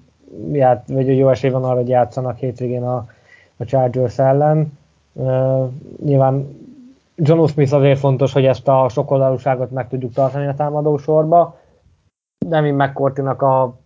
ját, 0.53 0.85
vagy 0.89 1.17
jó 1.17 1.29
esély 1.29 1.51
van 1.51 1.65
arra, 1.65 1.77
hogy 1.77 1.89
játszanak 1.89 2.39
hétvégén 2.39 2.83
a, 2.83 3.07
a 3.61 3.65
Chargers 3.65 4.19
ellen. 4.19 4.79
Uh, 5.13 5.69
nyilván 6.05 6.59
John 7.15 7.47
Smith 7.47 7.75
azért 7.75 7.99
fontos, 7.99 8.33
hogy 8.33 8.45
ezt 8.45 8.69
a 8.69 8.89
sokoldalúságot 8.89 9.71
meg 9.71 9.89
tudjuk 9.89 10.13
tartani 10.13 10.47
a 10.47 10.55
támadó 10.55 10.97
sorba. 10.97 11.61
Demi 12.47 12.71
McCourtinak 12.71 13.43
a 13.43 13.79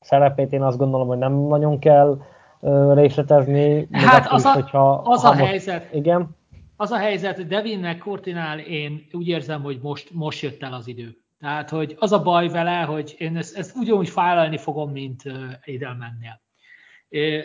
szerepét 0.00 0.52
én 0.52 0.62
azt 0.62 0.78
gondolom, 0.78 1.06
hogy 1.06 1.18
nem 1.18 1.32
nagyon 1.32 1.78
kell 1.78 2.20
uh, 2.60 2.94
részletezni. 2.94 3.88
Hát 3.90 4.26
az, 4.30 4.44
a, 4.44 4.52
hogyha, 4.52 4.92
az 5.04 5.24
a 5.24 5.28
most, 5.28 5.44
helyzet. 5.44 5.94
Igen. 5.94 6.36
Az 6.76 6.90
a 6.90 6.96
helyzet, 6.96 7.36
hogy 7.36 7.46
Devin 7.46 7.78
McCourtinál 7.78 8.58
én 8.58 9.06
úgy 9.12 9.28
érzem, 9.28 9.62
hogy 9.62 9.78
most, 9.82 10.10
most 10.12 10.42
jött 10.42 10.62
el 10.62 10.72
az 10.72 10.88
idő. 10.88 11.16
Tehát, 11.40 11.70
hogy 11.70 11.96
az 11.98 12.12
a 12.12 12.22
baj 12.22 12.48
vele, 12.48 12.80
hogy 12.80 13.14
én 13.18 13.36
ezt, 13.36 13.56
ezt 13.56 13.76
ugyanúgy 13.76 14.08
fájlalni 14.08 14.56
fogom, 14.56 14.90
mint 14.90 15.22
Edelmennél. 15.64 16.40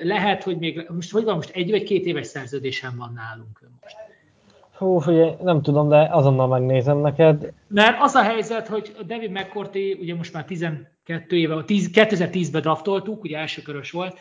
Lehet, 0.03 0.43
hogy 0.43 0.57
még, 0.57 0.86
most 0.95 1.11
hogy 1.11 1.24
van, 1.24 1.36
most 1.36 1.49
egy 1.49 1.70
vagy 1.70 1.84
két 1.84 2.05
éves 2.05 2.28
szerződésem 2.28 2.95
van 2.97 3.13
nálunk 3.16 3.61
most. 3.82 3.95
Hú, 4.78 5.01
ugye, 5.11 5.36
nem 5.41 5.61
tudom, 5.61 5.89
de 5.89 6.07
azonnal 6.11 6.47
megnézem 6.47 6.97
neked. 6.97 7.53
Mert 7.68 7.97
az 7.99 8.16
a 8.16 8.22
helyzet, 8.22 8.68
hogy 8.68 8.95
David 9.05 9.32
McCourty, 9.32 9.97
ugye 9.99 10.16
most 10.16 10.34
már 10.34 10.45
12 10.45 11.38
éve, 11.38 11.63
2010-ben 11.68 12.61
draftoltuk, 12.61 13.24
ugye 13.24 13.38
első 13.38 13.61
körös 13.61 13.91
volt, 13.91 14.18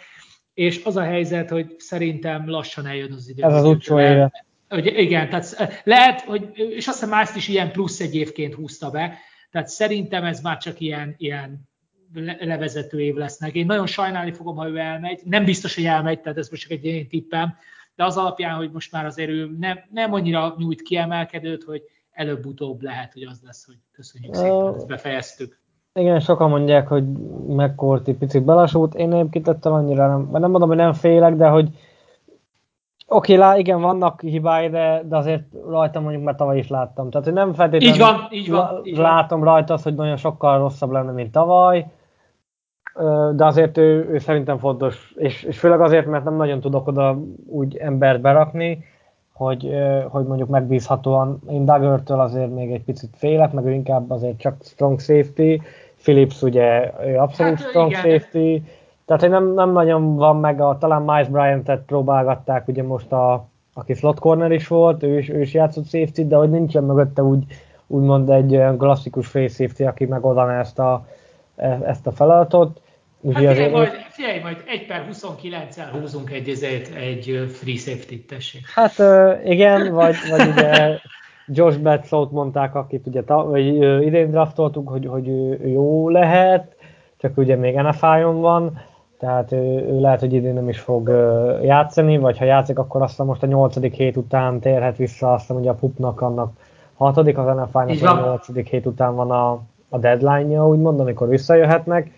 és 0.54 0.80
az 0.84 0.96
a 0.96 1.02
helyzet, 1.02 1.50
hogy 1.50 1.74
szerintem 1.78 2.50
lassan 2.50 2.86
eljön 2.86 3.12
az 3.12 3.28
idő. 3.28 3.42
Ez 3.42 3.54
az 3.54 3.64
utcsó 3.64 4.00
éve. 4.00 4.44
Hogy 4.68 4.86
igen, 4.86 5.28
tehát 5.28 5.82
lehet, 5.84 6.20
hogy, 6.20 6.50
és 6.54 6.86
azt 6.86 7.00
hiszem 7.00 7.08
Miles 7.08 7.34
is 7.34 7.48
ilyen 7.48 7.72
plusz 7.72 8.00
egy 8.00 8.14
évként 8.14 8.54
húzta 8.54 8.90
be, 8.90 9.18
tehát 9.50 9.68
szerintem 9.68 10.24
ez 10.24 10.40
már 10.40 10.56
csak 10.56 10.80
ilyen, 10.80 11.14
ilyen 11.18 11.68
levezető 12.38 13.00
év 13.00 13.14
lesznek. 13.14 13.54
Én 13.54 13.66
nagyon 13.66 13.86
sajnálni 13.86 14.32
fogom, 14.32 14.56
ha 14.56 14.68
ő 14.68 14.76
elmegy. 14.76 15.20
Nem 15.24 15.44
biztos, 15.44 15.74
hogy 15.74 15.84
elmegy, 15.84 16.20
tehát 16.20 16.38
ez 16.38 16.48
most 16.48 16.62
csak 16.62 16.70
egy 16.70 16.84
én 16.84 17.08
tippem, 17.08 17.54
de 17.96 18.04
az 18.04 18.16
alapján, 18.16 18.56
hogy 18.56 18.70
most 18.72 18.92
már 18.92 19.04
azért 19.06 19.30
ő 19.30 19.56
nem, 19.58 19.78
nem 19.90 20.12
annyira 20.12 20.54
nyújt 20.58 20.82
kiemelkedőt, 20.82 21.64
hogy 21.64 21.82
előbb-utóbb 22.10 22.82
lehet, 22.82 23.12
hogy 23.12 23.22
az 23.22 23.40
lesz, 23.44 23.66
hogy 23.66 23.76
köszönjük 23.92 24.34
szépen, 24.34 24.74
ezt 24.74 24.86
befejeztük. 24.86 25.62
Igen, 25.94 26.20
sokan 26.20 26.50
mondják, 26.50 26.88
hogy 26.88 27.04
McCourty 27.46 28.12
picit 28.12 28.44
belasult. 28.44 28.94
Én 28.94 29.12
egyébként 29.12 29.48
ettől 29.48 29.72
annyira 29.72 30.08
nem, 30.08 30.28
nem 30.32 30.50
mondom, 30.50 30.68
hogy 30.68 30.76
nem 30.76 30.92
félek, 30.92 31.34
de 31.34 31.48
hogy 31.48 31.68
Oké, 33.06 33.34
lá, 33.34 33.56
igen, 33.56 33.80
vannak 33.80 34.20
hibái, 34.20 34.68
de, 34.68 35.02
de 35.08 35.16
azért 35.16 35.42
rajta 35.68 36.00
mondjuk 36.00 36.22
mert 36.22 36.36
tavaly 36.36 36.58
is 36.58 36.68
láttam. 36.68 37.10
Tehát, 37.10 37.26
hogy 37.26 37.36
nem 37.36 37.54
feltétlenül 37.54 37.94
így 37.94 38.00
van, 38.00 38.28
így 38.30 38.50
van, 38.50 38.80
így 38.84 38.96
látom 38.96 39.44
rajta 39.44 39.74
azt, 39.74 39.84
hogy 39.84 39.94
nagyon 39.94 40.16
sokkal 40.16 40.58
rosszabb 40.58 40.90
lenne, 40.90 41.12
mint 41.12 41.32
tavaly, 41.32 41.86
de 43.32 43.44
azért 43.44 43.78
ő, 43.78 44.08
ő 44.10 44.18
szerintem 44.18 44.58
fontos, 44.58 45.14
és, 45.16 45.42
és 45.42 45.58
főleg 45.58 45.80
azért, 45.80 46.06
mert 46.06 46.24
nem 46.24 46.36
nagyon 46.36 46.60
tudok 46.60 46.86
oda 46.86 47.18
úgy 47.46 47.76
embert 47.76 48.20
berakni, 48.20 48.84
hogy, 49.32 49.70
hogy 50.08 50.26
mondjuk 50.26 50.48
megbízhatóan, 50.48 51.38
én 51.48 51.64
Duggar-től 51.64 52.20
azért 52.20 52.54
még 52.54 52.72
egy 52.72 52.84
picit 52.84 53.16
félek, 53.16 53.52
meg 53.52 53.64
ő 53.64 53.72
inkább 53.72 54.10
azért 54.10 54.38
csak 54.38 54.56
strong 54.60 55.00
safety, 55.00 55.60
Philips 56.02 56.42
ugye 56.42 56.92
ő 57.06 57.16
abszolút 57.16 57.58
hát, 57.58 57.68
strong 57.68 57.90
igen. 57.90 58.02
safety, 58.02 58.62
tehát, 59.04 59.22
hogy 59.22 59.30
nem, 59.30 59.54
nem 59.54 59.72
nagyon 59.72 60.16
van 60.16 60.36
meg, 60.36 60.60
a, 60.60 60.78
talán 60.78 61.02
Miles 61.02 61.28
Bryant-et 61.28 61.82
próbálgatták, 61.86 62.68
ugye 62.68 62.82
most 62.82 63.12
a, 63.12 63.46
aki 63.74 63.94
slot 63.94 64.18
corner 64.18 64.50
is 64.50 64.68
volt, 64.68 65.02
ő 65.02 65.18
is, 65.18 65.28
ő 65.28 65.40
is 65.40 65.54
játszott 65.54 65.84
safety 65.84 66.22
de 66.22 66.36
hogy 66.36 66.50
nincsen 66.50 66.84
mögötte 66.84 67.22
úgy, 67.22 67.44
úgymond 67.86 68.30
egy 68.30 68.62
klasszikus 68.78 69.26
free 69.26 69.48
safety, 69.48 69.82
aki 69.82 70.04
megoldaná 70.04 70.60
ezt 70.60 70.78
a, 70.78 71.06
e, 71.56 71.80
ezt 71.84 72.06
a 72.06 72.12
feladatot. 72.12 72.80
Hát 73.24 73.34
figyelj, 73.34 73.56
azért, 73.56 73.72
majd, 73.72 73.90
figyelj, 74.10 74.40
majd 74.40 74.62
1 74.66 74.86
per 74.86 75.08
29-el 75.12 76.00
húzunk 76.00 76.30
egy, 76.30 76.48
ezért, 76.48 76.94
egy 76.94 77.48
free 77.52 77.76
safety 77.76 78.14
tessék. 78.28 78.70
Hát 78.74 78.94
igen, 79.44 79.92
vagy, 79.92 80.14
vagy 80.30 80.48
ugye 80.48 80.98
Josh 81.46 81.78
Betzot 81.78 82.30
mondták, 82.30 82.74
akit 82.74 83.06
ugye 83.06 83.22
ta, 83.22 83.44
vagy, 83.44 83.66
idén 84.06 84.30
draftoltuk, 84.30 84.88
hogy, 84.88 85.06
hogy 85.06 85.26
jó 85.72 86.08
lehet, 86.08 86.76
csak 87.16 87.36
ugye 87.36 87.56
még 87.56 87.74
NFL-on 87.74 88.40
van 88.40 88.80
tehát 89.24 89.52
ő, 89.52 89.88
ő 89.88 90.00
lehet, 90.00 90.20
hogy 90.20 90.32
idén 90.32 90.54
nem 90.54 90.68
is 90.68 90.80
fog 90.80 91.08
játszani, 91.62 92.18
vagy 92.18 92.38
ha 92.38 92.44
játszik, 92.44 92.78
akkor 92.78 93.02
azt 93.02 93.18
most 93.18 93.42
a 93.42 93.46
nyolcadik 93.46 93.94
hét 93.94 94.16
után 94.16 94.60
térhet 94.60 94.96
vissza, 94.96 95.32
azt 95.32 95.48
hogy 95.48 95.68
a 95.68 95.74
pupnak 95.74 96.20
annak 96.20 96.52
hatodik, 96.94 97.38
az 97.38 97.56
NFL-nak 97.56 98.02
a 98.02 98.26
nyolcadik 98.26 98.68
hét 98.68 98.86
után 98.86 99.14
van 99.14 99.30
a, 99.30 99.60
a 99.88 99.98
deadline-ja, 99.98 100.68
úgymond, 100.68 101.00
amikor 101.00 101.28
visszajöhetnek 101.28 102.10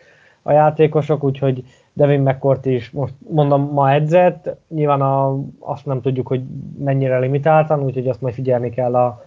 a 0.47 0.53
játékosok, 0.53 1.25
úgyhogy 1.25 1.65
Devin 1.93 2.21
McCourt 2.21 2.67
is 2.67 2.91
most 2.91 3.15
mondom 3.29 3.71
ma 3.73 3.93
edzett, 3.93 4.57
nyilván 4.69 5.01
a, 5.01 5.39
azt 5.59 5.87
nem 5.87 6.01
tudjuk, 6.01 6.27
hogy 6.27 6.43
mennyire 6.79 7.19
limitáltan, 7.19 7.83
úgyhogy 7.83 8.09
azt 8.09 8.21
majd 8.21 8.35
figyelni 8.35 8.71
kell 8.71 8.95
a, 8.95 9.25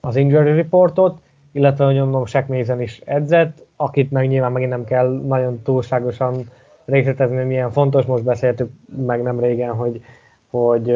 az 0.00 0.16
injury 0.16 0.54
reportot, 0.54 1.20
illetve, 1.52 1.84
hogy 1.84 1.94
mondom, 1.94 2.26
Shaq 2.26 2.44
Mason 2.56 2.80
is 2.80 3.00
edzett, 3.04 3.66
akit 3.76 4.10
meg 4.10 4.28
nyilván 4.28 4.52
megint 4.52 4.70
nem 4.70 4.84
kell 4.84 5.20
nagyon 5.26 5.62
túlságosan 5.62 6.50
részletezni, 6.84 7.44
milyen 7.44 7.70
fontos. 7.70 8.04
Most 8.04 8.24
beszéltük 8.24 8.70
meg 9.06 9.22
nem 9.22 9.40
régen, 9.40 9.74
hogy, 9.74 10.04
hogy 10.50 10.90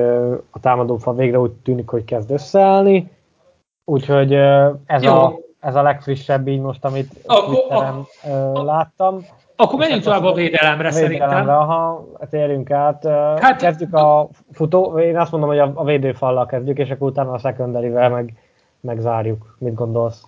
a 0.51 0.61
támadófa 0.61 1.15
végre 1.15 1.39
úgy 1.39 1.53
tűnik, 1.53 1.89
hogy 1.89 2.05
kezd 2.05 2.31
összeállni. 2.31 3.11
Úgyhogy 3.85 4.33
ez, 4.87 5.05
a, 5.05 5.39
ez 5.61 5.75
a 5.75 5.83
legfrissebb 5.83 6.49
így 6.49 6.61
most, 6.61 6.85
amit 6.85 7.11
akkor, 7.27 7.55
Twitteren 7.55 8.07
láttam. 8.65 9.25
Akkor 9.61 9.79
menjünk 9.79 10.03
tovább 10.03 10.25
a 10.25 10.33
védelemre, 10.33 10.89
a 10.89 10.91
védelemre 10.91 10.91
szerintem. 10.91 11.47
Ha 11.47 12.07
térjünk 12.31 12.71
át. 12.71 13.07
Hát, 13.41 13.57
kezdjük 13.57 13.95
a 13.95 14.29
futó, 14.53 14.99
én 14.99 15.19
azt 15.19 15.33
mondom, 15.33 15.49
hogy 15.49 15.59
a, 15.59 15.73
a 15.75 15.85
védőfallal 15.85 16.47
kezdjük, 16.47 16.79
és 16.79 16.91
akkor 16.91 17.09
utána 17.09 17.33
a 17.33 17.39
secondary 17.39 17.89
meg, 17.89 18.35
megzárjuk. 18.81 19.57
Mit 19.59 19.75
gondolsz? 19.75 20.27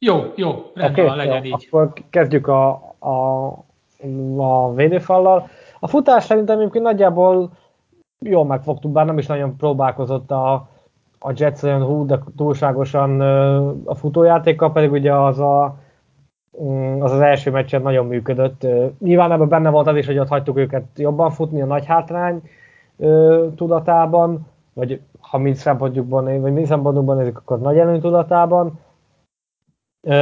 Jó, 0.00 0.32
jó, 0.36 0.70
rendben 0.74 1.04
okay, 1.04 1.16
legyen 1.16 1.44
jó. 1.44 1.54
így. 1.54 1.68
Akkor 1.70 1.92
kezdjük 2.10 2.46
a, 2.46 2.70
a, 2.98 3.46
a 4.36 4.74
védőfallal. 4.74 5.48
A 5.80 5.86
futás 5.86 6.24
szerintem 6.24 6.58
egyébként 6.58 6.84
nagyjából 6.84 7.50
jól 8.18 8.44
megfogtuk, 8.44 8.92
bár 8.92 9.06
nem 9.06 9.18
is 9.18 9.26
nagyon 9.26 9.56
próbálkozott 9.56 10.30
a, 10.30 10.52
a 11.18 11.32
Jets 11.34 11.62
olyan 11.62 11.82
hú, 11.82 12.06
de 12.06 12.18
túlságosan 12.36 13.20
a 13.84 13.94
futójátékkal, 13.94 14.72
pedig 14.72 14.92
ugye 14.92 15.14
az 15.14 15.38
a, 15.38 15.76
az, 16.98 17.12
az 17.12 17.20
első 17.20 17.50
meccsen 17.50 17.82
nagyon 17.82 18.06
működött. 18.06 18.66
Nyilván 18.98 19.32
ebben 19.32 19.48
benne 19.48 19.70
volt 19.70 19.86
az 19.86 19.96
is, 19.96 20.06
hogy 20.06 20.18
ott 20.18 20.28
hagytuk 20.28 20.56
őket 20.56 20.84
jobban 20.96 21.30
futni 21.30 21.60
a 21.60 21.66
nagy 21.66 21.86
hátrány 21.86 22.42
tudatában, 23.56 24.46
vagy 24.72 25.00
ha 25.20 25.38
mind 25.38 25.56
szempontjukban, 25.56 26.40
vagy 26.40 26.52
mind 26.52 26.66
szempontjukban 26.66 27.16
nézzük, 27.16 27.38
akkor 27.38 27.60
nagy 27.60 27.78
előny 27.78 28.00
tudatában. 28.00 28.80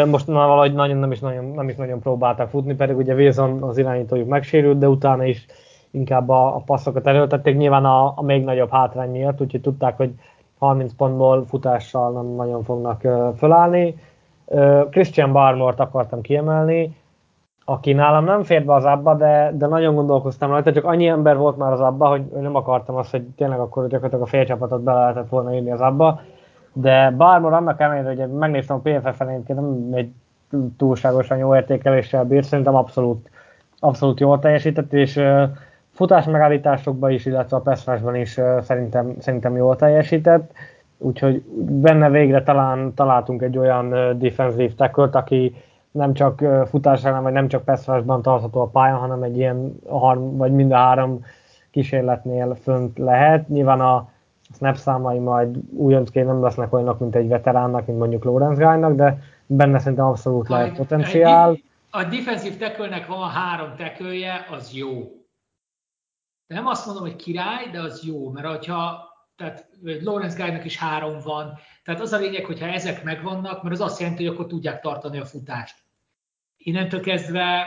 Most 0.06 0.26
már 0.26 0.46
valahogy 0.46 0.74
nagyon 0.74 0.96
nem 0.96 1.12
is 1.12 1.20
nagyon, 1.20 1.44
nem 1.44 1.68
is 1.68 1.76
nagyon 1.76 2.00
próbálták 2.00 2.48
futni, 2.48 2.74
pedig 2.74 2.96
ugye 2.96 3.14
Wilson 3.14 3.62
az 3.62 3.78
irányítójuk 3.78 4.28
megsérült, 4.28 4.78
de 4.78 4.88
utána 4.88 5.24
is 5.24 5.46
inkább 5.90 6.28
a, 6.28 6.56
a 6.56 6.62
passzokat 6.66 7.06
erőltették, 7.06 7.56
nyilván 7.56 7.84
a, 7.84 8.12
a 8.16 8.22
még 8.22 8.44
nagyobb 8.44 8.70
hátrány 8.70 9.10
miatt, 9.10 9.40
úgyhogy 9.40 9.60
tudták, 9.60 9.96
hogy 9.96 10.14
30 10.58 10.92
pontból 10.94 11.44
futással 11.46 12.12
nem 12.12 12.26
nagyon 12.26 12.62
fognak 12.62 13.00
fölállni. 13.36 13.94
Christian 14.90 15.32
Barmort 15.32 15.80
akartam 15.80 16.20
kiemelni, 16.20 16.96
aki 17.64 17.92
nálam 17.92 18.24
nem 18.24 18.42
fér 18.42 18.64
be 18.64 18.74
az 18.74 18.84
abba, 18.84 19.14
de, 19.14 19.52
de 19.54 19.66
nagyon 19.66 19.94
gondolkoztam 19.94 20.50
rajta, 20.50 20.72
csak 20.72 20.84
annyi 20.84 21.06
ember 21.06 21.36
volt 21.36 21.56
már 21.56 21.72
az 21.72 21.80
abba, 21.80 22.08
hogy 22.08 22.22
nem 22.40 22.54
akartam 22.54 22.96
azt, 22.96 23.10
hogy 23.10 23.22
tényleg 23.22 23.58
akkor 23.58 23.82
gyakorlatilag 23.82 24.24
a 24.24 24.28
félcsapatot 24.28 24.82
bele 24.82 25.00
lehetett 25.00 25.28
volna 25.28 25.54
írni 25.54 25.70
az 25.70 25.80
abba. 25.80 26.20
De 26.72 27.10
Barmore 27.10 27.56
annak 27.56 27.80
ellenére, 27.80 28.08
hogy 28.08 28.32
megnéztem 28.32 28.76
a 28.76 28.88
PFF-en, 28.88 29.44
nem 29.46 29.88
egy 29.92 30.12
túlságosan 30.76 31.38
jó 31.38 31.54
értékeléssel 31.54 32.24
bír, 32.24 32.44
szerintem 32.44 32.74
abszolút, 32.74 33.30
abszolút 33.78 34.20
jól 34.20 34.38
teljesített, 34.38 34.92
és 34.92 35.22
futás 35.92 36.24
megállításokban 36.24 37.10
is, 37.10 37.26
illetve 37.26 37.56
a 37.56 37.60
passzrásban 37.60 38.14
is 38.14 38.40
szerintem, 38.60 39.14
szerintem 39.18 39.56
jól 39.56 39.76
teljesített, 39.76 40.52
úgyhogy 41.02 41.42
benne 41.56 42.10
végre 42.10 42.42
talán 42.42 42.94
találtunk 42.94 43.42
egy 43.42 43.58
olyan 43.58 44.18
defensive 44.18 44.72
tackle 44.76 45.08
aki 45.12 45.54
nem 45.90 46.14
csak 46.14 46.44
futásra, 46.68 47.22
vagy 47.22 47.32
nem 47.32 47.48
csak 47.48 47.64
passzrásban 47.64 48.22
tartható 48.22 48.60
a 48.60 48.66
pályán, 48.66 48.98
hanem 48.98 49.22
egy 49.22 49.36
ilyen, 49.36 49.80
vagy 50.36 50.52
mind 50.52 50.72
a 50.72 50.76
három 50.76 51.24
kísérletnél 51.70 52.54
fönt 52.54 52.98
lehet. 52.98 53.48
Nyilván 53.48 53.80
a 53.80 54.08
snap 54.54 54.76
számai 54.76 55.18
majd 55.18 55.56
újoncként 55.72 56.26
nem 56.26 56.42
lesznek 56.42 56.72
olyanok, 56.72 56.98
mint 56.98 57.14
egy 57.14 57.28
veteránnak, 57.28 57.86
mint 57.86 57.98
mondjuk 57.98 58.24
Lorenz 58.24 58.58
Gájnak, 58.58 58.94
de 58.94 59.22
benne 59.46 59.78
szerintem 59.78 60.06
abszolút 60.06 60.48
a, 60.48 60.52
lehet 60.52 60.76
potenciál. 60.76 61.58
A 61.90 62.04
defensív 62.04 62.56
tekölnek 62.56 63.06
van 63.06 63.28
három 63.28 63.74
tekölje, 63.76 64.46
az 64.50 64.72
jó. 64.72 64.98
De 66.46 66.54
nem 66.54 66.66
azt 66.66 66.86
mondom, 66.86 67.04
hogy 67.04 67.16
király, 67.16 67.68
de 67.72 67.80
az 67.80 68.02
jó, 68.06 68.30
mert 68.30 68.66
ha 68.66 69.09
tehát 69.40 69.68
Lorenz 69.82 70.34
Gájnak 70.34 70.64
is 70.64 70.76
három 70.76 71.20
van, 71.20 71.58
tehát 71.84 72.00
az 72.00 72.12
a 72.12 72.18
lényeg, 72.18 72.44
hogyha 72.44 72.66
ezek 72.66 73.02
megvannak, 73.02 73.62
mert 73.62 73.74
az 73.74 73.80
azt 73.80 74.00
jelenti, 74.00 74.24
hogy 74.24 74.34
akkor 74.34 74.46
tudják 74.46 74.80
tartani 74.80 75.18
a 75.18 75.24
futást. 75.24 75.76
Innentől 76.56 77.00
kezdve 77.00 77.66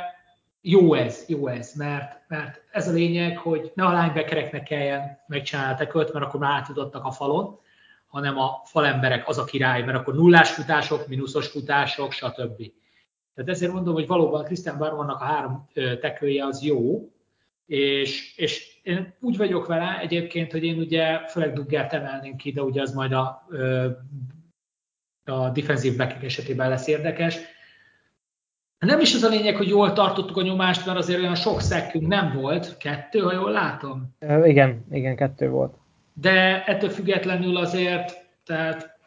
jó 0.61 0.93
ez, 0.93 1.25
jó 1.27 1.47
ez, 1.47 1.73
mert, 1.75 2.21
mert 2.27 2.61
ez 2.71 2.87
a 2.87 2.91
lényeg, 2.91 3.37
hogy 3.37 3.71
ne 3.75 3.85
a 3.85 3.89
linebackereknek 3.89 4.63
kelljen 4.63 5.23
megcsinálni 5.27 5.85
a 5.85 5.91
mert 5.93 6.25
akkor 6.25 6.39
már 6.39 6.51
átudottak 6.51 7.05
a 7.05 7.11
falon, 7.11 7.59
hanem 8.07 8.37
a 8.37 8.61
falemberek 8.65 9.27
az 9.27 9.37
a 9.37 9.43
király, 9.43 9.83
mert 9.83 9.97
akkor 9.97 10.15
nullás 10.15 10.51
futások, 10.51 11.07
mínuszos 11.07 11.47
futások, 11.47 12.11
stb. 12.11 12.71
Tehát 13.33 13.49
ezért 13.49 13.71
mondom, 13.71 13.93
hogy 13.93 14.07
valóban 14.07 14.43
Christian 14.43 14.77
Barmannak 14.77 15.21
a 15.21 15.25
három 15.25 15.69
tekője 16.01 16.45
az 16.45 16.63
jó, 16.63 17.11
és, 17.65 18.37
és 18.37 18.72
én 18.83 19.13
úgy 19.19 19.37
vagyok 19.37 19.67
vele 19.67 19.99
egyébként, 19.99 20.51
hogy 20.51 20.63
én 20.63 20.77
ugye 20.77 21.27
főleg 21.27 21.53
Duggert 21.53 21.93
emelném 21.93 22.35
ki, 22.35 22.51
de 22.51 22.61
ugye 22.61 22.81
az 22.81 22.93
majd 22.93 23.11
a 23.11 23.47
a 25.25 25.49
defensív 25.49 25.97
back 25.97 26.23
esetében 26.23 26.69
lesz 26.69 26.87
érdekes. 26.87 27.37
Nem 28.79 28.99
is 28.99 29.13
az 29.13 29.23
a 29.23 29.29
lényeg, 29.29 29.55
hogy 29.55 29.67
jól 29.67 29.93
tartottuk 29.93 30.37
a 30.37 30.41
nyomást, 30.41 30.85
mert 30.85 30.97
azért 30.97 31.19
olyan 31.19 31.35
sok 31.35 31.61
szekkünk 31.61 32.07
nem 32.07 32.33
volt. 32.33 32.77
Kettő, 32.77 33.19
ha 33.19 33.33
jól 33.33 33.51
látom? 33.51 34.15
Igen, 34.43 34.85
igen, 34.91 35.15
kettő 35.15 35.49
volt. 35.49 35.75
De 36.13 36.63
ettől 36.65 36.89
függetlenül 36.89 37.57
azért, 37.57 38.25
tehát 38.45 38.97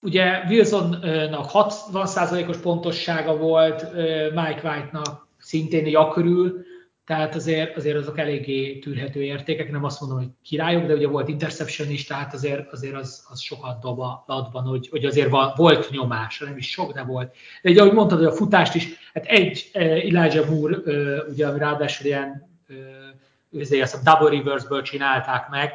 ugye 0.00 0.44
Wilsonnak 0.48 1.50
60%-os 1.52 2.56
pontossága 2.56 3.36
volt, 3.36 3.92
Mike 4.34 4.60
White-nak 4.62 5.28
szintén 5.38 5.96
a 5.96 6.08
körül, 6.08 6.64
tehát 7.06 7.34
azért, 7.34 7.76
azért 7.76 7.96
azok 7.96 8.18
eléggé 8.18 8.78
tűrhető 8.78 9.22
értékek, 9.22 9.70
nem 9.70 9.84
azt 9.84 10.00
mondom, 10.00 10.18
hogy 10.18 10.28
királyok, 10.42 10.86
de 10.86 10.94
ugye 10.94 11.08
volt 11.08 11.28
interception 11.28 11.90
is, 11.90 12.04
tehát 12.04 12.34
azért, 12.34 12.72
azért 12.72 12.94
az, 12.94 13.26
az 13.30 13.40
sokat 13.40 13.80
dob 13.80 14.00
a 14.00 14.24
ladban, 14.26 14.64
hogy, 14.64 14.88
hogy 14.88 15.04
azért 15.04 15.30
van, 15.30 15.52
volt 15.56 15.90
nyomás, 15.90 16.38
nem 16.38 16.56
is 16.56 16.70
sok, 16.70 16.92
de 16.92 17.02
volt. 17.02 17.34
De 17.62 17.70
ugye, 17.70 17.80
ahogy 17.80 17.92
mondtad, 17.92 18.18
hogy 18.18 18.26
a 18.26 18.32
futást 18.32 18.74
is, 18.74 18.88
hát 19.14 19.24
egy 19.24 19.70
uh, 19.74 19.82
Elijah 19.82 20.50
Moore, 20.50 20.76
uh, 20.76 21.18
ugye, 21.28 21.46
ami 21.46 21.58
ráadásul 21.58 22.06
ilyen 22.06 22.58
uh, 22.68 23.60
azért 23.60 23.82
azt 23.82 24.06
a 24.06 24.16
double 24.16 24.36
reverse-ből 24.36 24.82
csinálták 24.82 25.48
meg, 25.48 25.72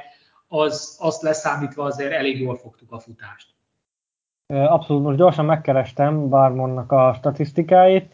az, 0.47 0.97
azt 0.99 1.21
leszámítva 1.21 1.83
azért 1.83 2.11
elég 2.11 2.41
jól 2.41 2.57
fogtuk 2.57 2.91
a 2.91 2.99
futást. 2.99 3.47
Abszolút, 4.47 5.03
most 5.03 5.17
gyorsan 5.17 5.45
megkerestem 5.45 6.29
Barmonnak 6.29 6.91
a 6.91 7.13
statisztikáit, 7.17 8.11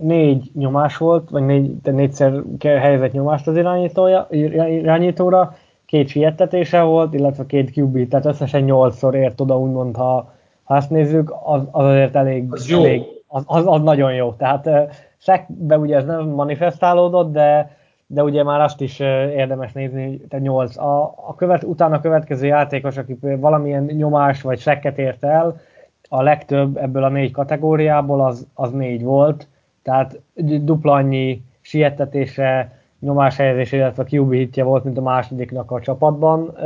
négy 0.00 0.50
nyomás 0.54 0.96
volt, 0.96 1.30
vagy 1.30 1.46
négy, 1.46 1.72
négyszer 1.82 2.42
helyezett 2.62 3.12
nyomást 3.12 3.46
az 3.46 3.56
irányítója, 3.56 4.26
irányítóra, 4.30 5.54
két 5.86 6.08
siettetése 6.08 6.82
volt, 6.82 7.14
illetve 7.14 7.46
két 7.46 7.76
QB, 7.76 8.08
tehát 8.08 8.26
összesen 8.26 8.62
nyolcszor 8.62 9.14
ért 9.14 9.40
oda, 9.40 9.58
úgymond, 9.58 9.96
ha, 9.96 10.32
ha 10.64 10.76
ezt 10.76 10.90
nézzük, 10.90 11.34
az, 11.44 11.62
az 11.70 11.84
azért 11.84 12.16
elég, 12.16 12.46
az, 12.50 12.68
jó. 12.68 12.84
elég 12.84 13.02
az, 13.26 13.42
az, 13.46 13.66
az, 13.66 13.82
nagyon 13.82 14.14
jó. 14.14 14.32
Tehát 14.32 14.70
szekbe 15.18 15.78
ugye 15.78 15.96
ez 15.96 16.04
nem 16.04 16.28
manifestálódott, 16.28 17.32
de, 17.32 17.76
de 18.06 18.22
ugye 18.22 18.42
már 18.42 18.60
azt 18.60 18.80
is 18.80 18.98
érdemes 18.98 19.72
nézni, 19.72 20.18
tehát 20.18 20.44
nyolc. 20.44 20.76
A, 20.76 21.02
a 21.26 21.34
követ, 21.34 21.62
utána 21.62 21.96
a 21.96 22.00
következő 22.00 22.46
játékos, 22.46 22.96
aki 22.96 23.18
valamilyen 23.20 23.84
nyomás 23.84 24.42
vagy 24.42 24.58
sekket 24.58 24.98
ért 24.98 25.24
el, 25.24 25.60
a 26.08 26.22
legtöbb 26.22 26.76
ebből 26.76 27.04
a 27.04 27.08
négy 27.08 27.30
kategóriából 27.30 28.24
az, 28.24 28.46
az 28.54 28.72
négy 28.72 29.02
volt, 29.02 29.46
tehát 29.82 30.20
dupla 30.34 30.92
annyi 30.92 31.42
sietetése, 31.60 32.76
nyomáshelyezés, 33.00 33.72
illetve 33.72 34.04
QB 34.10 34.32
hitje 34.32 34.64
volt, 34.64 34.84
mint 34.84 34.98
a 34.98 35.02
másodiknak 35.02 35.70
a 35.70 35.80
csapatban, 35.80 36.56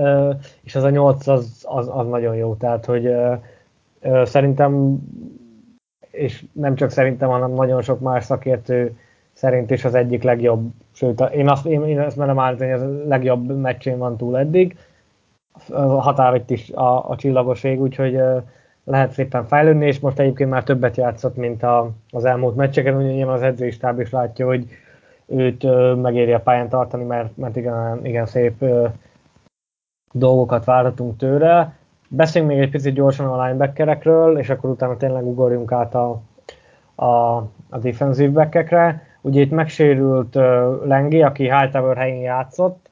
és 0.63 0.75
az 0.75 0.83
a 0.83 0.91
nyolc 0.91 1.27
az, 1.27 1.65
az, 1.69 1.91
az 1.93 2.09
nagyon 2.09 2.35
jó, 2.35 2.55
tehát 2.55 2.85
hogy 2.85 3.15
szerintem, 4.25 4.99
és 6.11 6.45
nem 6.53 6.75
csak 6.75 6.91
szerintem, 6.91 7.29
hanem 7.29 7.53
nagyon 7.53 7.83
sok 7.83 8.01
más 8.01 8.25
szakértő 8.25 8.97
szerint 9.33 9.71
is 9.71 9.85
az 9.85 9.95
egyik 9.95 10.23
legjobb, 10.23 10.71
sőt, 10.93 11.21
én 11.21 11.49
azt, 11.49 11.67
én, 11.67 11.83
én 11.83 12.01
ezt 12.01 12.17
merem 12.17 12.39
állítani, 12.39 12.71
hogy 12.71 12.81
a 12.81 13.09
legjobb 13.09 13.61
meccsén 13.61 13.99
van 13.99 14.17
túl 14.17 14.39
eddig, 14.39 14.77
határt 15.77 16.51
is 16.51 16.71
a, 16.71 17.11
a 17.11 17.17
csillagoség, 17.17 17.81
úgyhogy 17.81 18.21
lehet 18.85 19.13
szépen 19.13 19.47
fejlődni, 19.47 19.87
és 19.87 20.01
most 20.01 20.19
egyébként 20.19 20.51
már 20.51 20.63
többet 20.63 20.97
játszott, 20.97 21.37
mint 21.37 21.63
a, 21.63 21.91
az 22.11 22.25
elmúlt 22.25 22.57
meccseken, 22.57 22.97
ugye 22.97 23.11
nyilván 23.11 23.35
az 23.35 23.43
edzői 23.43 23.71
stáb 23.71 24.01
is 24.01 24.11
látja, 24.11 24.47
hogy 24.47 24.67
őt 25.27 25.65
ö, 25.65 25.95
megéri 25.95 26.33
a 26.33 26.41
pályán 26.41 26.69
tartani, 26.69 27.05
mert, 27.05 27.37
mert 27.37 27.57
igen, 27.57 28.01
igen 28.03 28.27
szép 28.27 28.63
ö, 28.63 28.87
dolgokat 30.13 30.65
várhatunk 30.65 31.17
tőle. 31.17 31.75
Beszéljünk 32.09 32.55
még 32.55 32.63
egy 32.63 32.71
picit 32.71 32.95
gyorsan 32.95 33.27
a 33.27 33.45
linebackerekről, 33.45 34.39
és 34.39 34.51
akkor 34.51 34.71
utána 34.71 34.97
tényleg 34.97 35.27
ugorjunk 35.27 35.73
át 35.73 35.95
a, 35.95 36.21
a, 36.95 37.37
a 37.69 37.79
defensive 37.81 38.33
backekre. 38.33 39.07
Ugye 39.21 39.41
itt 39.41 39.51
megsérült 39.51 40.37
uh, 40.37 40.87
Lengi, 40.87 41.23
aki 41.23 41.43
Hightower 41.53 41.97
helyén 41.97 42.21
játszott, 42.21 42.91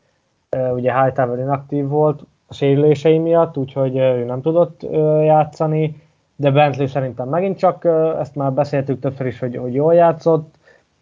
uh, 0.56 0.72
ugye 0.74 1.02
Hightower 1.02 1.38
inaktív 1.38 1.86
volt, 1.86 2.22
a 2.50 2.54
sérülései 2.54 3.18
miatt, 3.18 3.56
úgyhogy 3.56 3.96
ő 3.96 4.24
nem 4.24 4.40
tudott 4.40 4.82
játszani, 5.22 6.02
de 6.36 6.50
Bentley 6.50 6.86
szerintem 6.86 7.28
megint 7.28 7.58
csak, 7.58 7.84
ezt 8.18 8.34
már 8.34 8.52
beszéltük 8.52 9.00
többször 9.00 9.26
is, 9.26 9.38
hogy, 9.38 9.56
hogy 9.56 9.74
jól 9.74 9.94
játszott. 9.94 10.54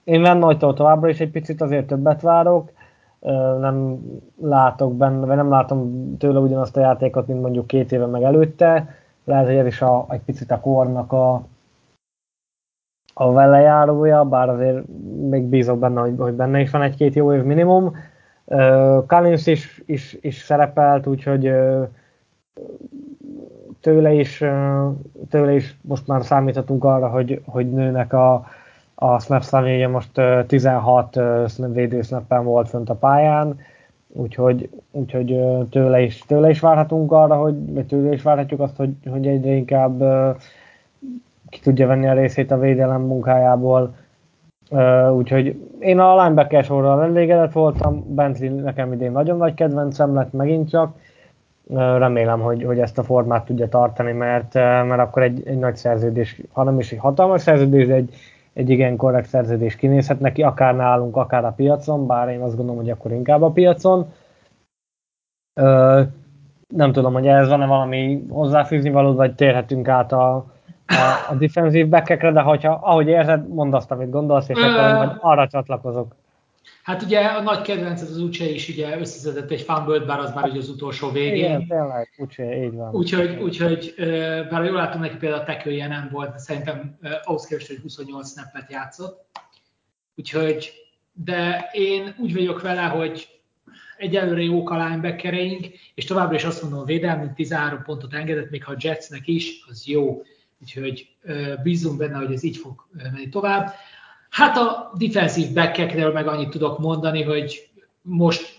Én 0.05 0.23
Van 0.23 0.39
Noytól 0.39 0.75
továbbra 0.75 1.09
is 1.09 1.21
egy 1.21 1.31
picit 1.31 1.61
azért 1.61 1.87
többet 1.87 2.21
várok, 2.21 2.71
nem 3.61 3.99
látok 4.41 4.97
benne, 4.97 5.27
vagy 5.27 5.37
nem 5.37 5.51
látom 5.51 6.15
tőle 6.19 6.39
ugyanazt 6.39 6.77
a 6.77 6.81
játékot, 6.81 7.27
mint 7.27 7.41
mondjuk 7.41 7.67
két 7.67 7.93
éve 7.93 8.07
meg 8.07 8.23
előtte. 8.23 8.95
Lehet, 9.25 9.47
hogy 9.47 9.55
ez 9.55 9.67
is 9.67 9.83
a, 9.83 10.07
egy 10.09 10.21
picit 10.21 10.51
a 10.51 10.61
kornak 10.61 11.13
a, 11.13 11.43
a 13.15 13.33
velejárója, 13.33 14.25
bár 14.25 14.49
azért 14.49 14.85
még 15.29 15.43
bízok 15.43 15.79
benne, 15.79 16.01
hogy, 16.01 16.15
hogy 16.19 16.33
benne 16.35 16.61
is 16.61 16.71
van 16.71 16.83
egy-két 16.83 17.15
jó 17.15 17.33
év 17.33 17.43
minimum. 17.43 17.97
Collins 19.07 19.47
is, 19.47 19.83
is, 19.87 20.17
is 20.21 20.37
szerepelt, 20.37 21.07
úgyhogy 21.07 21.53
tőle 23.81 24.13
is, 24.13 24.45
tőle 25.29 25.55
is 25.55 25.77
most 25.81 26.07
már 26.07 26.25
számíthatunk 26.25 26.85
arra, 26.85 27.09
hogy, 27.09 27.43
hogy 27.45 27.71
nőnek 27.71 28.13
a, 28.13 28.47
a 28.95 29.21
snap 29.21 29.43
számja, 29.43 29.89
most 29.89 30.21
16 30.47 31.21
védősnappen 31.57 32.45
volt 32.45 32.69
fönt 32.69 32.91
a 32.91 32.95
pályán, 32.95 33.61
úgyhogy, 34.09 34.71
úgyhogy 34.91 35.41
tőle, 35.71 36.01
is, 36.01 36.25
tőle 36.27 36.51
is 36.51 36.61
várhatunk 36.61 37.13
arra, 37.13 37.37
hogy, 37.37 37.73
vagy 37.73 37.87
tőle 37.87 38.13
is 38.13 38.23
várhatjuk 38.23 38.61
azt, 38.61 38.77
hogy, 38.77 38.95
hogy 39.11 39.27
egyre 39.27 39.51
inkább 39.51 40.03
ki 41.49 41.61
tudja 41.61 41.87
venni 41.87 42.09
a 42.09 42.15
részét 42.15 42.51
a 42.51 42.59
védelem 42.59 43.03
munkájából. 43.03 43.95
Uh, 44.71 45.17
úgyhogy 45.17 45.71
én 45.79 45.99
a 45.99 46.23
linebacker 46.23 46.65
sorral 46.65 47.03
elégedett 47.03 47.53
voltam, 47.53 48.15
Bentley 48.15 48.61
nekem 48.61 48.93
idén 48.93 49.13
nagyon 49.13 49.37
nagy 49.37 49.55
kedvencem 49.55 50.15
lett 50.15 50.33
megint 50.33 50.69
csak, 50.71 50.97
uh, 51.65 51.79
remélem, 51.79 52.41
hogy, 52.41 52.65
hogy 52.65 52.79
ezt 52.79 52.99
a 52.99 53.03
formát 53.03 53.45
tudja 53.45 53.69
tartani, 53.69 54.13
mert, 54.13 54.55
uh, 54.55 54.63
mert 54.63 55.01
akkor 55.01 55.23
egy, 55.23 55.43
egy 55.47 55.59
nagy 55.59 55.77
szerződés, 55.77 56.41
ha 56.53 56.63
nem 56.63 56.79
is 56.79 56.93
egy 56.93 56.99
hatalmas 56.99 57.41
szerződés, 57.41 57.87
de 57.87 57.95
egy, 57.95 58.15
egy 58.53 58.71
igen 58.71 58.97
korrekt 58.97 59.29
szerződés 59.29 59.77
kinézhet 59.77 60.21
neki, 60.21 60.43
akár 60.43 60.77
nálunk, 60.77 61.17
akár 61.17 61.45
a 61.45 61.53
piacon, 61.57 62.07
bár 62.07 62.29
én 62.29 62.41
azt 62.41 62.57
gondolom, 62.57 62.81
hogy 62.81 62.91
akkor 62.91 63.13
inkább 63.13 63.43
a 63.43 63.51
piacon. 63.51 64.13
Uh, 65.61 66.01
nem 66.69 66.93
tudom, 66.93 67.13
hogy 67.13 67.27
ez 67.27 67.49
van-e 67.49 67.67
valami 67.67 68.27
hozzáfűzni 68.31 68.91
valód, 68.91 69.17
vagy 69.17 69.35
térhetünk 69.35 69.89
át 69.89 70.13
a, 70.13 70.45
a, 70.89 71.31
a 71.31 71.35
defensív 71.35 71.89
backekre, 71.89 72.33
de 72.33 72.41
hogyha, 72.41 72.79
ahogy 72.83 73.09
érzed, 73.09 73.49
mondd 73.49 73.75
azt, 73.75 73.91
amit 73.91 74.11
gondolsz, 74.11 74.49
és 74.49 74.57
akkor 74.57 74.95
majd 74.95 75.17
arra 75.21 75.49
csatlakozok. 75.49 76.15
Hát 76.83 77.03
ugye 77.03 77.21
a 77.21 77.43
nagy 77.43 77.61
kedvenc 77.61 78.03
az 78.03 78.19
Uche 78.19 78.45
is 78.45 78.69
ugye 78.69 78.99
összeszedett 78.99 79.51
egy 79.51 79.61
fumble 79.61 79.99
bár 79.99 80.19
az 80.19 80.35
már 80.35 80.45
ugye 80.45 80.59
az 80.59 80.69
utolsó 80.69 81.11
végén. 81.11 81.45
Igen, 81.45 81.67
tényleg, 81.67 82.15
Uche, 82.19 82.65
így 82.65 82.75
van. 82.75 82.95
Úgyhogy, 82.95 83.39
úgyhogy 83.43 83.95
bár 84.51 84.65
jól 84.65 84.77
látom 84.77 85.01
neki 85.01 85.17
például 85.17 85.43
a 85.43 85.45
tekője 85.45 85.87
nem 85.87 86.09
volt, 86.13 86.33
de 86.33 86.39
szerintem 86.39 86.99
ahhoz 87.25 87.47
képest, 87.47 87.67
hogy 87.67 87.79
28 87.83 88.31
snappet 88.31 88.71
játszott. 88.71 89.27
Úgyhogy, 90.17 90.73
de 91.13 91.69
én 91.73 92.15
úgy 92.19 92.35
vagyok 92.35 92.63
vele, 92.63 92.83
hogy 92.83 93.29
egyelőre 93.97 94.43
jók 94.43 94.71
a 94.71 94.77
linebackereink, 94.77 95.67
és 95.95 96.05
továbbra 96.05 96.35
is 96.35 96.45
azt 96.45 96.63
mondom, 96.63 96.81
a 96.81 96.85
védelmünk 96.85 97.35
13 97.35 97.83
pontot 97.83 98.15
engedett, 98.15 98.51
még 98.51 98.65
ha 98.65 98.73
a 98.73 98.77
Jetsnek 98.79 99.27
is, 99.27 99.65
az 99.69 99.87
jó 99.87 100.23
úgyhogy 100.63 101.09
bízunk 101.63 101.99
benne, 101.99 102.17
hogy 102.17 102.33
ez 102.33 102.43
így 102.43 102.57
fog 102.57 102.87
menni 102.93 103.29
tovább. 103.29 103.75
Hát 104.31 104.57
a 104.57 104.93
defensív 104.99 105.53
backekről 105.53 106.13
meg 106.13 106.27
annyit 106.27 106.51
tudok 106.51 106.79
mondani, 106.79 107.23
hogy 107.23 107.71
most 108.03 108.57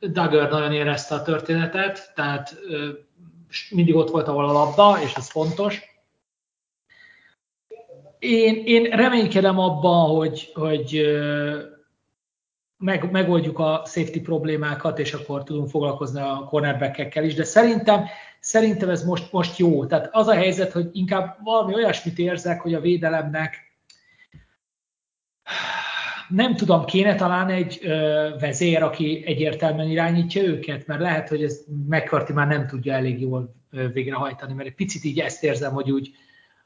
Duggar 0.00 0.50
nagyon 0.50 0.72
érezte 0.72 1.14
a 1.14 1.22
történetet, 1.22 2.12
tehát 2.14 2.56
mindig 3.70 3.94
ott 3.94 4.10
volt, 4.10 4.28
ahol 4.28 4.48
a 4.48 4.52
labda, 4.52 5.02
és 5.02 5.14
ez 5.14 5.30
fontos. 5.30 5.80
Én, 8.18 8.62
én 8.64 8.82
reménykedem 8.82 9.58
abban, 9.58 10.16
hogy, 10.16 10.50
hogy 10.54 11.00
meg, 12.76 13.10
megoldjuk 13.10 13.58
a 13.58 13.82
safety 13.86 14.20
problémákat, 14.20 14.98
és 14.98 15.12
akkor 15.12 15.42
tudunk 15.42 15.68
foglalkozni 15.68 16.20
a 16.20 16.46
cornerbackekkel 16.48 17.24
is, 17.24 17.34
de 17.34 17.44
szerintem 17.44 18.04
Szerintem 18.50 18.88
ez 18.88 19.04
most, 19.04 19.32
most 19.32 19.58
jó. 19.58 19.86
Tehát 19.86 20.08
az 20.12 20.26
a 20.26 20.34
helyzet, 20.34 20.72
hogy 20.72 20.88
inkább 20.92 21.36
valami 21.44 21.74
olyasmit 21.74 22.18
érzek, 22.18 22.60
hogy 22.60 22.74
a 22.74 22.80
védelemnek 22.80 23.56
nem 26.28 26.56
tudom, 26.56 26.84
kéne 26.84 27.14
talán 27.14 27.48
egy 27.48 27.78
ö, 27.82 28.28
vezér, 28.40 28.82
aki 28.82 29.22
egyértelműen 29.26 29.88
irányítja 29.88 30.42
őket, 30.42 30.86
mert 30.86 31.00
lehet, 31.00 31.28
hogy 31.28 31.42
ez 31.42 31.60
McCarthy 31.88 32.32
már 32.32 32.46
nem 32.46 32.66
tudja 32.66 32.92
elég 32.92 33.20
jól 33.20 33.54
végrehajtani, 33.92 34.52
mert 34.52 34.68
egy 34.68 34.74
picit 34.74 35.04
így 35.04 35.20
ezt 35.20 35.44
érzem, 35.44 35.72
hogy 35.72 35.90
úgy, 35.90 36.10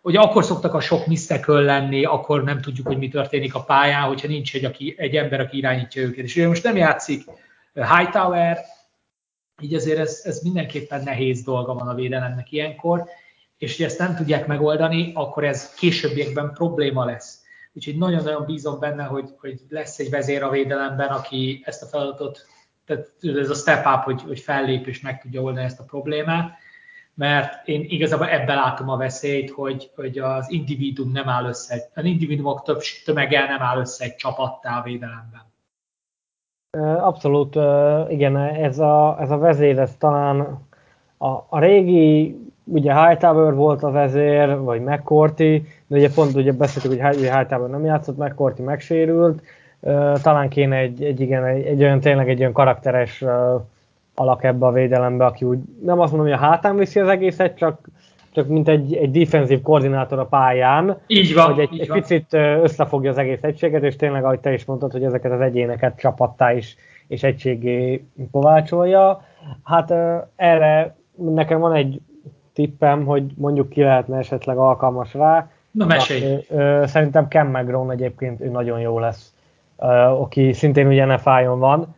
hogy 0.00 0.16
akkor 0.16 0.44
szoktak 0.44 0.74
a 0.74 0.80
sok 0.80 1.06
misztekön 1.06 1.62
lenni, 1.62 2.04
akkor 2.04 2.44
nem 2.44 2.60
tudjuk, 2.60 2.86
hogy 2.86 2.98
mi 2.98 3.08
történik 3.08 3.54
a 3.54 3.64
pályán, 3.64 4.08
hogyha 4.08 4.28
nincs 4.28 4.54
egy, 4.54 4.64
aki, 4.64 4.94
egy 4.98 5.16
ember, 5.16 5.40
aki 5.40 5.56
irányítja 5.56 6.02
őket. 6.02 6.24
És 6.24 6.36
ugye 6.36 6.48
most 6.48 6.64
nem 6.64 6.76
játszik 6.76 7.24
Hightower, 7.74 8.58
így 9.60 9.74
azért 9.74 9.98
ez, 9.98 10.20
ez 10.24 10.42
mindenképpen 10.42 11.02
nehéz 11.02 11.42
dolga 11.42 11.74
van 11.74 11.88
a 11.88 11.94
védelemnek 11.94 12.52
ilyenkor, 12.52 13.04
és 13.58 13.76
hogy 13.76 13.86
ezt 13.86 13.98
nem 13.98 14.16
tudják 14.16 14.46
megoldani, 14.46 15.12
akkor 15.14 15.44
ez 15.44 15.74
későbbiekben 15.74 16.52
probléma 16.52 17.04
lesz. 17.04 17.42
Úgyhogy 17.72 17.98
nagyon-nagyon 17.98 18.44
bízom 18.44 18.78
benne, 18.80 19.04
hogy, 19.04 19.28
hogy 19.38 19.60
lesz 19.68 19.98
egy 19.98 20.10
vezér 20.10 20.42
a 20.42 20.50
védelemben, 20.50 21.08
aki 21.08 21.62
ezt 21.64 21.82
a 21.82 21.86
feladatot, 21.86 22.46
tehát 22.86 23.12
ez 23.20 23.50
a 23.50 23.54
step 23.54 23.86
up, 23.86 24.02
hogy, 24.02 24.22
hogy 24.22 24.40
fellép 24.40 24.86
és 24.86 25.00
meg 25.00 25.20
tudja 25.20 25.42
oldani 25.42 25.66
ezt 25.66 25.80
a 25.80 25.84
problémát, 25.84 26.58
mert 27.14 27.68
én 27.68 27.84
igazából 27.88 28.28
ebben 28.28 28.56
látom 28.56 28.88
a 28.88 28.96
veszélyt, 28.96 29.50
hogy, 29.50 29.90
hogy 29.94 30.18
az 30.18 30.50
individuum 30.50 31.12
nem 31.12 31.28
áll 31.28 31.44
össze, 31.44 31.90
az 31.94 32.04
individuumok 32.04 32.62
több 32.62 32.80
tömege 33.04 33.46
nem 33.46 33.62
áll 33.62 33.78
össze 33.78 34.04
egy 34.04 34.16
csapattá 34.16 34.82
védelemben. 34.82 35.52
Abszolút, 37.00 37.58
igen, 38.08 38.36
ez 38.36 38.78
a, 38.78 39.16
ez 39.20 39.30
a 39.30 39.38
vezér, 39.38 39.78
ez 39.78 39.96
talán 39.98 40.58
a, 41.18 41.26
a 41.48 41.58
régi, 41.58 42.38
ugye 42.64 43.06
Hightower 43.06 43.54
volt 43.54 43.82
a 43.82 43.90
vezér, 43.90 44.58
vagy 44.58 44.80
McCourty, 44.80 45.66
de 45.86 45.96
ugye 45.96 46.10
pont 46.14 46.34
ugye 46.34 46.52
beszéltük, 46.52 47.02
hogy 47.02 47.16
Hightower 47.16 47.70
nem 47.70 47.84
játszott, 47.84 48.18
McCourty 48.18 48.62
megsérült, 48.62 49.42
talán 50.22 50.48
kéne 50.48 50.76
egy, 50.76 51.04
egy, 51.04 51.20
igen, 51.20 51.44
egy, 51.44 51.66
egy 51.66 51.82
olyan 51.82 52.00
tényleg 52.00 52.28
egy 52.28 52.40
olyan 52.40 52.52
karakteres 52.52 53.24
alak 54.14 54.44
ebbe 54.44 54.66
a 54.66 54.72
védelembe, 54.72 55.24
aki 55.24 55.44
úgy 55.44 55.58
nem 55.84 56.00
azt 56.00 56.12
mondom, 56.12 56.32
hogy 56.32 56.40
a 56.42 56.46
hátán 56.46 56.76
viszi 56.76 57.00
az 57.00 57.08
egészet, 57.08 57.56
csak, 57.56 57.80
csak 58.34 58.48
mint 58.48 58.68
egy, 58.68 58.94
egy 58.94 59.10
defensív 59.10 59.62
koordinátor 59.62 60.18
a 60.18 60.26
pályán. 60.26 60.98
Így 61.06 61.34
van. 61.34 61.52
Hogy 61.52 61.58
egy, 61.58 61.72
így 61.72 61.80
egy 61.80 61.88
van. 61.88 62.00
picit 62.00 62.32
összefogja 62.62 63.10
az 63.10 63.18
egész 63.18 63.42
egységet, 63.42 63.82
és 63.82 63.96
tényleg, 63.96 64.24
ahogy 64.24 64.40
te 64.40 64.52
is 64.52 64.64
mondtad, 64.64 64.92
hogy 64.92 65.04
ezeket 65.04 65.32
az 65.32 65.40
egyéneket 65.40 65.98
csapattá 65.98 66.52
is 66.52 66.76
és 67.08 67.22
egységé 67.22 68.04
kovácsolja. 68.30 69.24
Hát 69.64 69.94
erre 70.36 70.96
nekem 71.14 71.60
van 71.60 71.74
egy 71.74 72.00
tippem, 72.52 73.04
hogy 73.04 73.24
mondjuk 73.36 73.68
ki 73.68 73.82
lehetne 73.82 74.18
esetleg 74.18 74.56
alkalmas 74.56 75.14
rá. 75.14 75.48
Na 75.70 75.86
mesélj. 75.86 76.46
Szerintem 76.84 77.28
Ken 77.28 77.46
McGrone 77.46 77.92
egyébként 77.92 78.40
ő 78.40 78.48
nagyon 78.48 78.80
jó 78.80 78.98
lesz, 78.98 79.34
aki 80.20 80.52
szintén 80.52 80.86
ugye 80.86 81.04
NFL-on 81.04 81.58
van, 81.58 81.94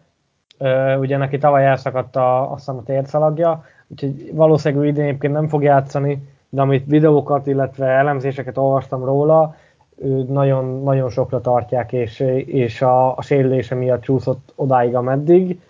ugye 0.98 1.16
neki 1.16 1.38
tavaly 1.38 1.66
elszakadt 1.66 2.16
a, 2.16 2.50
azt 2.50 2.58
hiszem 2.58 2.76
a 2.76 2.82
térszalagja, 2.82 3.64
úgyhogy 3.88 4.30
valószínűleg 4.34 4.88
idén 4.88 5.04
egyébként 5.04 5.32
nem 5.32 5.48
fog 5.48 5.62
játszani, 5.62 6.28
de 6.48 6.60
amit 6.60 6.86
videókat, 6.86 7.46
illetve 7.46 7.86
elemzéseket 7.86 8.58
olvastam 8.58 9.04
róla, 9.04 9.54
ő 9.96 10.22
nagyon, 10.28 10.82
nagyon 10.82 11.10
sokra 11.10 11.40
tartják, 11.40 11.92
és, 11.92 12.20
és 12.46 12.82
a, 12.82 13.16
a 13.16 13.22
sérülése 13.22 13.74
miatt 13.74 14.02
csúszott 14.02 14.52
odáig, 14.54 14.94
ameddig. 14.94 15.60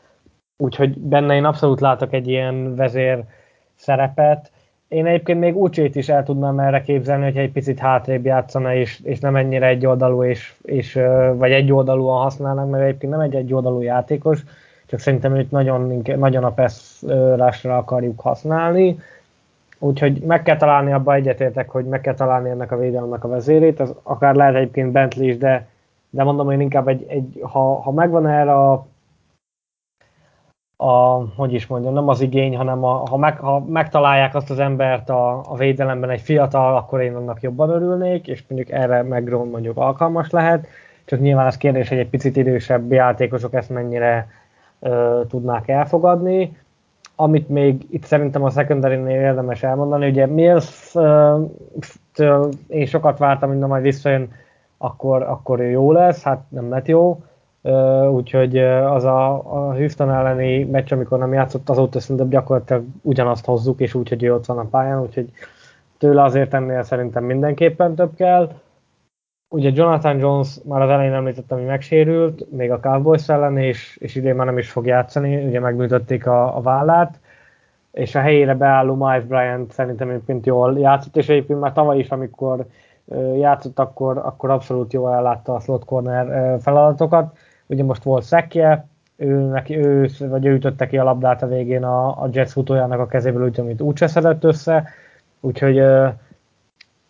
Úgyhogy 0.56 0.98
benne 0.98 1.34
én 1.34 1.44
abszolút 1.44 1.80
látok 1.80 2.12
egy 2.12 2.28
ilyen 2.28 2.74
vezér 2.74 3.24
szerepet. 3.74 4.50
Én 4.88 5.06
egyébként 5.06 5.40
még 5.40 5.56
Ucsét 5.56 5.96
is 5.96 6.08
el 6.08 6.22
tudnám 6.22 6.58
erre 6.58 6.82
képzelni, 6.82 7.24
hogyha 7.24 7.40
egy 7.40 7.52
picit 7.52 7.78
hátrébb 7.78 8.24
játszana, 8.24 8.74
és, 8.74 9.00
és 9.02 9.18
nem 9.18 9.36
ennyire 9.36 9.66
egyoldalú, 9.66 10.24
és, 10.24 10.54
és, 10.62 10.98
vagy 11.34 11.50
egyoldalúan 11.50 12.22
használnak, 12.22 12.70
mert 12.70 12.84
egyébként 12.84 13.12
nem 13.12 13.20
egy 13.20 13.34
egyoldalú 13.34 13.80
játékos, 13.80 14.44
csak 14.86 15.00
szerintem 15.00 15.36
őt 15.36 15.50
nagyon, 15.50 16.02
nagyon 16.16 16.44
a 16.44 16.50
passzrásra 16.50 17.76
akarjuk 17.76 18.20
használni. 18.20 18.98
Úgyhogy 19.78 20.20
meg 20.20 20.42
kell 20.42 20.56
találni, 20.56 20.92
abba 20.92 21.14
egyetértek, 21.14 21.70
hogy 21.70 21.84
meg 21.84 22.00
kell 22.00 22.14
találni 22.14 22.50
ennek 22.50 22.72
a 22.72 22.76
védelemnek 22.76 23.24
a 23.24 23.28
vezérét, 23.28 23.80
az 23.80 23.94
akár 24.02 24.34
lehet 24.34 24.54
egyébként 24.54 24.92
Bentley 24.92 25.28
is, 25.28 25.36
de, 25.36 25.68
de 26.10 26.22
mondom, 26.22 26.46
hogy 26.46 26.60
inkább 26.60 26.88
egy, 26.88 27.04
egy 27.08 27.40
ha, 27.42 27.80
ha 27.80 27.92
megvan 27.92 28.26
erre 28.26 28.54
a, 28.54 28.86
a, 30.76 31.24
hogy 31.36 31.52
is 31.52 31.66
mondjam, 31.66 31.94
nem 31.94 32.08
az 32.08 32.20
igény, 32.20 32.56
hanem 32.56 32.84
a, 32.84 33.08
ha, 33.08 33.16
meg, 33.16 33.38
ha 33.38 33.60
megtalálják 33.60 34.34
azt 34.34 34.50
az 34.50 34.58
embert 34.58 35.08
a, 35.10 35.40
a 35.52 35.56
védelemben 35.56 36.10
egy 36.10 36.20
fiatal, 36.20 36.76
akkor 36.76 37.00
én 37.00 37.14
annak 37.14 37.42
jobban 37.42 37.70
örülnék, 37.70 38.28
és 38.28 38.44
mondjuk 38.48 38.70
erre 38.70 39.02
McGrone 39.02 39.50
mondjuk 39.50 39.76
alkalmas 39.76 40.30
lehet, 40.30 40.66
csak 41.04 41.20
nyilván 41.20 41.46
az 41.46 41.56
kérdés, 41.56 41.88
hogy 41.88 41.98
egy 41.98 42.08
picit 42.08 42.36
idősebb 42.36 42.92
játékosok 42.92 43.54
ezt 43.54 43.70
mennyire 43.70 44.28
tudnák 45.28 45.68
elfogadni. 45.68 46.56
Amit 47.16 47.48
még 47.48 47.86
itt 47.90 48.04
szerintem 48.04 48.44
a 48.44 48.50
secondary 48.50 49.10
érdemes 49.10 49.62
elmondani, 49.62 50.08
ugye 50.08 50.26
Mills 50.26 50.94
én 52.68 52.86
sokat 52.86 53.18
vártam, 53.18 53.48
hogy 53.48 53.58
na 53.58 53.66
majd 53.66 53.82
visszajön, 53.82 54.32
akkor, 54.78 55.22
akkor 55.22 55.62
jó 55.62 55.92
lesz, 55.92 56.22
hát 56.22 56.42
nem 56.48 56.70
lett 56.70 56.86
jó. 56.86 57.22
Úgyhogy 58.10 58.58
az 58.58 59.04
a, 59.04 59.32
a 59.34 59.74
Houston 59.74 60.10
elleni 60.10 60.64
meccs, 60.64 60.92
amikor 60.92 61.18
nem 61.18 61.32
játszott, 61.32 61.68
azóta 61.68 62.00
szerintem 62.00 62.28
gyakorlatilag 62.28 62.84
ugyanazt 63.02 63.44
hozzuk, 63.44 63.80
és 63.80 63.94
úgy, 63.94 64.08
hogy 64.08 64.22
ő 64.22 64.34
ott 64.34 64.46
van 64.46 64.58
a 64.58 64.64
pályán, 64.70 65.00
úgyhogy 65.00 65.30
tőle 65.98 66.22
azért 66.22 66.54
ennél 66.54 66.82
szerintem 66.82 67.24
mindenképpen 67.24 67.94
több 67.94 68.14
kell. 68.14 68.50
Ugye 69.48 69.70
Jonathan 69.74 70.18
Jones 70.18 70.58
már 70.64 70.82
az 70.82 70.90
elején 70.90 71.12
említettem, 71.12 71.58
hogy 71.58 71.66
megsérült, 71.66 72.50
még 72.50 72.70
a 72.70 72.80
Cowboys 72.80 73.28
ellen, 73.28 73.58
és, 73.58 73.96
és 74.00 74.14
idén 74.14 74.34
már 74.34 74.46
nem 74.46 74.58
is 74.58 74.70
fog 74.70 74.86
játszani, 74.86 75.44
ugye 75.44 75.60
megműtötték 75.60 76.26
a, 76.26 76.56
a 76.56 76.60
vállát, 76.60 77.20
és 77.92 78.14
a 78.14 78.20
helyére 78.20 78.54
beálló 78.54 78.94
Miles 78.94 79.24
Bryant 79.24 79.72
szerintem 79.72 80.08
egyébként 80.08 80.46
jól 80.46 80.78
játszott, 80.78 81.16
és 81.16 81.28
egyébként 81.28 81.60
már 81.60 81.72
tavaly 81.72 81.98
is, 81.98 82.08
amikor 82.08 82.66
játszott, 83.36 83.78
akkor, 83.78 84.18
akkor 84.18 84.50
abszolút 84.50 84.92
jól 84.92 85.14
ellátta 85.14 85.54
a 85.54 85.60
slot 85.60 85.84
corner 85.84 86.60
feladatokat. 86.60 87.36
Ugye 87.66 87.84
most 87.84 88.02
volt 88.02 88.22
szekje, 88.22 88.86
ő, 89.16 89.34
neki, 89.34 89.76
ő, 89.76 90.08
vagy 90.18 90.46
ő 90.46 90.54
ütötte 90.54 90.86
ki 90.86 90.98
a 90.98 91.04
labdát 91.04 91.42
a 91.42 91.46
végén 91.46 91.84
a, 91.84 92.08
a 92.08 92.28
Jets 92.32 92.50
futójának 92.50 93.00
a 93.00 93.06
kezéből, 93.06 93.44
úgy, 93.44 93.60
amit 93.60 93.80
úgy 93.80 93.96
szedett 93.96 94.44
össze, 94.44 94.88
úgyhogy 95.40 95.82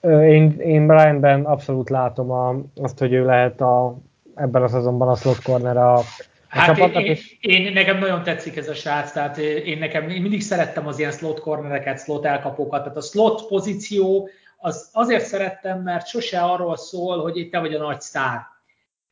én, 0.07 0.59
én 0.59 0.87
Brianben 0.87 1.45
abszolút 1.45 1.91
látom 1.91 2.31
a, 2.31 2.57
azt, 2.75 2.99
hogy 2.99 3.13
ő 3.13 3.25
lehet 3.25 3.61
a, 3.61 3.99
ebben 4.35 4.63
a 4.63 4.69
szezonban 4.69 5.09
a 5.09 5.15
slot 5.15 5.43
corner 5.43 5.77
a, 5.77 5.95
a 5.97 6.05
hát 6.49 6.67
csapatnak. 6.67 7.03
Én, 7.03 7.17
én, 7.41 7.67
én, 7.67 7.73
nekem 7.73 7.99
nagyon 7.99 8.23
tetszik 8.23 8.57
ez 8.57 8.69
a 8.69 8.75
srác, 8.75 9.13
tehát 9.13 9.39
én 9.39 9.79
nekem 9.79 10.09
én 10.09 10.23
mindig 10.23 10.43
szerettem 10.43 10.87
az 10.87 10.99
ilyen 10.99 11.11
slot 11.11 11.41
cornereket, 11.41 12.01
slot 12.01 12.25
elkapókat, 12.25 12.83
tehát 12.83 12.97
a 12.97 13.01
slot 13.01 13.47
pozíció 13.47 14.29
az 14.59 14.91
azért 14.93 15.25
szerettem, 15.25 15.83
mert 15.83 16.07
sose 16.07 16.41
arról 16.41 16.77
szól, 16.77 17.23
hogy 17.23 17.37
itt 17.37 17.53
te 17.53 17.59
vagy 17.59 17.75
a 17.75 17.83
nagy 17.83 18.01
sztár. 18.01 18.41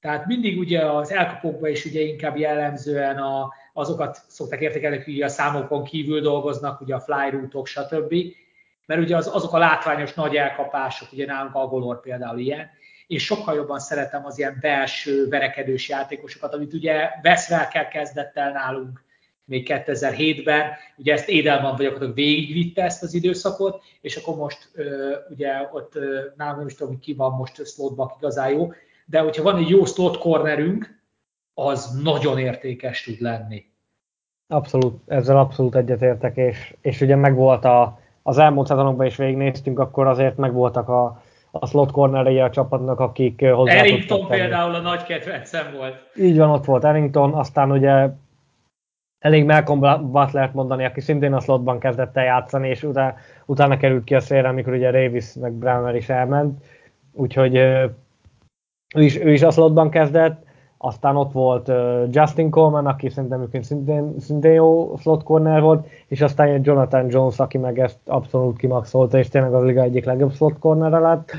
Tehát 0.00 0.26
mindig 0.26 0.58
ugye 0.58 0.86
az 0.86 1.12
elkapókban 1.12 1.70
is 1.70 1.84
ugye 1.84 2.00
inkább 2.00 2.36
jellemzően 2.36 3.16
a, 3.16 3.52
azokat 3.72 4.20
szokták 4.26 4.60
értékelni, 4.60 5.02
hogy 5.04 5.22
a 5.22 5.28
számokon 5.28 5.84
kívül 5.84 6.20
dolgoznak, 6.20 6.80
ugye 6.80 6.94
a 6.94 7.00
fly 7.00 7.30
routok, 7.30 7.66
stb 7.66 8.14
mert 8.86 9.00
ugye 9.00 9.16
az, 9.16 9.30
azok 9.32 9.52
a 9.52 9.58
látványos 9.58 10.14
nagy 10.14 10.36
elkapások, 10.36 11.12
ugye 11.12 11.26
nálunk 11.26 11.54
a 11.54 11.66
Golor 11.66 12.00
például 12.00 12.38
ilyen, 12.38 12.70
és 13.06 13.24
sokkal 13.24 13.54
jobban 13.54 13.78
szeretem 13.78 14.26
az 14.26 14.38
ilyen 14.38 14.58
belső 14.60 15.28
verekedős 15.28 15.88
játékosokat, 15.88 16.54
amit 16.54 16.72
ugye 16.72 17.08
Westwelkel 17.22 17.88
kezdett 17.88 18.36
el 18.36 18.52
nálunk 18.52 19.04
még 19.44 19.66
2007-ben, 19.70 20.70
ugye 20.96 21.12
ezt 21.12 21.28
Édelman 21.28 21.76
vagy 21.76 21.86
akkor 21.86 22.14
végigvitte 22.14 22.82
ezt 22.82 23.02
az 23.02 23.14
időszakot, 23.14 23.82
és 24.00 24.16
akkor 24.16 24.36
most 24.36 24.70
ugye 25.30 25.68
ott 25.72 25.98
nálam 26.36 26.56
nem 26.56 26.66
is 26.66 26.74
tudom, 26.74 26.98
ki 26.98 27.14
van 27.14 27.32
most 27.32 27.66
slotban 27.66 28.12
igazán 28.18 28.50
jó, 28.50 28.72
de 29.06 29.18
hogyha 29.18 29.42
van 29.42 29.56
egy 29.56 29.68
jó 29.68 29.84
slot 29.84 30.18
cornerünk, 30.18 31.02
az 31.54 32.00
nagyon 32.02 32.38
értékes 32.38 33.02
tud 33.02 33.20
lenni. 33.20 33.64
Abszolút, 34.46 35.00
ezzel 35.06 35.38
abszolút 35.38 35.74
egyetértek, 35.74 36.36
és, 36.36 36.74
és 36.80 37.00
ugye 37.00 37.16
megvolt 37.16 37.64
a, 37.64 38.00
az 38.26 38.38
elmúlt 38.38 38.66
szezonokban 38.66 39.06
is 39.06 39.16
végignéztünk, 39.16 39.78
akkor 39.78 40.06
azért 40.06 40.36
megvoltak 40.36 40.88
a, 40.88 41.22
a 41.50 41.66
slot 41.66 41.90
cornerei 41.90 42.40
a 42.40 42.50
csapatnak, 42.50 43.00
akik 43.00 43.46
hozzá 43.46 43.72
Errington 43.72 44.26
például 44.28 44.74
a 44.74 44.80
nagy 44.80 45.02
kedvencem 45.02 45.72
volt. 45.76 45.94
Így 46.16 46.38
van, 46.38 46.50
ott 46.50 46.64
volt 46.64 46.84
Errington, 46.84 47.34
aztán 47.34 47.70
ugye 47.70 48.08
elég 49.18 49.44
Malcolm 49.44 50.10
Butler 50.10 50.50
mondani, 50.52 50.84
aki 50.84 51.00
szintén 51.00 51.32
a 51.32 51.40
slotban 51.40 51.78
kezdett 51.78 52.16
el 52.16 52.24
játszani, 52.24 52.68
és 52.68 52.82
utána, 52.82 53.14
utána 53.46 53.76
került 53.76 54.04
ki 54.04 54.14
a 54.14 54.20
szélre, 54.20 54.48
amikor 54.48 54.72
ugye 54.72 54.90
Davis 54.90 55.32
meg 55.32 55.52
Browner 55.52 55.94
is 55.94 56.08
elment, 56.08 56.64
úgyhogy 57.12 57.56
ő 57.56 59.02
is, 59.02 59.18
ő 59.18 59.32
is 59.32 59.42
a 59.42 59.50
slotban 59.50 59.90
kezdett, 59.90 60.44
aztán 60.84 61.16
ott 61.16 61.32
volt 61.32 61.70
Justin 62.10 62.50
Coleman, 62.50 62.86
aki 62.86 63.08
szerintem 63.08 63.48
szintén, 63.60 64.14
szintén 64.18 64.52
jó 64.52 64.96
slot 65.00 65.22
corner 65.22 65.60
volt, 65.60 65.86
és 66.08 66.20
aztán 66.20 66.48
jött 66.48 66.64
Jonathan 66.64 67.06
Jones, 67.10 67.38
aki 67.38 67.58
meg 67.58 67.78
ezt 67.78 67.98
abszolút 68.06 68.56
kimaxolta, 68.56 69.18
és 69.18 69.28
tényleg 69.28 69.54
az 69.54 69.64
liga 69.64 69.82
egyik 69.82 70.04
legjobb 70.04 70.32
slot 70.32 70.58
corner 70.58 71.00
lett. 71.00 71.32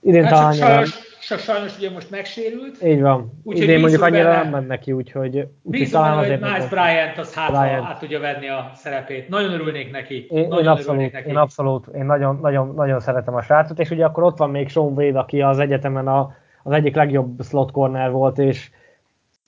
Idén 0.00 0.24
hát 0.24 0.32
talán 0.32 0.52
sajnos, 0.52 0.98
csak 1.28 1.38
sajnos 1.38 1.78
ugye 1.78 1.90
most 1.90 2.10
megsérült. 2.10 2.82
Így 2.84 3.00
van. 3.00 3.40
Úgy, 3.42 3.58
Idén 3.58 3.80
mondjuk 3.80 4.02
annyira 4.02 4.22
benne, 4.22 4.42
nem 4.42 4.50
ment 4.50 4.68
neki, 4.68 4.92
úgyhogy, 4.92 5.46
úgyhogy 5.62 5.90
talán 5.90 6.18
azért 6.18 6.40
hogy 6.40 6.50
Miles 6.50 6.68
Bryant 6.68 7.18
az 7.18 7.34
hát, 7.34 7.50
Bryant. 7.50 7.84
át 7.84 7.98
tudja 7.98 8.20
venni 8.20 8.48
a 8.48 8.70
szerepét. 8.74 9.28
Nagyon 9.28 9.52
örülnék 9.52 9.90
neki. 9.90 10.26
Én, 10.30 10.48
nagyon 10.48 10.64
én 10.64 10.70
abszolút, 10.70 11.12
neki. 11.12 11.28
én 11.28 11.36
abszolút, 11.36 11.86
én 11.94 12.04
nagyon, 12.04 12.38
nagyon, 12.42 12.74
nagyon 12.74 13.00
szeretem 13.00 13.34
a 13.34 13.42
srácot, 13.42 13.78
és 13.78 13.90
ugye 13.90 14.04
akkor 14.04 14.22
ott 14.22 14.38
van 14.38 14.50
még 14.50 14.68
Sean 14.68 14.92
Wade, 14.92 15.18
aki 15.18 15.40
az 15.40 15.58
egyetemen 15.58 16.08
a, 16.08 16.34
az 16.62 16.72
egyik 16.72 16.94
legjobb 16.94 17.42
slot 17.42 17.70
corner 17.70 18.10
volt, 18.10 18.38
és 18.38 18.70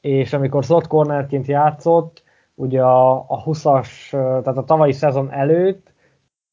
és 0.05 0.33
amikor 0.33 0.65
slot 0.65 0.87
cornerként 0.87 1.47
játszott, 1.47 2.23
ugye 2.55 2.83
a, 2.83 3.17
a 3.17 3.43
20-as, 3.45 4.11
tehát 4.11 4.57
a 4.57 4.65
tavalyi 4.65 4.93
szezon 4.93 5.33
előtt, 5.33 5.93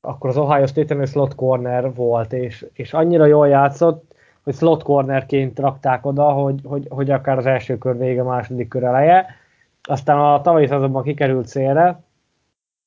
akkor 0.02 0.30
az 0.30 0.38
Ohio 0.38 0.66
State-en 0.66 1.06
slot 1.06 1.36
corner 1.36 1.94
volt, 1.94 2.34
és, 2.34 2.66
és 2.74 2.94
annyira 2.94 3.26
jól 3.26 3.48
játszott, 3.48 4.14
hogy 4.44 4.54
slot 4.54 4.84
cornerként 4.84 5.60
rakták 5.60 6.06
oda, 6.06 6.32
hogy, 6.32 6.60
hogy, 6.64 6.88
hogy 6.90 7.12
akár 7.12 7.38
az 7.38 7.46
első 7.46 7.78
kör 7.78 7.98
vége, 7.98 8.24
második 8.24 8.68
kör 8.68 8.84
eleje. 8.84 9.26
Aztán 9.84 10.20
a 10.20 10.42
tavalyi 10.42 10.68
szezonban 10.68 11.04
kikerült 11.04 11.48
szélre, 11.48 12.04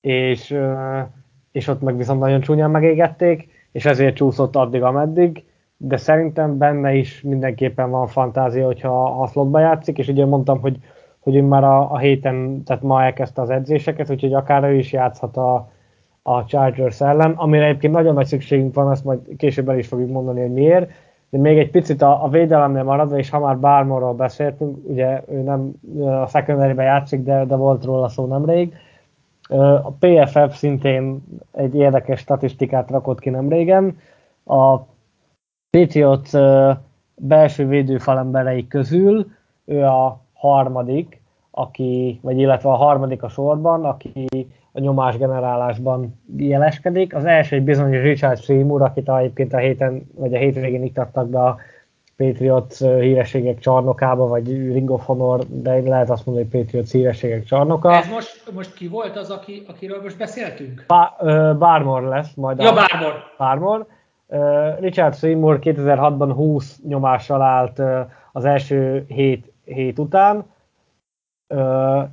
és, 0.01 0.59
és 1.53 1.69
ott 1.69 1.81
meg 1.81 1.97
viszont 1.97 2.21
nagyon 2.21 2.41
csúnyán 2.41 2.71
megégették, 2.71 3.49
és 3.73 3.85
ezért 3.85 4.17
csúszott 4.17 4.57
addig, 4.57 4.83
ameddig, 4.83 5.45
de 5.77 5.97
szerintem 5.97 6.59
benne 6.59 6.95
is 6.95 7.23
mindenképpen 7.23 7.91
van 7.91 8.07
fantázia, 8.07 8.67
hogyha 8.67 9.09
ha 9.11 9.27
slotba 9.27 9.59
játszik, 9.59 9.99
és 9.99 10.09
ugye 10.09 10.27
mondtam, 10.27 10.61
hogy, 10.61 10.79
hogy 11.21 11.37
ő 11.37 11.43
már 11.43 11.65
a, 11.65 11.93
a 11.93 11.99
héten, 11.99 12.63
tehát 12.65 12.83
ma 12.83 13.03
elkezdte 13.03 13.43
az 13.43 13.51
edzéseket, 13.51 14.11
úgyhogy 14.11 14.35
akár 14.35 14.65
ő 14.65 14.75
is 14.75 14.93
játszhat 14.93 15.37
a, 15.37 15.71
a 16.23 16.45
Chargers 16.45 17.01
ellen, 17.01 17.33
amire 17.33 17.65
egyébként 17.65 17.95
nagyon 17.95 18.15
nagy 18.15 18.27
szükségünk 18.27 18.75
van, 18.75 18.89
azt 18.89 19.05
majd 19.05 19.19
később 19.37 19.69
el 19.69 19.79
is 19.79 19.87
fogjuk 19.87 20.11
mondani, 20.11 20.41
hogy 20.41 20.53
miért, 20.53 20.91
de 21.31 21.39
még 21.39 21.59
egy 21.59 21.71
picit 21.71 22.03
a, 22.03 22.25
a 22.25 22.29
védelemnél 22.29 22.83
maradva, 22.83 23.19
és 23.19 23.31
ha 23.31 23.39
már 23.39 23.59
Barmorról 23.59 24.15
beszéltünk, 24.15 24.77
ugye 24.83 25.23
ő 25.29 25.41
nem 25.41 25.73
a 25.99 26.27
secondary 26.27 26.75
játszik, 26.83 27.23
de, 27.23 27.45
de 27.45 27.57
volt 27.57 27.85
róla 27.85 28.09
szó 28.09 28.27
nemrég, 28.27 28.75
a 29.83 29.91
PFF 29.91 30.57
szintén 30.57 31.25
egy 31.53 31.75
érdekes 31.75 32.21
statisztikát 32.21 32.91
rakott 32.91 33.19
ki 33.19 33.31
nem 33.31 33.49
régen. 33.49 33.99
A 34.45 34.79
Patriots 35.75 36.31
belső 37.15 37.67
védőfalemberei 37.67 38.67
közül 38.67 39.27
ő 39.65 39.83
a 39.83 40.21
harmadik, 40.33 41.21
aki, 41.51 42.19
vagy 42.23 42.39
illetve 42.39 42.69
a 42.69 42.75
harmadik 42.75 43.23
a 43.23 43.29
sorban, 43.29 43.85
aki 43.85 44.27
a 44.73 44.81
nyomás 44.81 45.17
generálásban 45.17 46.21
jeleskedik. 46.37 47.15
Az 47.15 47.25
első 47.25 47.57
egy 47.57 47.63
bizonyos 47.63 48.03
Richard 48.03 48.41
Seymour, 48.41 48.83
akit 48.83 49.09
egyébként 49.09 49.53
a 49.53 49.57
héten, 49.57 50.07
vagy 50.15 50.35
a 50.35 50.39
hétvégén 50.39 50.85
iktattak 50.85 51.29
be 51.29 51.43
a 51.43 51.59
Patriots 52.17 52.79
hírességek 52.79 53.59
csarnokába, 53.59 54.27
vagy 54.27 54.49
Ring 54.49 54.91
of 54.91 55.05
Honor, 55.05 55.41
de 55.49 55.81
lehet 55.81 56.11
azt 56.11 56.27
mondani, 56.27 56.49
hogy 56.51 56.61
Patriots 56.61 56.91
hírességek 56.91 57.45
csarnoka. 57.45 57.95
Ez 57.95 58.09
most, 58.09 58.53
most 58.55 58.75
ki 58.75 58.89
volt 58.89 59.17
az, 59.17 59.31
aki, 59.31 59.63
akiről 59.69 60.03
most 60.03 60.19
beszéltünk? 60.19 60.85
Bá, 60.87 61.17
Barmore 61.53 62.09
lesz 62.09 62.35
majd. 62.35 62.61
Ja, 62.61 62.73
Barmore. 62.73 63.23
Barmore. 63.39 63.81
Uh, 63.81 63.87
Richard 64.79 65.15
Seymour 65.15 65.59
2006-ban 65.63 66.33
20 66.35 66.81
nyomással 66.87 67.43
állt 67.43 67.83
az 68.33 68.45
első 68.45 69.05
hét, 69.09 69.53
hét 69.65 69.99
után. 69.99 70.45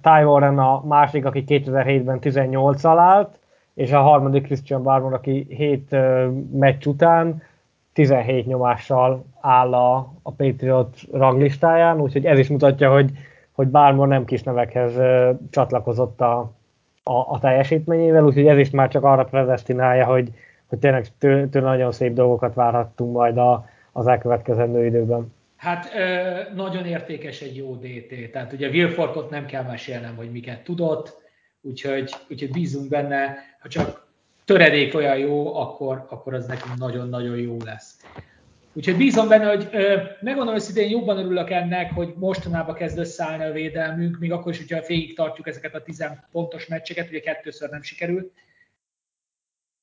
Ty 0.02 0.24
Warren 0.24 0.60
a 0.60 0.84
másik, 0.86 1.26
aki 1.26 1.44
2007-ben 1.48 2.20
18-al 2.22 2.96
állt, 2.98 3.40
és 3.74 3.92
a 3.92 4.02
harmadik 4.02 4.44
Christian 4.44 4.84
Barmore, 4.84 5.16
aki 5.16 5.46
7 5.50 5.92
uh, 5.92 6.26
meccs 6.52 6.86
után 6.86 7.42
17 7.94 8.46
nyomással 8.46 9.24
áll 9.42 9.74
a, 9.74 9.96
a 10.22 10.32
Patriot 10.32 10.98
ranglistáján, 11.12 12.02
úgyhogy 12.02 12.26
ez 12.26 12.40
is 12.40 12.48
mutatja, 12.48 12.92
hogy, 12.92 13.12
hogy 13.52 13.68
bármor 13.68 14.08
nem 14.08 14.26
kis 14.26 14.44
nevekhez 14.44 14.94
csatlakozott 15.50 16.22
a, 16.22 16.52
a, 17.04 17.14
a 17.14 17.40
teljesítményével, 17.40 18.26
úgyhogy 18.26 18.48
ez 18.48 18.58
is 18.58 18.70
már 18.70 18.88
csak 18.88 19.04
arra 19.04 19.24
predestinálja, 19.24 20.06
hogy, 20.06 20.32
hogy 20.72 20.80
tényleg 20.80 21.18
tőle 21.18 21.48
tő 21.48 21.60
nagyon 21.60 21.92
szép 21.92 22.14
dolgokat 22.14 22.54
várhattunk 22.54 23.14
majd 23.14 23.38
a, 23.38 23.70
az 23.92 24.08
elkövetkezendő 24.08 24.86
időben. 24.86 25.34
Hát 25.56 25.92
ö, 25.96 26.56
nagyon 26.56 26.86
értékes 26.86 27.42
egy 27.42 27.56
jó 27.56 27.76
DT, 27.76 28.32
tehát 28.32 28.54
ugye 28.54 28.70
Wilforkot 28.70 29.30
nem 29.30 29.46
kell 29.46 29.64
mesélnem, 29.64 30.16
hogy 30.16 30.32
miket 30.32 30.64
tudott, 30.64 31.18
úgyhogy, 31.62 32.14
úgyhogy 32.30 32.52
bízunk 32.52 32.90
benne, 32.90 33.36
ha 33.60 33.68
csak 33.68 34.08
töredék 34.46 34.96
olyan 34.96 35.18
jó, 35.18 35.56
akkor, 35.56 36.06
akkor 36.10 36.34
az 36.34 36.46
nekünk 36.46 36.78
nagyon-nagyon 36.78 37.38
jó 37.38 37.58
lesz. 37.66 38.00
Úgyhogy 38.74 38.98
bízom 38.98 39.28
benne, 39.28 39.46
hogy 39.46 39.70
megmondom 40.22 40.56
őszintén, 40.56 40.90
jobban 40.90 41.18
örülök 41.18 41.50
ennek, 41.50 41.92
hogy 41.92 42.14
mostanában 42.18 42.76
kezd 42.76 42.98
összeállni 42.98 43.44
a 43.44 43.52
védelmünk, 43.52 44.20
még 44.20 44.32
akkor 44.32 44.52
is, 44.52 44.58
hogyha 44.58 44.88
végig 44.88 45.16
tartjuk 45.16 45.48
ezeket 45.48 45.76
a 45.76 45.82
10 45.82 46.06
pontos 46.32 46.68
meccseket, 46.68 47.10
ugye 47.10 47.20
kettőször 47.20 47.70
nem 47.70 47.82
sikerült, 47.82 48.32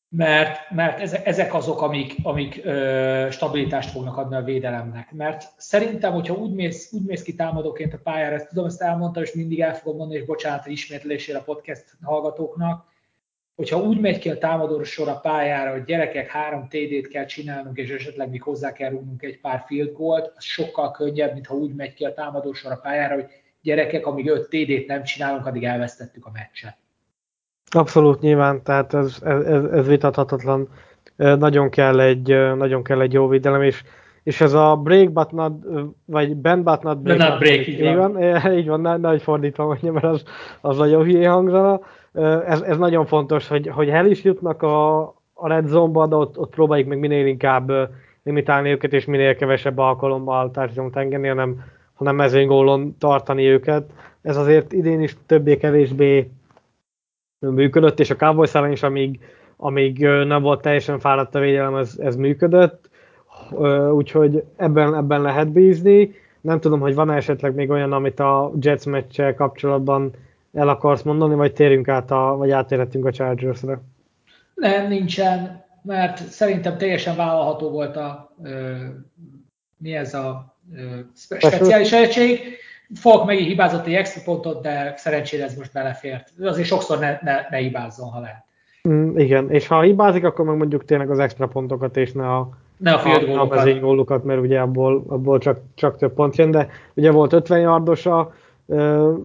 mert, 0.08 0.70
mert 0.70 1.14
ezek 1.26 1.54
azok, 1.54 1.82
amik, 1.82 2.14
amik 2.22 2.60
ö, 2.64 3.28
stabilitást 3.30 3.90
fognak 3.90 4.16
adni 4.16 4.36
a 4.36 4.42
védelemnek. 4.42 5.12
Mert 5.12 5.44
szerintem, 5.56 6.12
hogyha 6.12 6.34
úgy 6.34 6.52
mész, 6.52 6.92
úgy 6.92 7.04
mész 7.04 7.22
ki 7.22 7.34
támadóként 7.34 7.94
a 7.94 8.00
pályára, 8.02 8.34
ezt 8.34 8.48
tudom, 8.48 8.64
ezt 8.64 8.82
elmondtam, 8.82 9.22
és 9.22 9.32
mindig 9.32 9.60
el 9.60 9.74
fogom 9.74 9.96
mondani, 9.96 10.20
és 10.20 10.26
bocsánat 10.26 10.66
a 10.66 10.70
ismétlésére 10.70 11.38
a 11.38 11.42
podcast 11.42 11.84
hallgatóknak, 12.02 12.86
hogyha 13.56 13.80
úgy 13.80 14.00
megy 14.00 14.18
ki 14.18 14.30
a 14.30 14.38
támadó 14.38 14.82
sor 14.82 15.08
a 15.08 15.20
pályára, 15.20 15.70
hogy 15.70 15.84
gyerekek 15.84 16.30
három 16.30 16.68
TD-t 16.68 17.08
kell 17.08 17.24
csinálnunk, 17.24 17.76
és 17.76 17.90
esetleg 17.90 18.30
még 18.30 18.42
hozzá 18.42 18.72
kell 18.72 18.90
rúgnunk 18.90 19.22
egy 19.22 19.40
pár 19.40 19.64
field 19.66 19.92
goalt, 19.92 20.32
az 20.36 20.44
sokkal 20.44 20.90
könnyebb, 20.90 21.32
mint 21.32 21.46
ha 21.46 21.54
úgy 21.54 21.74
megy 21.74 21.94
ki 21.94 22.04
a 22.04 22.14
támadó 22.14 22.52
sor 22.52 22.72
a 22.72 22.76
pályára, 22.76 23.14
hogy 23.14 23.26
gyerekek, 23.62 24.06
amíg 24.06 24.28
öt 24.28 24.48
TD-t 24.48 24.86
nem 24.86 25.02
csinálunk, 25.02 25.46
addig 25.46 25.64
elvesztettük 25.64 26.26
a 26.26 26.30
meccset. 26.30 26.76
Abszolút 27.70 28.20
nyilván, 28.20 28.62
tehát 28.62 28.94
ez, 28.94 29.18
ez, 29.22 29.64
ez 29.64 29.86
vitathatatlan. 29.86 30.68
Nagyon 31.16 31.70
kell 31.70 32.00
egy, 32.00 32.54
nagyon 32.56 32.82
kell 32.82 33.00
egy 33.00 33.12
jó 33.12 33.28
védelem, 33.28 33.62
és, 33.62 33.82
és 34.22 34.40
ez 34.40 34.52
a 34.52 34.76
break 34.76 35.12
but 35.12 35.32
not, 35.32 35.52
vagy 36.04 36.36
bend 36.36 36.64
but 36.64 36.82
not 36.82 37.02
break. 37.02 37.18
Not 37.18 37.38
break, 37.38 37.66
így 37.66 37.94
van. 37.94 38.22
Így 38.22 38.42
van, 38.42 38.52
így 38.58 38.68
van 38.68 39.00
nehogy 39.00 39.22
fordítva 39.22 39.66
mondjam, 39.66 39.94
mert 39.94 40.06
az, 40.06 40.22
az 40.60 40.76
nagyon 40.76 41.04
hülye 41.04 41.28
hangzana 41.28 41.80
ez, 42.46 42.60
ez 42.60 42.78
nagyon 42.78 43.06
fontos, 43.06 43.48
hogy, 43.48 43.68
hogy 43.68 43.88
el 43.88 44.06
is 44.06 44.24
jutnak 44.24 44.62
a, 44.62 44.98
a 45.34 45.48
red 45.48 45.66
zone-ba, 45.66 46.06
de 46.06 46.14
ott, 46.14 46.38
ott 46.38 46.50
próbáljuk 46.50 46.88
meg 46.88 46.98
minél 46.98 47.26
inkább 47.26 47.72
limitálni 48.22 48.70
őket, 48.70 48.92
és 48.92 49.04
minél 49.04 49.36
kevesebb 49.36 49.78
alkalommal 49.78 50.50
társadalom 50.50 50.90
engedni, 50.94 51.28
hanem, 51.28 51.64
hanem 51.94 52.16
mezőnygólon 52.16 52.96
tartani 52.98 53.46
őket. 53.46 53.90
Ez 54.22 54.36
azért 54.36 54.72
idén 54.72 55.00
is 55.00 55.16
többé-kevésbé 55.26 56.30
működött, 57.38 58.00
és 58.00 58.10
a 58.10 58.16
Cowboys 58.16 58.54
ellen 58.54 58.72
is, 58.72 58.82
amíg, 58.82 59.20
amíg 59.56 59.98
nem 60.06 60.42
volt 60.42 60.60
teljesen 60.62 60.98
fáradt 60.98 61.34
a 61.34 61.38
védelem, 61.38 61.76
ez, 61.76 61.94
ez 61.98 62.16
működött, 62.16 62.90
úgyhogy 63.92 64.44
ebben, 64.56 64.94
ebben 64.94 65.22
lehet 65.22 65.52
bízni. 65.52 66.14
Nem 66.40 66.60
tudom, 66.60 66.80
hogy 66.80 66.94
van 66.94 67.10
esetleg 67.10 67.54
még 67.54 67.70
olyan, 67.70 67.92
amit 67.92 68.20
a 68.20 68.52
Jets 68.60 68.84
meccsel 68.84 69.34
kapcsolatban 69.34 70.10
el 70.54 70.68
akarsz 70.68 71.02
mondani, 71.02 71.34
vagy 71.34 71.52
térjünk 71.52 71.88
át, 71.88 72.10
a, 72.10 72.34
vagy 72.36 72.50
átérhetünk 72.50 73.06
a 73.06 73.12
Chargers-re? 73.12 73.80
Nem, 74.54 74.88
nincsen, 74.88 75.64
mert 75.82 76.16
szerintem 76.16 76.78
teljesen 76.78 77.16
vállalható 77.16 77.70
volt 77.70 77.96
a, 77.96 78.34
ö, 78.42 78.74
mi 79.76 79.94
ez 79.94 80.14
a 80.14 80.56
ö, 80.74 80.98
speciális 81.16 81.92
egység. 81.92 82.57
Falk 82.94 83.24
meg 83.26 83.36
hibázott 83.36 83.86
egy 83.86 83.94
extra 83.94 84.22
pontot, 84.24 84.62
de 84.62 84.94
szerencsére 84.96 85.44
ez 85.44 85.56
most 85.56 85.72
belefért. 85.72 86.32
Azért 86.40 86.66
sokszor 86.66 86.98
ne, 86.98 87.18
ne, 87.22 87.46
ne 87.50 87.56
hibázzon, 87.56 88.08
ha 88.08 88.20
lehet. 88.20 88.44
Mm, 88.88 89.18
igen, 89.18 89.50
és 89.50 89.66
ha 89.66 89.80
hibázik, 89.80 90.24
akkor 90.24 90.44
meg 90.44 90.56
mondjuk 90.56 90.84
tényleg 90.84 91.10
az 91.10 91.18
extra 91.18 91.46
pontokat, 91.46 91.96
és 91.96 92.12
ne 92.12 92.34
a, 92.34 92.48
ne 92.76 92.92
a 92.92 93.20
gólokat. 93.26 93.66
A 93.66 93.78
gólokat, 93.78 94.24
mert 94.24 94.40
ugye 94.40 94.60
abból, 94.60 95.04
abból 95.08 95.38
csak, 95.38 95.60
csak 95.74 95.96
több 95.96 96.12
pont 96.12 96.36
jön, 96.36 96.50
de 96.50 96.68
ugye 96.94 97.10
volt 97.10 97.32
50 97.32 97.60
yardosa, 97.60 98.32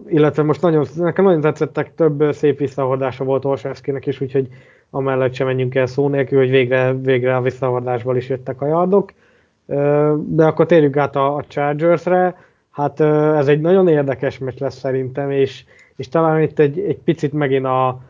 illetve 0.08 0.42
most 0.42 0.60
nagyon, 0.60 0.86
nekem 0.96 1.24
nagyon 1.24 1.40
tetszettek, 1.40 1.94
több 1.94 2.32
szép 2.32 2.58
visszahordása 2.58 3.24
volt 3.24 3.44
Olsevszkinek 3.44 4.06
is, 4.06 4.20
úgyhogy 4.20 4.48
amellett 4.90 5.34
sem 5.34 5.46
menjünk 5.46 5.74
el 5.74 5.86
szó 5.86 6.08
nélkül, 6.08 6.38
hogy 6.38 6.50
végre, 6.50 6.94
végre 6.94 7.36
a 7.36 7.40
visszahordásból 7.40 8.16
is 8.16 8.28
jöttek 8.28 8.60
a 8.60 8.66
yardok. 8.66 9.12
De 10.16 10.44
akkor 10.44 10.66
térjünk 10.66 10.96
át 10.96 11.16
a, 11.16 11.34
a 11.34 11.44
Chargers-re. 11.48 12.36
Hát 12.74 13.00
ez 13.00 13.48
egy 13.48 13.60
nagyon 13.60 13.88
érdekes 13.88 14.38
meccs 14.38 14.58
lesz 14.58 14.78
szerintem, 14.78 15.30
és, 15.30 15.64
és 15.96 16.08
talán 16.08 16.42
itt 16.42 16.58
egy, 16.58 16.78
egy 16.78 16.98
picit 16.98 17.32
megint 17.32 17.64
a, 17.64 18.00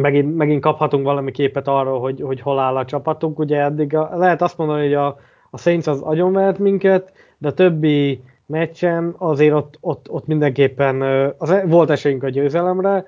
megint, 0.00 0.36
megint 0.36 0.62
kaphatunk 0.62 1.04
valami 1.04 1.30
képet 1.30 1.68
arról, 1.68 2.00
hogy, 2.00 2.20
hogy 2.20 2.40
hol 2.40 2.58
áll 2.58 2.76
a 2.76 2.84
csapatunk. 2.84 3.38
Ugye 3.38 3.60
eddig 3.60 3.96
a, 3.96 4.16
lehet 4.16 4.42
azt 4.42 4.58
mondani, 4.58 4.82
hogy 4.82 4.94
a, 4.94 5.18
a 5.50 5.58
Saints 5.58 5.86
az 5.86 6.00
agyonvert 6.00 6.58
minket, 6.58 7.12
de 7.38 7.48
a 7.48 7.54
többi 7.54 8.22
meccsen, 8.46 9.14
azért 9.18 9.54
ott, 9.54 9.76
ott, 9.80 10.10
ott 10.10 10.26
mindenképpen 10.26 11.02
az, 11.38 11.50
e- 11.50 11.66
volt 11.66 11.90
esélyünk 11.90 12.22
a 12.22 12.28
győzelemre, 12.28 13.06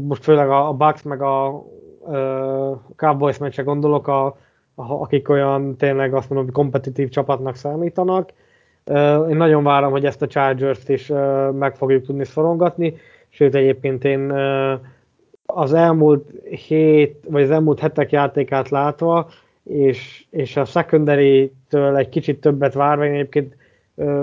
most 0.00 0.22
főleg 0.22 0.50
a, 0.50 0.72
Bucks 0.72 1.02
meg 1.02 1.22
a 1.22 1.64
Cowboys 2.96 3.38
meccse 3.38 3.62
gondolok, 3.62 4.08
a, 4.08 4.26
a, 4.74 4.92
akik 4.92 5.28
olyan 5.28 5.76
tényleg 5.76 6.14
azt 6.14 6.28
mondom, 6.28 6.46
hogy 6.46 6.56
kompetitív 6.56 7.08
csapatnak 7.08 7.56
számítanak. 7.56 8.32
Én 9.28 9.36
nagyon 9.36 9.62
várom, 9.62 9.90
hogy 9.90 10.04
ezt 10.04 10.22
a 10.22 10.26
Chargers-t 10.26 10.88
is 10.88 11.12
meg 11.52 11.76
fogjuk 11.76 12.04
tudni 12.04 12.24
szorongatni, 12.24 12.96
sőt 13.28 13.54
egyébként 13.54 14.04
én 14.04 14.32
az 15.46 15.72
elmúlt 15.72 16.30
hét, 16.66 17.24
vagy 17.28 17.42
az 17.42 17.50
elmúlt 17.50 17.80
hetek 17.80 18.10
játékát 18.10 18.68
látva, 18.68 19.30
és, 19.64 20.24
és 20.30 20.56
a 20.56 20.64
secondary-től 20.64 21.96
egy 21.96 22.08
kicsit 22.08 22.40
többet 22.40 22.74
várva, 22.74 23.04
én 23.04 23.12
egyébként 23.12 23.56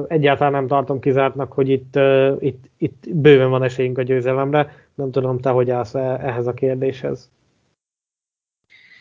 egyáltalán 0.07 0.51
nem 0.51 0.67
tartom 0.67 0.99
kizártnak, 0.99 1.51
hogy 1.51 1.69
itt, 1.69 1.99
itt, 2.39 2.65
itt 2.77 3.03
bőven 3.13 3.49
van 3.49 3.63
esélyünk 3.63 3.97
a 3.97 4.01
győzelemre. 4.01 4.85
Nem 4.95 5.11
tudom, 5.11 5.39
te 5.39 5.49
hogy 5.49 5.69
állsz 5.69 5.95
e, 5.95 6.19
ehhez 6.21 6.47
a 6.47 6.53
kérdéshez. 6.53 7.31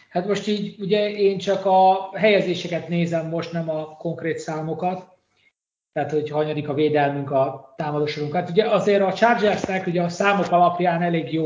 Hát 0.09 0.27
most 0.27 0.49
így 0.49 0.77
ugye 0.81 1.11
én 1.11 1.39
csak 1.39 1.64
a 1.64 2.11
helyezéseket 2.14 2.89
nézem 2.89 3.29
most, 3.29 3.53
nem 3.53 3.71
a 3.71 3.97
konkrét 3.97 4.39
számokat. 4.39 5.16
Tehát, 5.97 6.11
hogy 6.11 6.31
hanyadik 6.31 6.69
a 6.69 6.75
védelmünk, 6.75 7.31
a 7.31 7.75
támadósorunk. 7.77 8.35
Hát 8.35 8.51
ugye 8.51 8.65
azért 8.65 9.03
a 9.03 9.13
Chargersnek 9.13 9.87
ugye 9.87 10.03
a 10.03 10.09
számok 10.09 10.51
alapján 10.51 11.03
elég 11.03 11.33
jó 11.33 11.45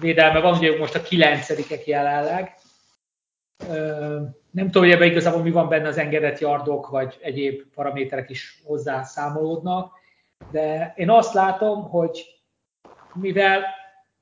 védelme 0.00 0.40
van, 0.40 0.58
ugye 0.58 0.78
most 0.78 0.94
a 0.94 1.02
kilencedikek 1.02 1.86
jelenleg. 1.86 2.54
Nem 4.50 4.70
tudom, 4.70 4.82
hogy 4.82 4.90
ebben 4.90 5.10
igazából 5.10 5.42
mi 5.42 5.50
van 5.50 5.68
benne 5.68 5.88
az 5.88 5.98
engedett 5.98 6.38
yardok, 6.38 6.88
vagy 6.88 7.18
egyéb 7.20 7.62
paraméterek 7.74 8.30
is 8.30 8.60
hozzá 8.64 9.02
számolódnak, 9.02 9.92
de 10.50 10.92
én 10.96 11.10
azt 11.10 11.34
látom, 11.34 11.82
hogy 11.82 12.24
mivel 13.14 13.64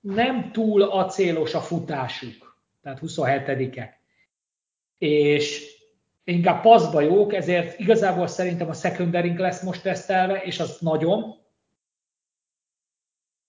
nem 0.00 0.50
túl 0.52 0.82
acélos 0.82 1.54
a 1.54 1.60
futásuk, 1.60 2.62
tehát 2.82 3.00
27-ek, 3.02 3.88
és 4.98 5.71
inkább 6.24 6.62
paszba 6.62 7.00
jók, 7.00 7.34
ezért 7.34 7.78
igazából 7.78 8.26
szerintem 8.26 8.68
a 8.68 8.72
secondaring 8.72 9.38
lesz 9.38 9.62
most 9.62 9.82
tesztelve, 9.82 10.42
és 10.42 10.60
az 10.60 10.78
nagyon. 10.80 11.40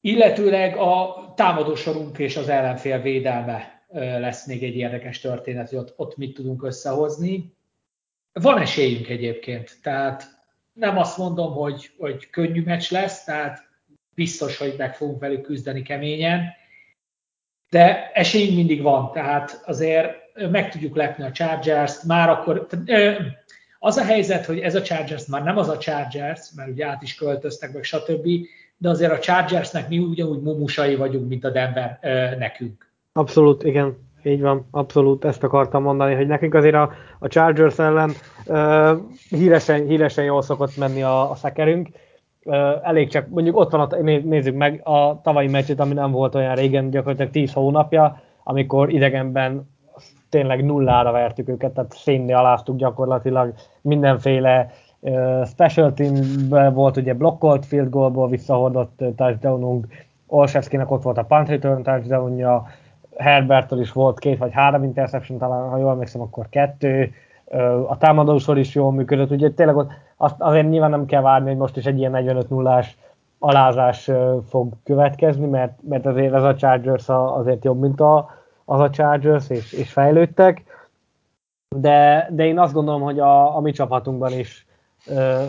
Illetőleg 0.01 0.77
a 0.77 1.33
támadósorunk 1.35 2.17
és 2.17 2.37
az 2.37 2.49
ellenfél 2.49 3.01
védelme 3.01 3.85
lesz 3.93 4.47
még 4.47 4.63
egy 4.63 4.75
érdekes 4.75 5.19
történet, 5.19 5.69
hogy 5.69 5.77
ott, 5.77 5.93
ott 5.95 6.17
mit 6.17 6.33
tudunk 6.33 6.63
összehozni. 6.63 7.53
Van 8.33 8.57
esélyünk 8.57 9.09
egyébként, 9.09 9.77
tehát 9.81 10.23
nem 10.73 10.97
azt 10.97 11.17
mondom, 11.17 11.53
hogy, 11.53 11.91
hogy 11.97 12.29
könnyű 12.29 12.63
meccs 12.63 12.91
lesz, 12.91 13.23
tehát 13.23 13.69
biztos, 14.13 14.57
hogy 14.57 14.75
meg 14.77 14.95
fogunk 14.95 15.19
velük 15.19 15.41
küzdeni 15.41 15.81
keményen, 15.81 16.53
de 17.69 18.11
esélyünk 18.11 18.55
mindig 18.55 18.81
van, 18.81 19.11
tehát 19.11 19.61
azért 19.65 20.22
meg 20.51 20.71
tudjuk 20.71 20.95
lepni 20.95 21.23
a 21.23 21.31
Chargers-t, 21.31 22.03
már 22.03 22.29
akkor, 22.29 22.67
az 23.79 23.97
a 23.97 24.03
helyzet, 24.03 24.45
hogy 24.45 24.59
ez 24.59 24.75
a 24.75 24.81
Chargers 24.81 25.25
már 25.25 25.43
nem 25.43 25.57
az 25.57 25.69
a 25.69 25.77
Chargers, 25.77 26.51
mert 26.55 26.69
ugye 26.69 26.87
át 26.87 27.01
is 27.01 27.15
költöztek 27.15 27.73
meg, 27.73 27.83
stb., 27.83 28.27
de 28.77 28.89
azért 28.89 29.11
a 29.11 29.19
Chargersnek 29.19 29.89
mi 29.89 29.97
ugyanúgy 29.97 30.41
mumusai 30.41 30.95
vagyunk, 30.95 31.29
mint 31.29 31.45
a 31.45 31.49
Denver 31.49 31.99
nekünk. 32.39 32.91
Abszolút, 33.13 33.63
igen, 33.63 33.97
így 34.23 34.41
van, 34.41 34.67
abszolút 34.71 35.25
ezt 35.25 35.43
akartam 35.43 35.83
mondani, 35.83 36.13
hogy 36.13 36.27
nekünk 36.27 36.53
azért 36.53 36.75
a, 36.75 36.91
a 37.19 37.27
Chargers 37.27 37.79
ellen 37.79 38.11
uh, 38.45 38.99
híresen, 39.29 39.85
híresen 39.85 40.23
jól 40.23 40.41
szokott 40.41 40.77
menni 40.77 41.03
a, 41.03 41.31
a 41.31 41.35
szekerünk. 41.35 41.89
Uh, 42.43 42.87
elég 42.87 43.09
csak, 43.09 43.27
mondjuk 43.27 43.57
ott 43.57 43.71
van, 43.71 43.81
a, 43.81 43.95
nézzük 44.01 44.55
meg 44.55 44.81
a 44.83 45.21
tavalyi 45.21 45.47
meccset, 45.47 45.79
ami 45.79 45.93
nem 45.93 46.11
volt 46.11 46.35
olyan 46.35 46.55
régen, 46.55 46.89
gyakorlatilag 46.89 47.31
10 47.31 47.53
hónapja, 47.53 48.21
amikor 48.43 48.93
idegenben 48.93 49.72
tényleg 50.33 50.65
nullára 50.65 51.11
vertük 51.11 51.49
őket, 51.49 51.73
tehát 51.73 51.93
szénni 51.93 52.33
aláztuk 52.33 52.75
gyakorlatilag 52.75 53.53
mindenféle 53.81 54.71
uh, 54.99 55.45
special 55.45 55.93
team 55.93 56.13
volt, 56.73 56.97
ugye 56.97 57.13
blokkolt 57.13 57.65
field 57.65 57.89
goalból 57.89 58.29
visszahordott 58.29 59.03
touchdownunk, 59.15 59.87
Olszewskinek 60.27 60.91
ott 60.91 61.03
volt 61.03 61.17
a 61.17 61.23
punt 61.23 61.49
return 61.49 61.83
touchdownja, 61.83 62.65
Herbertől 63.17 63.79
is 63.79 63.91
volt 63.91 64.19
két 64.19 64.37
vagy 64.37 64.51
három 64.53 64.83
interception, 64.83 65.37
talán 65.37 65.69
ha 65.69 65.77
jól 65.77 65.91
emlékszem, 65.91 66.21
akkor 66.21 66.49
kettő, 66.49 67.11
a 67.87 67.97
támadósor 67.97 68.57
is 68.57 68.75
jól 68.75 68.91
működött, 68.91 69.31
ugye 69.31 69.51
tényleg 69.51 69.75
ott 69.75 69.91
azért 70.37 70.69
nyilván 70.69 70.89
nem 70.89 71.05
kell 71.05 71.21
várni, 71.21 71.47
hogy 71.47 71.57
most 71.57 71.77
is 71.77 71.85
egy 71.85 71.97
ilyen 71.97 72.11
45 72.11 72.49
0 72.49 72.83
alázás 73.39 74.11
fog 74.49 74.73
következni, 74.83 75.45
mert, 75.45 75.73
mert 75.89 76.05
azért 76.05 76.33
ez 76.33 76.43
a 76.43 76.55
Chargers 76.55 77.09
azért 77.09 77.63
jobb, 77.63 77.79
mint 77.79 78.01
a, 78.01 78.29
az 78.65 78.79
a 78.79 78.89
Chargers, 78.89 79.49
és, 79.49 79.73
és 79.73 79.91
fejlődtek. 79.91 80.63
De, 81.75 82.27
de 82.31 82.45
én 82.45 82.59
azt 82.59 82.73
gondolom, 82.73 83.01
hogy 83.01 83.19
a, 83.19 83.55
a 83.55 83.59
mi 83.59 83.71
csapatunkban 83.71 84.31
is 84.31 84.65
ö, 85.07 85.43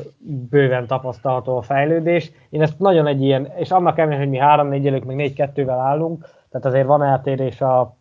bőven 0.51 0.87
tapasztalható 0.87 1.57
a 1.57 1.63
fejlődés. 1.63 2.33
Én 2.51 2.63
ezt 2.63 2.79
nagyon 2.79 3.07
egy 3.07 3.23
ilyen, 3.23 3.53
és 3.57 3.71
annak 3.71 3.99
ellenére, 3.99 4.21
hogy 4.21 4.31
mi 4.31 4.39
3-4 4.41 4.87
elők, 4.87 5.05
meg 5.05 5.33
4-2-vel 5.37 5.79
állunk, 5.81 6.21
tehát 6.51 6.67
azért 6.67 6.87
van 6.87 7.03
eltérés 7.03 7.61
a, 7.61 7.97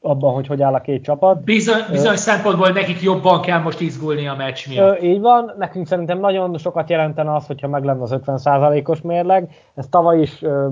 abban, 0.00 0.34
hogy 0.34 0.46
hogy 0.46 0.62
áll 0.62 0.74
a 0.74 0.80
két 0.80 1.02
csapat. 1.02 1.44
Bizony, 1.44 1.80
bizony 1.90 2.16
szempontból 2.16 2.68
nekik 2.68 3.02
jobban 3.02 3.40
kell 3.40 3.60
most 3.60 3.80
izgulni 3.80 4.28
a 4.28 4.34
meccs 4.34 4.68
miatt. 4.68 5.02
Így 5.02 5.20
van, 5.20 5.52
nekünk 5.58 5.86
szerintem 5.86 6.18
nagyon 6.18 6.58
sokat 6.58 6.90
jelentene 6.90 7.34
az, 7.34 7.46
hogyha 7.46 7.68
meg 7.68 7.84
lenne 7.84 8.02
az 8.02 8.14
50%-os 8.26 9.00
mérleg. 9.00 9.50
Ezt 9.74 9.90
tavaly 9.90 10.20
is 10.20 10.42
ö, 10.42 10.68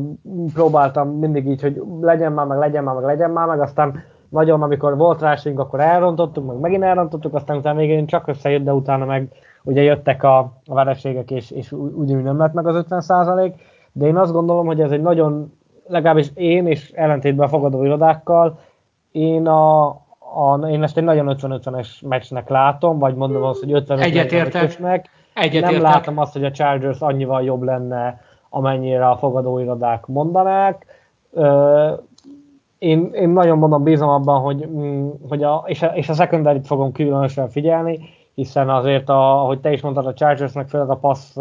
próbáltam 0.55 1.09
mindig 1.09 1.47
így, 1.47 1.61
hogy 1.61 1.83
legyen 2.01 2.33
már, 2.33 2.47
meg 2.47 2.59
legyen 2.59 2.85
már, 2.85 2.95
meg 2.95 3.05
legyen 3.05 3.31
már, 3.31 3.47
meg 3.47 3.61
aztán 3.61 4.03
nagyon, 4.29 4.62
amikor 4.62 4.97
volt 4.97 5.21
rá 5.21 5.37
akkor 5.57 5.81
elrontottuk, 5.81 6.47
meg 6.47 6.57
megint 6.57 6.83
elrontottuk, 6.83 7.35
aztán 7.35 7.57
utána 7.57 7.79
végén 7.79 8.07
csak 8.07 8.27
összejött, 8.27 8.64
de 8.64 8.73
utána 8.73 9.05
meg 9.05 9.29
ugye 9.62 9.83
jöttek 9.83 10.23
a, 10.23 10.39
a 10.66 10.75
vereségek, 10.75 11.31
és, 11.31 11.51
és 11.51 11.73
úgy 11.73 12.23
nem 12.23 12.39
lett 12.39 12.53
meg 12.53 12.66
az 12.66 12.85
50%. 12.89 13.53
De 13.93 14.07
én 14.07 14.16
azt 14.16 14.33
gondolom, 14.33 14.66
hogy 14.66 14.81
ez 14.81 14.91
egy 14.91 15.03
nagyon 15.03 15.53
legalábbis 15.87 16.31
én, 16.35 16.66
és 16.66 16.91
ellentétben 16.91 17.47
a 17.47 17.51
fogadó 17.51 17.85
irodákkal, 17.85 18.59
én, 19.12 19.46
a, 19.46 19.86
a, 20.34 20.66
én 20.70 20.82
ezt 20.82 20.96
egy 20.96 21.04
nagyon 21.04 21.36
50-50-es 21.40 22.06
meccsnek 22.08 22.48
látom, 22.48 22.98
vagy 22.98 23.14
mondom 23.14 23.42
azt, 23.42 23.61
hogy 23.61 23.72
50 23.72 23.98
Egyetértek. 25.34 25.80
Nem 25.80 25.82
látom 25.82 26.18
azt, 26.18 26.32
hogy 26.32 26.44
a 26.44 26.50
Chargers 26.50 27.00
annyival 27.00 27.42
jobb 27.42 27.62
lenne, 27.62 28.20
amennyire 28.48 29.08
a 29.08 29.16
fogadóirodák 29.16 30.06
mondanák. 30.06 30.86
Én, 32.78 33.11
én 33.12 33.28
nagyon 33.28 33.58
mondom, 33.58 33.82
bízom 33.82 34.08
abban, 34.08 34.40
hogy, 34.40 34.66
mm, 34.68 35.08
hogy 35.28 35.42
a, 35.42 35.64
és, 35.66 35.82
a, 35.82 35.86
és 35.86 36.08
a 36.08 36.14
secondary 36.14 36.61
fogom 36.64 36.92
különösen 36.92 37.48
figyelni, 37.48 38.00
hiszen 38.34 38.68
azért, 38.68 39.08
a, 39.08 39.40
ahogy 39.40 39.61
te 39.61 39.72
is 39.72 39.80
mondtad, 39.80 40.06
a 40.06 40.14
Chargersnek 40.14 40.68
főleg 40.68 40.90
a 40.90 40.96
passz 40.96 41.36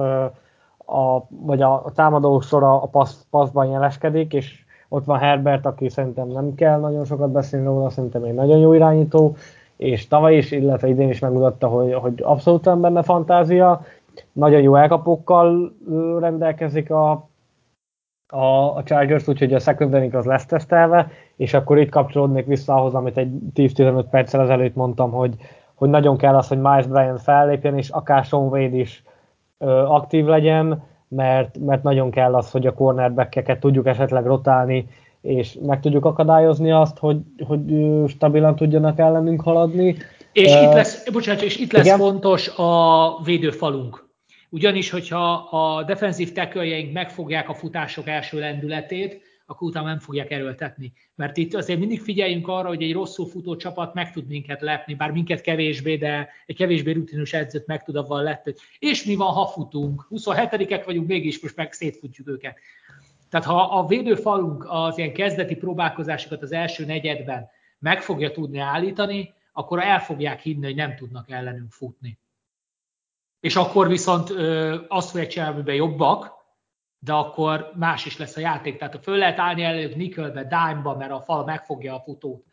a, 0.86 1.28
vagy 1.30 1.61
a, 1.61 1.74
a 1.86 1.91
támadó 1.91 2.39
sora 2.39 2.82
a 2.82 2.86
passz, 2.86 3.26
passzban 3.30 3.67
jeleskedik, 3.67 4.34
és 4.34 4.63
ott 4.90 5.06
van 5.06 5.20
Herbert, 5.20 5.66
aki 5.66 5.90
szerintem 5.90 6.28
nem 6.28 6.56
kell 6.56 6.80
nagyon 6.80 7.06
sokat 7.06 7.32
beszélni 7.32 7.66
róla, 7.66 7.90
szerintem 7.90 8.24
egy 8.24 8.34
nagyon 8.34 8.58
jó 8.58 8.74
irányító, 8.74 9.36
és 9.78 10.08
tavaly 10.08 10.38
is, 10.38 10.52
illetve 10.52 10.88
idén 10.88 11.10
is 11.10 11.20
megmutatta, 11.20 11.68
hogy, 11.68 11.94
hogy 11.94 12.22
abszolút 12.22 12.66
nem 12.66 12.82
benne 12.82 13.04
fantázia, 13.04 13.82
nagyon 14.32 14.62
jó 14.62 14.76
elkapókkal 14.76 15.74
rendelkezik 16.20 16.92
a, 16.92 17.12
a, 18.28 18.76
a 18.76 18.84
Chargers, 18.84 19.28
úgyhogy 19.28 19.54
a 19.54 19.60
secondary 19.60 20.10
az 20.10 20.26
lesz 20.26 20.46
tesztelve, 20.46 21.12
és 21.36 21.54
akkor 21.54 21.78
itt 21.78 21.90
kapcsolódnék 21.90 22.46
vissza 22.46 22.74
ahhoz, 22.74 22.94
amit 22.94 23.18
egy 23.18 23.32
10-15 23.56 24.06
perccel 24.10 24.42
ezelőtt 24.42 24.76
mondtam, 24.76 25.12
hogy, 25.12 25.36
hogy 25.74 25.90
nagyon 25.90 26.18
kell 26.18 26.36
az, 26.36 26.48
hogy 26.48 26.60
Miles 26.60 26.88
Bryant 26.88 27.22
fellépjen, 27.22 27.78
és 27.78 27.90
akár 27.90 28.24
Sean 28.24 28.48
Wade 28.48 28.78
is 28.78 29.04
aktív 29.88 30.26
legyen, 30.26 30.84
mert, 31.10 31.57
mert 31.57 31.84
nagyon 31.84 32.12
kell 32.12 32.36
az, 32.36 32.51
hogy 32.51 32.68
a 32.68 32.74
cornerbackeket 32.74 33.60
tudjuk 33.60 33.88
esetleg 33.88 34.26
rotálni, 34.26 34.88
és 35.22 35.57
meg 35.62 35.80
tudjuk 35.80 36.05
akadályozni 36.05 36.72
azt, 36.72 36.97
hogy, 36.97 37.18
hogy 37.47 37.60
stabilan 38.07 38.55
tudjanak 38.55 38.99
ellenünk 38.99 39.41
haladni. 39.41 39.95
És 40.32 40.53
uh, 40.53 40.62
itt 40.62 40.74
lesz, 40.74 41.10
bocsánat, 41.12 41.41
és 41.41 41.57
itt 41.57 41.72
lesz 41.72 41.86
igen? 41.86 41.97
fontos 41.97 42.47
a 42.57 43.22
védőfalunk. 43.24 44.07
Ugyanis, 44.49 44.89
hogyha 44.89 45.34
a 45.34 45.84
defenzív 45.84 46.32
teköljeink 46.32 46.93
megfogják 46.93 47.49
a 47.49 47.53
futások 47.53 48.07
első 48.07 48.39
lendületét, 48.39 49.22
akkor 49.50 49.68
utána 49.68 49.88
nem 49.88 50.00
fogják 50.00 50.32
erőltetni. 50.32 50.93
Mert 51.16 51.38
itt 51.38 51.54
azért 51.54 51.80
mindig 51.80 52.02
figyeljünk 52.02 52.47
arra, 52.47 52.68
hogy 52.68 52.84
egy 52.84 52.93
rosszul 52.93 53.28
futó 53.28 53.56
csapat 53.56 53.93
meg 53.93 54.12
tud 54.12 54.28
minket 54.28 54.62
lepni, 54.62 54.93
bár 54.95 55.12
minket 55.12 55.41
kevésbé, 55.41 55.95
de 55.95 56.30
egy 56.45 56.56
kevésbé 56.56 56.91
rutinus 56.91 57.34
edzőt 57.34 57.68
meg 57.68 57.84
tud 57.84 57.95
avval 57.95 58.24
lepni. 58.24 58.54
És 58.80 59.04
mi 59.04 59.16
van, 59.16 59.34
ha 59.34 59.47
futunk? 59.47 60.08
27-ek 60.10 60.82
vagyunk, 60.86 61.08
mégis 61.08 61.41
most 61.41 61.56
meg 61.56 61.74
szétfutjuk 61.74 62.28
őket. 62.28 62.58
Tehát 63.30 63.45
ha 63.45 63.62
a 63.62 63.88
védőfalunk 63.88 64.66
az 64.70 64.97
ilyen 64.97 65.14
kezdeti 65.14 65.56
próbálkozásokat 65.56 66.41
az 66.41 66.52
első 66.52 66.86
negyedben 66.86 67.50
meg 67.80 68.02
fogja 68.02 68.32
tudni 68.32 68.60
állítani, 68.60 69.34
akkor 69.54 69.80
el 69.80 70.00
fogják 70.00 70.39
hinni, 70.39 70.66
hogy 70.66 70.76
nem 70.76 70.95
tudnak 70.95 71.32
ellenünk 71.32 71.72
futni. 71.72 72.20
És 73.39 73.56
akkor 73.56 73.88
viszont 73.88 74.30
ö, 74.30 74.78
azt 74.88 75.10
fogják 75.10 75.30
csinálni, 75.30 75.54
amiben 75.56 75.76
jobbak, 75.76 76.39
de 77.00 77.14
akkor 77.14 77.72
más 77.76 78.06
is 78.06 78.18
lesz 78.18 78.38
a 78.38 78.39
játék. 78.39 78.78
Tehát 78.78 78.93
ha 78.93 79.02
föl 79.02 79.18
lehet 79.18 79.39
állni 79.39 79.64
előtt 79.64 79.95
nickelbe, 79.95 80.43
dime-ba, 80.43 80.95
mert 80.95 81.12
a 81.12 81.22
fal 81.22 81.45
megfogja 81.45 81.95
a 81.95 82.00
futót, 82.00 82.43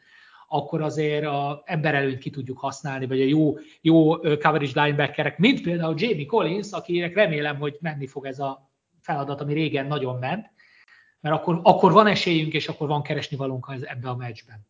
akkor 0.48 0.82
azért 0.82 1.26
a 1.26 1.62
ember 1.64 1.94
előtt 1.94 2.18
ki 2.18 2.30
tudjuk 2.30 2.58
használni, 2.58 3.06
vagy 3.06 3.20
a 3.20 3.24
jó, 3.24 3.54
jó 3.80 4.16
coverage 4.16 4.82
linebackerek, 4.82 5.38
mint 5.38 5.62
például 5.62 5.94
Jamie 5.96 6.26
Collins, 6.26 6.72
akinek 6.72 7.14
remélem, 7.14 7.58
hogy 7.58 7.76
menni 7.80 8.06
fog 8.06 8.26
ez 8.26 8.38
a 8.38 8.70
feladat, 9.00 9.40
ami 9.40 9.52
régen 9.52 9.86
nagyon 9.86 10.18
ment, 10.18 10.50
mert 11.20 11.34
akkor, 11.34 11.60
akkor 11.62 11.92
van 11.92 12.06
esélyünk, 12.06 12.52
és 12.52 12.68
akkor 12.68 12.88
van 12.88 13.02
keresni 13.02 13.36
valunk 13.36 13.66
ebbe 13.82 14.08
a 14.08 14.16
meccsben. 14.16 14.66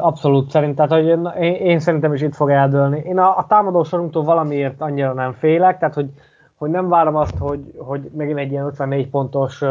Abszolút 0.00 0.50
szerintem, 0.50 0.88
tehát 0.88 1.04
hogy 1.04 1.36
én, 1.42 1.52
én 1.52 1.78
szerintem 1.78 2.14
is 2.14 2.22
itt 2.22 2.34
fog 2.34 2.50
eldőlni. 2.50 3.02
Én 3.04 3.18
a, 3.18 3.36
a 3.36 3.46
támadó 3.46 3.82
sorunktól 3.84 4.22
valamiért 4.24 4.80
annyira 4.80 5.12
nem 5.12 5.32
félek, 5.32 5.78
tehát 5.78 5.94
hogy, 5.94 6.10
hogy 6.56 6.70
nem 6.70 6.88
várom 6.88 7.16
azt, 7.16 7.38
hogy, 7.38 7.72
hogy 7.78 8.10
megint 8.16 8.38
egy 8.38 8.50
ilyen 8.50 8.66
54 8.66 9.08
pontos 9.08 9.62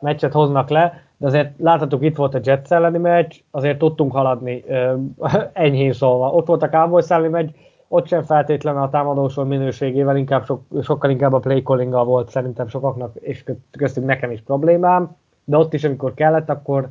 meccset 0.00 0.32
hoznak 0.32 0.68
le, 0.68 1.00
de 1.16 1.26
azért 1.26 1.50
láthatók, 1.58 2.04
itt 2.04 2.16
volt 2.16 2.34
a 2.34 2.40
Jets 2.42 2.72
elleni 2.72 2.98
meccs, 2.98 3.34
azért 3.50 3.78
tudtunk 3.78 4.12
haladni 4.12 4.64
enyhén 5.52 5.92
szólva. 5.92 6.30
Ott 6.30 6.46
volt 6.46 6.62
a 6.62 6.68
Cowboys 6.68 7.10
elleni 7.10 7.32
meccs, 7.32 7.50
ott 7.88 8.06
sem 8.06 8.22
feltétlenül 8.22 8.82
a 8.82 8.90
támadósor 8.90 9.46
minőségével, 9.46 10.16
inkább 10.16 10.44
sok, 10.44 10.62
sokkal 10.82 11.10
inkább 11.10 11.32
a 11.32 11.38
play 11.38 11.62
calling 11.62 11.92
volt 11.92 12.30
szerintem 12.30 12.68
sokaknak, 12.68 13.14
és 13.14 13.44
köztünk 13.70 14.06
nekem 14.06 14.30
is 14.30 14.40
problémám, 14.40 15.16
de 15.44 15.56
ott 15.56 15.74
is, 15.74 15.84
amikor 15.84 16.14
kellett, 16.14 16.50
akkor 16.50 16.88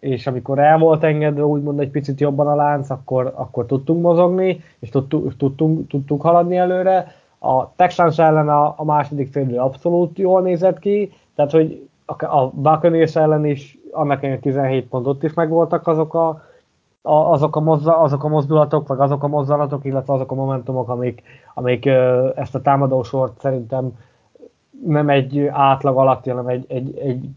és 0.00 0.26
amikor 0.26 0.58
el 0.58 0.78
volt 0.78 1.04
engedve 1.04 1.44
úgymond 1.44 1.80
egy 1.80 1.90
picit 1.90 2.20
jobban 2.20 2.46
a 2.46 2.54
lánc, 2.54 2.90
akkor, 2.90 3.32
akkor 3.34 3.66
tudtunk 3.66 4.02
mozogni, 4.02 4.60
és 4.78 4.88
tudtunk, 4.88 5.36
tudtunk, 5.36 5.88
tudtunk 5.88 6.22
haladni 6.22 6.56
előre. 6.56 7.14
A 7.42 7.74
Texans 7.76 8.18
ellen 8.18 8.48
a, 8.48 8.74
a 8.76 8.84
második 8.84 9.32
félidő 9.32 9.58
abszolút 9.58 10.18
jól 10.18 10.42
nézett 10.42 10.78
ki, 10.78 11.12
tehát 11.34 11.50
hogy 11.50 11.88
a, 12.04 12.24
a 12.24 12.50
Buccaneers 12.54 13.16
ellen 13.16 13.46
is 13.46 13.78
annak 13.92 14.40
17 14.40 14.88
pontot 14.88 15.22
is 15.22 15.34
megvoltak 15.34 15.86
azok 15.86 16.14
a, 16.14 16.28
a, 17.02 17.12
azok, 17.12 17.56
a 17.56 17.60
mozza, 17.60 17.98
azok 17.98 18.24
a 18.24 18.28
mozdulatok, 18.28 18.88
vagy 18.88 19.00
azok 19.00 19.22
a 19.22 19.28
mozzanatok, 19.28 19.84
illetve 19.84 20.12
azok 20.12 20.30
a 20.30 20.34
momentumok, 20.34 20.88
amik, 20.88 21.22
amik 21.54 21.86
ezt 22.34 22.54
a 22.54 22.60
támadósort 22.60 23.40
szerintem 23.40 23.92
nem 24.86 25.08
egy 25.08 25.46
átlag 25.46 25.96
alatti, 25.96 26.30
hanem 26.30 26.46
egy, 26.46 26.64
egy, 26.68 26.98
egy 26.98 27.28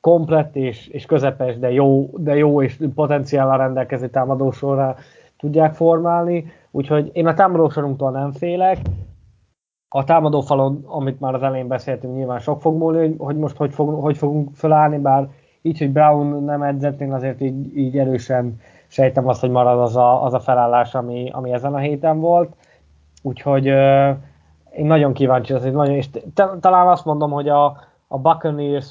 komplett 0.00 0.56
és, 0.56 0.86
és 0.86 1.06
közepes, 1.06 1.58
de 1.58 1.72
jó, 1.72 2.10
de 2.16 2.36
jó 2.36 2.62
és 2.62 2.78
potenciállal 2.94 3.56
rendelkező 3.56 4.08
támadósorra 4.08 4.96
tudják 5.38 5.74
formálni. 5.74 6.52
Úgyhogy 6.70 7.10
én 7.12 7.26
a 7.26 7.34
támadósorunktól 7.34 8.10
nem 8.10 8.32
félek. 8.32 8.78
A 9.88 10.04
támadófalon, 10.04 10.84
amit 10.86 11.20
már 11.20 11.34
az 11.34 11.42
elején 11.42 11.68
beszéltünk, 11.68 12.14
nyilván 12.14 12.38
sok 12.38 12.60
fog 12.60 12.76
múlni, 12.76 13.14
hogy 13.18 13.36
most 13.36 13.56
hogy, 13.56 13.74
fog, 13.74 14.02
hogy 14.02 14.16
fogunk 14.16 14.54
felállni, 14.54 14.98
bár 14.98 15.28
így, 15.62 15.78
hogy 15.78 15.90
Brown 15.90 16.44
nem 16.44 16.62
edzett, 16.62 17.00
én 17.00 17.12
azért 17.12 17.40
így, 17.40 17.76
így 17.76 17.98
erősen 17.98 18.60
sejtem 18.86 19.28
azt, 19.28 19.40
hogy 19.40 19.50
marad 19.50 19.80
az 19.80 19.96
a, 19.96 20.24
az 20.24 20.34
a 20.34 20.40
felállás, 20.40 20.94
ami, 20.94 21.30
ami 21.32 21.52
ezen 21.52 21.74
a 21.74 21.78
héten 21.78 22.20
volt. 22.20 22.56
Úgyhogy 23.22 23.68
uh, 23.68 24.16
én 24.76 24.86
nagyon 24.86 25.12
kíváncsi, 25.12 25.52
azért 25.52 25.74
nagyon, 25.74 25.94
és 25.94 26.08
talán 26.60 26.88
azt 26.88 27.04
mondom, 27.04 27.30
hogy 27.30 27.48
a, 27.48 27.64
a 28.08 28.18
Buccaneers 28.18 28.86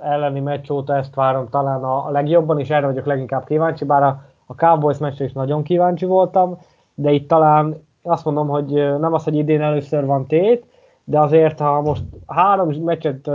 elleni 0.00 0.40
meccs 0.40 0.70
óta 0.70 0.96
ezt 0.96 1.14
várom 1.14 1.48
talán 1.48 1.82
a, 1.82 2.10
legjobban, 2.10 2.58
és 2.58 2.70
erre 2.70 2.86
vagyok 2.86 3.06
leginkább 3.06 3.44
kíváncsi, 3.44 3.84
bár 3.84 4.02
a, 4.02 4.22
a 4.46 4.54
Cowboys 4.54 4.98
meccsre 4.98 5.24
is 5.24 5.32
nagyon 5.32 5.62
kíváncsi 5.62 6.04
voltam, 6.04 6.58
de 6.94 7.10
itt 7.10 7.28
talán 7.28 7.86
azt 8.08 8.24
mondom, 8.24 8.48
hogy 8.48 8.98
nem 9.00 9.14
az, 9.14 9.24
hogy 9.24 9.36
idén 9.36 9.62
először 9.62 10.06
van 10.06 10.26
tét, 10.26 10.64
de 11.04 11.20
azért, 11.20 11.58
ha 11.58 11.80
most 11.80 12.02
három 12.26 12.68
meccset, 12.68 13.26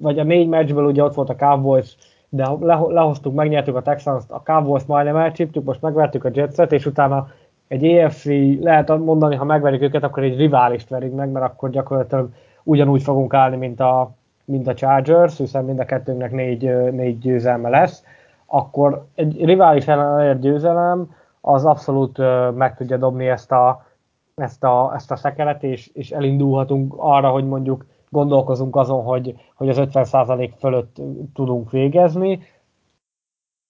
vagy 0.00 0.18
a 0.18 0.24
négy 0.24 0.48
meccsből 0.48 0.84
ugye 0.84 1.02
ott 1.02 1.14
volt 1.14 1.28
a 1.28 1.36
Cowboys, 1.36 1.96
de 2.28 2.48
lehoztuk, 2.88 3.34
megnyertük 3.34 3.76
a 3.76 3.82
Texans, 3.82 4.24
a 4.28 4.42
Cowboys 4.42 4.84
majdnem 4.84 5.16
elcsíptük, 5.16 5.64
most 5.64 5.82
megvertük 5.82 6.24
a 6.24 6.30
Jetset, 6.32 6.72
és 6.72 6.86
utána 6.86 7.28
egy 7.68 7.84
EFC, 7.84 8.24
lehet 8.60 8.98
mondani, 8.98 9.36
ha 9.36 9.44
megverjük 9.44 9.82
őket, 9.82 10.02
akkor 10.02 10.22
egy 10.22 10.36
riválist 10.36 10.88
verünk 10.88 11.14
meg, 11.14 11.30
mert 11.30 11.44
akkor 11.46 11.70
gyakorlatilag 11.70 12.28
ugyanúgy 12.62 13.02
fogunk 13.02 13.34
állni, 13.34 13.56
mint 13.56 13.80
a, 13.80 14.10
mint 14.44 14.68
a 14.68 14.74
Chargers, 14.74 15.38
hiszen 15.38 15.64
mind 15.64 15.78
a 15.78 15.84
kettőnknek 15.84 16.30
négy, 16.30 16.90
négy 16.92 17.18
győzelme 17.18 17.68
lesz, 17.68 18.04
akkor 18.46 19.04
egy 19.14 19.44
rivális 19.44 19.88
ellen 19.88 20.40
győzelem 20.40 21.14
az 21.40 21.64
abszolút 21.64 22.18
meg 22.56 22.76
tudja 22.76 22.96
dobni 22.96 23.28
ezt 23.28 23.52
a, 23.52 23.85
ezt 24.36 24.64
a, 24.64 24.92
ezt 24.94 25.10
a 25.10 25.16
szekeret, 25.16 25.62
és, 25.62 25.90
és 25.92 26.10
elindulhatunk 26.10 26.94
arra, 26.96 27.30
hogy 27.30 27.46
mondjuk 27.46 27.86
gondolkozunk 28.08 28.76
azon, 28.76 29.02
hogy, 29.02 29.34
hogy 29.54 29.68
az 29.68 29.76
50% 29.80 30.50
fölött 30.58 30.96
tudunk 31.34 31.70
végezni, 31.70 32.40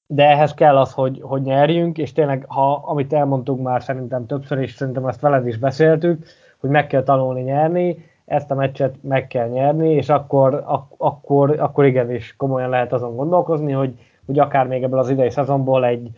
de 0.07 0.29
ehhez 0.29 0.55
kell 0.55 0.77
az, 0.77 0.93
hogy, 0.93 1.21
hogy 1.23 1.43
nyerjünk, 1.43 1.99
és 1.99 2.13
tényleg, 2.13 2.45
ha, 2.49 2.73
amit 2.73 3.13
elmondtunk 3.13 3.63
már 3.63 3.83
szerintem 3.83 4.27
többször, 4.27 4.59
és 4.59 4.75
szerintem 4.75 5.07
ezt 5.07 5.21
veled 5.21 5.47
is 5.47 5.59
beszéltük, 5.59 6.27
hogy 6.59 6.71
meg 6.71 6.87
kell 6.87 7.03
tanulni 7.03 7.43
nyerni, 7.43 8.05
ezt 8.25 8.51
a 8.51 8.55
meccset 8.55 9.03
meg 9.03 9.27
kell 9.27 9.49
nyerni, 9.49 9.91
és 9.91 10.09
akkor, 10.09 10.63
ak- 10.67 10.95
akkor, 10.97 11.61
akkor 11.61 11.85
igenis 11.85 12.37
komolyan 12.37 12.71
lehet 12.71 12.93
azon 12.93 13.17
gondolkozni, 13.17 13.73
hogy, 13.73 13.99
hogy 14.27 14.39
akár 14.39 14.67
még 14.67 14.83
ebből 14.83 14.99
az 14.99 15.11
idei 15.11 15.31
szezonból 15.31 15.85
egy, 15.85 16.11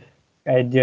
egy 0.43 0.75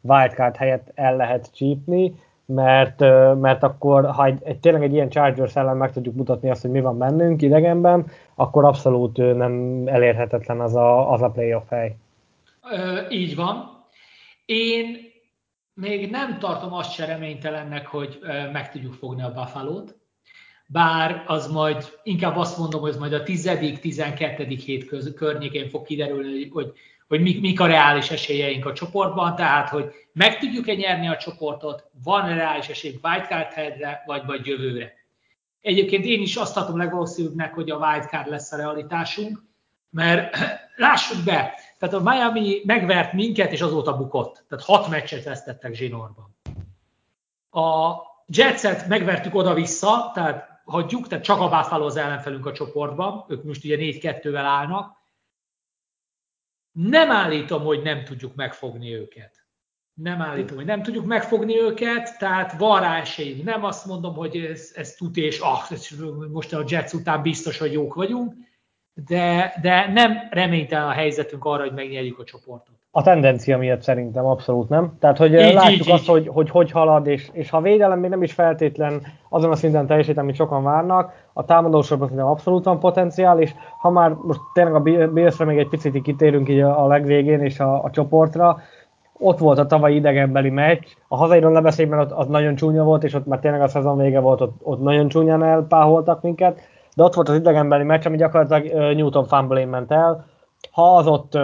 wildcard 0.00 0.56
helyet 0.56 0.92
el 0.94 1.16
lehet 1.16 1.52
csípni, 1.52 2.14
mert, 2.54 3.00
mert 3.40 3.62
akkor, 3.62 4.10
ha 4.10 4.24
egy, 4.24 4.38
egy, 4.42 4.58
tényleg 4.58 4.82
egy 4.82 4.92
ilyen 4.92 5.08
Chargers 5.08 5.56
ellen 5.56 5.76
meg 5.76 5.92
tudjuk 5.92 6.14
mutatni 6.14 6.50
azt, 6.50 6.62
hogy 6.62 6.70
mi 6.70 6.80
van 6.80 6.98
bennünk 6.98 7.42
idegenben, 7.42 8.06
akkor 8.34 8.64
abszolút 8.64 9.16
nem 9.16 9.82
elérhetetlen 9.86 10.60
az 10.60 10.74
a, 10.74 11.12
az 11.12 11.22
a 11.22 11.30
playoff 11.30 11.68
hely. 11.68 11.96
Ö, 12.72 12.98
így 13.10 13.36
van. 13.36 13.84
Én 14.44 14.96
még 15.74 16.10
nem 16.10 16.38
tartom 16.38 16.72
azt 16.72 16.92
se 16.92 17.06
reménytelennek, 17.06 17.86
hogy 17.86 18.18
meg 18.52 18.70
tudjuk 18.70 18.92
fogni 18.92 19.22
a 19.22 19.32
Buffalo-t 19.32 20.00
bár 20.72 21.24
az 21.26 21.46
majd, 21.46 21.98
inkább 22.02 22.36
azt 22.36 22.58
mondom, 22.58 22.80
hogy 22.80 22.90
ez 22.90 22.98
majd 22.98 23.12
a 23.12 23.22
10.-12. 23.22 24.60
hét 24.64 24.84
köz, 24.84 25.14
környékén 25.14 25.68
fog 25.68 25.86
kiderülni, 25.86 26.30
hogy, 26.30 26.48
hogy 26.52 26.72
mik, 27.20 27.40
mik 27.40 27.60
a 27.60 27.66
reális 27.66 28.10
esélyeink 28.10 28.66
a 28.66 28.72
csoportban, 28.72 29.36
tehát 29.36 29.68
hogy 29.68 29.92
meg 30.12 30.38
tudjuk-e 30.38 30.74
nyerni 30.74 31.08
a 31.08 31.16
csoportot, 31.16 31.90
van 32.04 32.28
-e 32.28 32.34
reális 32.34 32.68
esély 32.68 32.98
wildcard 33.02 33.52
headre, 33.52 34.02
vagy, 34.06 34.22
vagy 34.26 34.46
jövőre. 34.46 34.92
Egyébként 35.60 36.04
én 36.04 36.22
is 36.22 36.36
azt 36.36 36.54
tartom 36.54 36.76
legvalószínűbbnek, 36.76 37.54
hogy 37.54 37.70
a 37.70 37.76
wildcard 37.76 38.28
lesz 38.28 38.52
a 38.52 38.56
realitásunk, 38.56 39.42
mert 39.90 40.36
lássuk 40.76 41.24
be, 41.24 41.54
tehát 41.78 41.94
a 41.94 42.00
Miami 42.00 42.60
megvert 42.64 43.12
minket, 43.12 43.52
és 43.52 43.60
azóta 43.60 43.96
bukott. 43.96 44.44
Tehát 44.48 44.64
hat 44.64 44.88
meccset 44.88 45.24
vesztettek 45.24 45.74
zsinórban. 45.74 46.36
A 47.50 47.94
Jetset 48.26 48.88
megvertük 48.88 49.34
oda-vissza, 49.34 50.10
tehát 50.14 50.60
hagyjuk, 50.64 51.08
tehát 51.08 51.24
csak 51.24 51.40
a 51.40 51.48
Buffalo 51.48 51.86
az 51.86 51.96
ellenfelünk 51.96 52.46
a 52.46 52.52
csoportban, 52.52 53.24
ők 53.28 53.44
most 53.44 53.64
ugye 53.64 53.76
4-2-vel 53.78 54.42
állnak. 54.44 55.01
Nem 56.72 57.10
állítom, 57.10 57.62
hogy 57.62 57.82
nem 57.82 58.04
tudjuk 58.04 58.34
megfogni 58.34 58.94
őket. 58.94 59.46
Nem 59.94 60.20
állítom, 60.20 60.56
hogy 60.56 60.66
nem 60.66 60.82
tudjuk 60.82 61.06
megfogni 61.06 61.58
őket, 61.58 62.18
tehát 62.18 62.58
van 62.58 62.80
rá 62.80 63.00
esélyünk. 63.00 63.44
Nem 63.44 63.64
azt 63.64 63.86
mondom, 63.86 64.14
hogy 64.14 64.36
ez, 64.36 64.72
ez 64.74 64.94
tud 64.94 65.16
és 65.16 65.38
ah, 65.38 65.70
most 66.30 66.52
a 66.52 66.64
Jets 66.66 66.92
után 66.92 67.22
biztos, 67.22 67.58
hogy 67.58 67.72
jók 67.72 67.94
vagyunk, 67.94 68.34
de, 68.94 69.54
de 69.62 69.92
nem 69.92 70.28
reménytelen 70.30 70.88
a 70.88 70.92
helyzetünk 70.92 71.44
arra, 71.44 71.62
hogy 71.62 71.72
megnyerjük 71.72 72.18
a 72.18 72.24
csoportot. 72.24 72.81
A 72.94 73.02
tendencia 73.02 73.58
miatt 73.58 73.82
szerintem 73.82 74.26
abszolút 74.26 74.68
nem. 74.68 74.96
Tehát, 75.00 75.18
hogy 75.18 75.32
így, 75.32 75.54
látjuk 75.54 75.86
így, 75.86 75.90
azt, 75.90 76.02
így. 76.02 76.08
Hogy, 76.08 76.28
hogy 76.28 76.50
hogy 76.50 76.70
halad, 76.70 77.06
és, 77.06 77.28
és 77.32 77.50
ha 77.50 77.60
védelem 77.60 77.98
még 77.98 78.10
nem 78.10 78.22
is 78.22 78.32
feltétlen 78.32 79.02
azon 79.28 79.50
a 79.50 79.56
szinten 79.56 79.86
teljesít, 79.86 80.18
amit 80.18 80.34
sokan 80.34 80.62
várnak, 80.62 81.12
a 81.32 81.44
támadósorban 81.44 82.08
szerintem 82.08 82.32
abszolút 82.32 82.64
van 82.64 82.78
potenciál, 82.78 83.40
és 83.40 83.54
ha 83.80 83.90
már 83.90 84.10
most 84.10 84.40
tényleg 84.52 84.74
a 84.74 84.80
Billsre 85.12 85.44
még 85.44 85.58
egy 85.58 85.68
picit 85.68 86.02
kitérünk 86.02 86.48
így 86.48 86.60
a, 86.60 86.84
a 86.84 86.86
legvégén 86.86 87.40
és 87.40 87.60
a, 87.60 87.84
a 87.84 87.90
csoportra, 87.90 88.58
ott 89.18 89.38
volt 89.38 89.58
a 89.58 89.66
tavalyi 89.66 89.96
idegenbeli 89.96 90.50
meccs, 90.50 90.86
a 91.08 91.16
hazairól 91.16 91.52
lebeszélben 91.52 91.98
ott 91.98 92.10
az 92.10 92.26
nagyon 92.26 92.54
csúnya 92.54 92.84
volt, 92.84 93.04
és 93.04 93.14
ott 93.14 93.26
már 93.26 93.38
tényleg 93.38 93.62
a 93.62 93.68
szezon 93.68 93.98
vége 93.98 94.20
volt, 94.20 94.40
ott, 94.40 94.60
ott 94.62 94.80
nagyon 94.80 95.08
csúnyán 95.08 95.42
elpáholtak 95.42 96.22
minket, 96.22 96.60
de 96.96 97.02
ott 97.02 97.14
volt 97.14 97.28
az 97.28 97.34
idegenbeli 97.34 97.84
meccs, 97.84 98.06
ami 98.06 98.16
gyakorlatilag 98.16 98.94
Newton 98.96 99.26
fumble 99.26 99.66
ment 99.66 99.92
el. 99.92 100.24
Ha 100.70 100.96
az 100.96 101.06
ott 101.06 101.38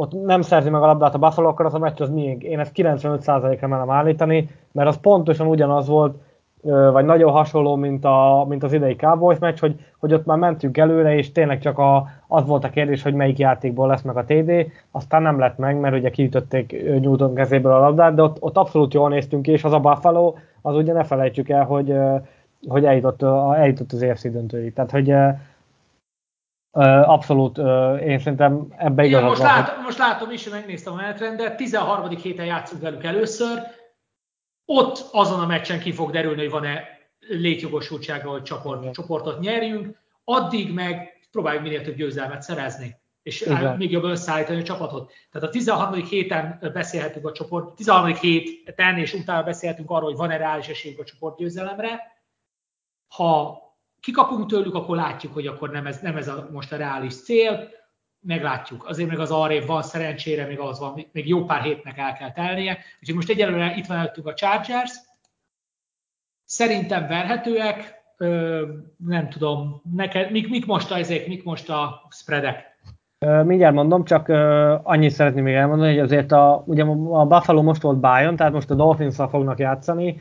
ott 0.00 0.24
nem 0.24 0.42
szerzi 0.42 0.70
meg 0.70 0.82
a 0.82 0.86
labdát 0.86 1.14
a 1.14 1.18
Buffalo, 1.18 1.48
akkor 1.48 1.66
az 1.66 1.74
a 1.74 1.78
meccs 1.78 2.00
az 2.00 2.10
miénk. 2.10 2.42
Én 2.42 2.58
ezt 2.58 2.72
95%-ra 2.74 3.68
merem 3.68 3.90
állítani, 3.90 4.48
mert 4.72 4.88
az 4.88 5.00
pontosan 5.00 5.46
ugyanaz 5.46 5.88
volt, 5.88 6.16
vagy 6.92 7.04
nagyon 7.04 7.32
hasonló, 7.32 7.76
mint, 7.76 8.04
a, 8.04 8.44
mint 8.48 8.62
az 8.62 8.72
idei 8.72 8.96
Cowboys 8.96 9.38
meccs, 9.38 9.58
hogy, 9.58 9.80
hogy 9.98 10.14
ott 10.14 10.24
már 10.24 10.38
mentünk 10.38 10.78
előre, 10.78 11.16
és 11.16 11.32
tényleg 11.32 11.60
csak 11.60 11.78
a, 11.78 12.06
az 12.26 12.46
volt 12.46 12.64
a 12.64 12.70
kérdés, 12.70 13.02
hogy 13.02 13.14
melyik 13.14 13.38
játékból 13.38 13.88
lesz 13.88 14.02
meg 14.02 14.16
a 14.16 14.24
TD, 14.24 14.52
aztán 14.90 15.22
nem 15.22 15.38
lett 15.38 15.58
meg, 15.58 15.80
mert 15.80 15.94
ugye 15.94 16.10
kiütötték 16.10 16.84
Newton 17.00 17.34
kezéből 17.34 17.72
a 17.72 17.78
labdát, 17.78 18.14
de 18.14 18.22
ott, 18.22 18.36
ott 18.40 18.56
abszolút 18.56 18.94
jól 18.94 19.08
néztünk 19.08 19.42
ki, 19.42 19.50
és 19.50 19.64
az 19.64 19.72
a 19.72 19.80
Buffalo, 19.80 20.34
az 20.62 20.74
ugye 20.74 20.92
ne 20.92 21.04
felejtsük 21.04 21.48
el, 21.48 21.64
hogy, 21.64 21.94
hogy 22.68 22.84
eljutott, 22.84 23.22
eljutott 23.54 23.92
az 23.92 24.02
EFC 24.02 24.30
döntőig. 24.30 24.72
Tehát, 24.72 24.90
hogy 24.90 25.14
Abszolút, 26.70 27.58
én 28.00 28.18
szerintem 28.18 28.74
ebbe 28.76 29.04
igazad 29.04 29.28
most, 29.28 29.42
látom, 29.42 29.82
most 29.82 29.98
látom 29.98 30.30
is, 30.30 30.44
hogy 30.44 30.52
megnéztem 30.52 30.92
a 30.92 30.96
menetrendet, 30.96 31.56
13. 31.56 32.08
héten 32.08 32.46
játszunk 32.46 32.82
velük 32.82 33.04
először, 33.04 33.62
ott 34.64 35.08
azon 35.12 35.40
a 35.40 35.46
meccsen 35.46 35.80
ki 35.80 35.92
fog 35.92 36.10
derülni, 36.10 36.40
hogy 36.40 36.50
van-e 36.50 36.84
létjogosultsága, 37.18 38.30
hogy 38.30 38.42
csoport, 38.42 38.92
csoportot 38.92 39.40
nyerjünk, 39.40 39.96
addig 40.24 40.74
meg 40.74 41.18
próbáljuk 41.30 41.62
minél 41.62 41.82
több 41.82 41.96
győzelmet 41.96 42.42
szerezni. 42.42 42.96
és 43.22 43.40
Igen. 43.40 43.76
még 43.76 43.90
jobban 43.90 44.10
összeállítani 44.10 44.60
a 44.60 44.64
csapatot. 44.64 45.12
Tehát 45.30 45.48
a 45.48 45.50
13. 45.50 46.04
héten 46.04 46.70
beszélhetünk 46.72 47.26
a 47.26 47.32
csoport, 47.32 47.74
13. 47.74 48.14
héten 48.14 48.98
és 48.98 49.14
utána 49.14 49.42
beszélhetünk 49.42 49.90
arról, 49.90 50.08
hogy 50.08 50.18
van-e 50.18 50.36
reális 50.36 50.68
esélyünk 50.68 51.00
a 51.00 51.04
csoportgyőzelemre. 51.04 52.00
Ha 53.14 53.58
kikapunk 54.08 54.46
tőlük, 54.46 54.74
akkor 54.74 54.96
látjuk, 54.96 55.32
hogy 55.32 55.46
akkor 55.46 55.70
nem 55.70 55.86
ez, 55.86 56.00
nem 56.00 56.16
ez 56.16 56.28
a, 56.28 56.48
most 56.52 56.72
a 56.72 56.76
reális 56.76 57.22
cél, 57.22 57.68
meglátjuk. 58.20 58.84
Azért 58.86 59.08
még 59.08 59.18
az 59.18 59.30
arrébb 59.30 59.66
van, 59.66 59.82
szerencsére 59.82 60.46
még 60.46 60.58
az 60.58 60.78
van, 60.78 61.06
még 61.12 61.28
jó 61.28 61.44
pár 61.44 61.62
hétnek 61.62 61.98
el 61.98 62.12
kell 62.12 62.32
telnie. 62.32 62.78
Úgyhogy 63.00 63.14
most 63.14 63.28
egyelőre 63.28 63.74
itt 63.76 63.86
van 63.86 63.96
előttünk 63.96 64.26
a 64.26 64.34
Chargers, 64.34 64.92
szerintem 66.44 67.06
verhetőek, 67.06 67.94
ö, 68.16 68.62
nem 68.96 69.28
tudom, 69.28 69.82
neked, 69.94 70.30
mik, 70.30 70.48
mik 70.48 70.66
most 70.66 70.92
ezek, 70.92 71.26
mik 71.26 71.44
most 71.44 71.70
a 71.70 72.06
spreadek? 72.10 72.76
Mindjárt 73.44 73.74
mondom, 73.74 74.04
csak 74.04 74.28
annyit 74.82 75.10
szeretném 75.10 75.44
még 75.44 75.54
elmondani, 75.54 75.90
hogy 75.90 76.04
azért 76.04 76.32
a, 76.32 76.62
ugye 76.66 76.82
a 77.10 77.26
Buffalo 77.26 77.62
most 77.62 77.82
volt 77.82 78.00
Bayern, 78.00 78.36
tehát 78.36 78.52
most 78.52 78.70
a 78.70 78.74
dolphins 78.74 79.16
fognak 79.16 79.58
játszani, 79.58 80.20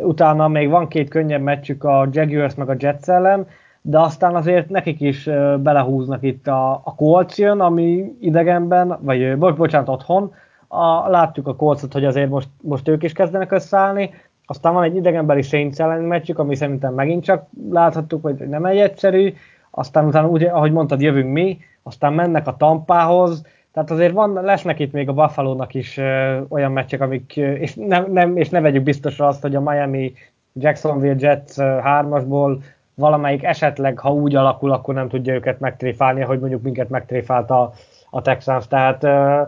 utána 0.00 0.48
még 0.48 0.70
van 0.70 0.88
két 0.88 1.08
könnyebb 1.08 1.42
meccsük 1.42 1.84
a 1.84 2.08
Jaguars 2.10 2.54
meg 2.54 2.68
a 2.68 2.76
Jets 2.78 3.08
ellen, 3.08 3.46
de 3.80 4.00
aztán 4.00 4.34
azért 4.34 4.68
nekik 4.68 5.00
is 5.00 5.24
belehúznak 5.58 6.22
itt 6.22 6.46
a, 6.46 6.72
a 6.84 6.94
Colts 6.94 7.38
jön, 7.38 7.60
ami 7.60 8.16
idegenben, 8.20 8.98
vagy 9.00 9.38
bo- 9.38 9.56
bocsánat, 9.56 9.88
otthon, 9.88 10.34
a, 10.68 11.08
látjuk 11.08 11.46
a 11.46 11.56
Colts-ot, 11.56 11.92
hogy 11.92 12.04
azért 12.04 12.28
most, 12.28 12.48
most 12.62 12.88
ők 12.88 13.02
is 13.02 13.12
kezdenek 13.12 13.52
összeállni, 13.52 14.10
aztán 14.46 14.72
van 14.72 14.82
egy 14.82 14.96
idegenbeli 14.96 15.42
Saints 15.42 15.80
ellen 15.80 16.02
meccsük, 16.02 16.38
ami 16.38 16.54
szerintem 16.54 16.94
megint 16.94 17.24
csak 17.24 17.46
láthattuk, 17.70 18.22
hogy 18.22 18.34
nem 18.34 18.64
egy 18.64 18.78
egyszerű, 18.78 19.34
aztán 19.70 20.06
utána, 20.06 20.28
ugye, 20.28 20.48
ahogy 20.48 20.72
mondtad, 20.72 21.00
jövünk 21.00 21.32
mi, 21.32 21.58
aztán 21.82 22.12
mennek 22.12 22.46
a 22.46 22.56
Tampához, 22.56 23.46
tehát 23.76 23.90
azért 23.90 24.12
van, 24.12 24.32
lesznek 24.32 24.78
itt 24.78 24.92
még 24.92 25.08
a 25.08 25.12
Buffalo-nak 25.12 25.74
is 25.74 25.96
ö, 25.96 26.40
olyan 26.48 26.72
meccsek, 26.72 27.00
amik, 27.00 27.32
ö, 27.36 27.52
és, 27.52 27.74
nem, 27.74 28.12
nem, 28.12 28.36
és 28.36 28.48
ne 28.48 28.60
vegyük 28.60 28.82
biztosra 28.82 29.26
azt, 29.26 29.42
hogy 29.42 29.54
a 29.54 29.60
Miami 29.60 30.12
Jacksonville 30.52 31.14
Jets 31.18 31.56
hármasból 31.58 32.62
valamelyik 32.94 33.42
esetleg, 33.42 33.98
ha 33.98 34.12
úgy 34.12 34.34
alakul, 34.34 34.72
akkor 34.72 34.94
nem 34.94 35.08
tudja 35.08 35.34
őket 35.34 35.60
megtréfálni, 35.60 36.20
hogy 36.20 36.38
mondjuk 36.38 36.62
minket 36.62 36.88
megtréfált 36.88 37.50
a, 37.50 37.72
a 38.10 38.22
Texans. 38.22 38.66
Tehát 38.66 39.04
ö, 39.04 39.42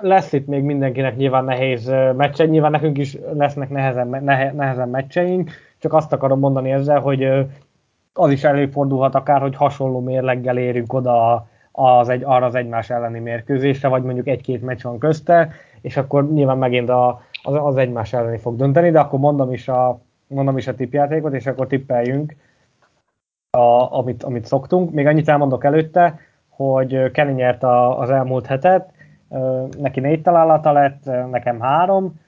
lesz 0.00 0.32
itt 0.32 0.46
még 0.46 0.62
mindenkinek 0.62 1.16
nyilván 1.16 1.44
nehéz 1.44 1.92
meccse, 2.16 2.46
nyilván 2.46 2.70
nekünk 2.70 2.98
is 2.98 3.16
lesznek 3.32 3.68
nehezen, 3.68 4.08
nehe, 4.08 4.52
nehezen 4.52 4.88
meccseink, 4.88 5.50
csak 5.78 5.92
azt 5.92 6.12
akarom 6.12 6.38
mondani 6.38 6.72
ezzel, 6.72 7.00
hogy 7.00 7.28
az 8.12 8.30
is 8.30 8.44
előfordulhat 8.44 9.14
akár, 9.14 9.40
hogy 9.40 9.56
hasonló 9.56 10.00
mérleggel 10.00 10.58
érünk 10.58 10.92
oda 10.92 11.46
az 11.72 12.08
egy, 12.08 12.22
arra 12.24 12.46
az 12.46 12.54
egymás 12.54 12.90
elleni 12.90 13.18
mérkőzésre, 13.18 13.88
vagy 13.88 14.02
mondjuk 14.02 14.26
egy-két 14.26 14.62
meccs 14.62 14.82
van 14.82 14.98
közte, 14.98 15.50
és 15.80 15.96
akkor 15.96 16.32
nyilván 16.32 16.58
megint 16.58 16.88
a, 16.88 17.22
az, 17.42 17.54
az 17.54 17.76
egymás 17.76 18.12
elleni 18.12 18.38
fog 18.38 18.56
dönteni, 18.56 18.90
de 18.90 19.00
akkor 19.00 19.18
mondom 19.18 19.52
is 19.52 19.68
a, 19.68 20.00
mondom 20.26 20.56
is 20.56 20.66
a 20.66 20.74
tippjátékot, 20.74 21.34
és 21.34 21.46
akkor 21.46 21.66
tippeljünk, 21.66 22.36
a, 23.50 23.96
amit, 23.98 24.22
amit 24.22 24.44
szoktunk. 24.44 24.92
Még 24.92 25.06
annyit 25.06 25.28
elmondok 25.28 25.64
előtte, 25.64 26.18
hogy 26.48 27.10
Kenny 27.10 27.34
nyert 27.34 27.62
a, 27.62 27.98
az 27.98 28.10
elmúlt 28.10 28.46
hetet, 28.46 28.90
neki 29.78 30.00
négy 30.00 30.22
találata 30.22 30.72
lett, 30.72 31.04
nekem 31.30 31.60
három, 31.60 32.20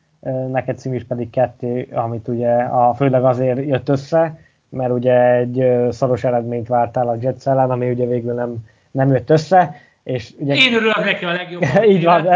neked 0.51 0.79
Cimis 0.79 1.05
pedig 1.05 1.31
kettő, 1.31 1.89
amit 1.93 2.29
ugye 2.29 2.55
a, 2.57 2.95
főleg 2.95 3.25
azért 3.25 3.67
jött 3.67 3.89
össze, 3.89 4.39
mert 4.69 4.93
ugye 4.93 5.35
egy 5.35 5.87
szoros 5.91 6.25
eredményt 6.25 6.69
vártál 6.69 7.09
a 7.09 7.17
Jets 7.21 7.47
ellen, 7.47 7.71
ami 7.71 7.91
ugye 7.91 8.07
végül 8.07 8.35
nem, 8.35 8.67
nem 8.95 9.09
jött 9.09 9.31
össze. 9.31 9.75
És 10.03 10.35
ugye, 10.39 10.55
Én 10.55 10.75
örülök 10.75 11.05
neki 11.05 11.25
a 11.25 11.33
legjobb. 11.33 11.63
így 11.95 12.05
van, 12.05 12.27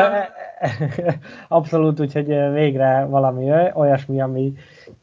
abszolút, 1.59 2.00
úgyhogy 2.00 2.26
végre 2.52 3.04
valami 3.04 3.50
olyasmi, 3.74 4.20
ami, 4.20 4.52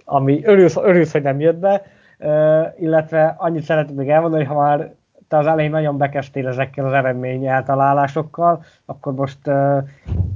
ami 0.06 0.42
örülsz, 0.44 0.76
örülsz, 0.76 1.12
hogy 1.12 1.22
nem 1.22 1.40
jött 1.40 1.58
be, 1.58 1.82
illetve 2.80 3.36
annyit 3.38 3.64
szeretnék 3.64 3.96
még 3.96 4.10
elmondani, 4.10 4.44
ha 4.44 4.56
már 4.56 4.94
te 5.28 5.38
az 5.38 5.46
elején 5.46 5.72
nagyon 5.72 5.98
bekestél 5.98 6.48
ezekkel 6.48 6.86
az 6.86 6.94
eredmény 6.94 7.48
eltalálásokkal, 7.48 8.64
akkor 8.86 9.14
most 9.14 9.40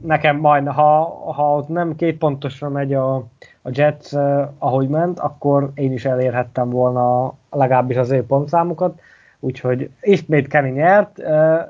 nekem 0.01 0.37
majd, 0.37 0.67
ha, 0.67 1.03
ha 1.33 1.55
ott 1.55 1.67
nem 1.67 1.95
két 1.95 2.17
pontosra 2.17 2.69
megy 2.69 2.93
a, 2.93 3.15
a 3.61 3.69
Jets, 3.71 4.13
ahogy 4.57 4.87
ment, 4.87 5.19
akkor 5.19 5.71
én 5.73 5.91
is 5.91 6.05
elérhettem 6.05 6.69
volna 6.69 7.33
legalábbis 7.51 7.97
az 7.97 8.11
ő 8.11 8.25
pontszámukat, 8.25 8.99
úgyhogy 9.39 9.89
ismét 10.01 10.47
Kenny 10.47 10.73
nyert, 10.73 11.17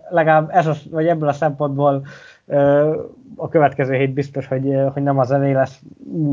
legalább 0.10 0.50
ez 0.52 0.68
a, 0.68 0.74
vagy 0.92 1.08
ebből 1.08 1.30
a 1.30 1.34
szempontból 1.34 2.06
a 3.36 3.50
következő 3.50 3.94
hét 3.94 4.14
biztos, 4.14 4.48
hogy, 4.48 4.76
hogy 4.94 5.04
nem 5.04 5.20
az 5.20 5.32
elé 5.32 5.52
lesz, 5.52 5.82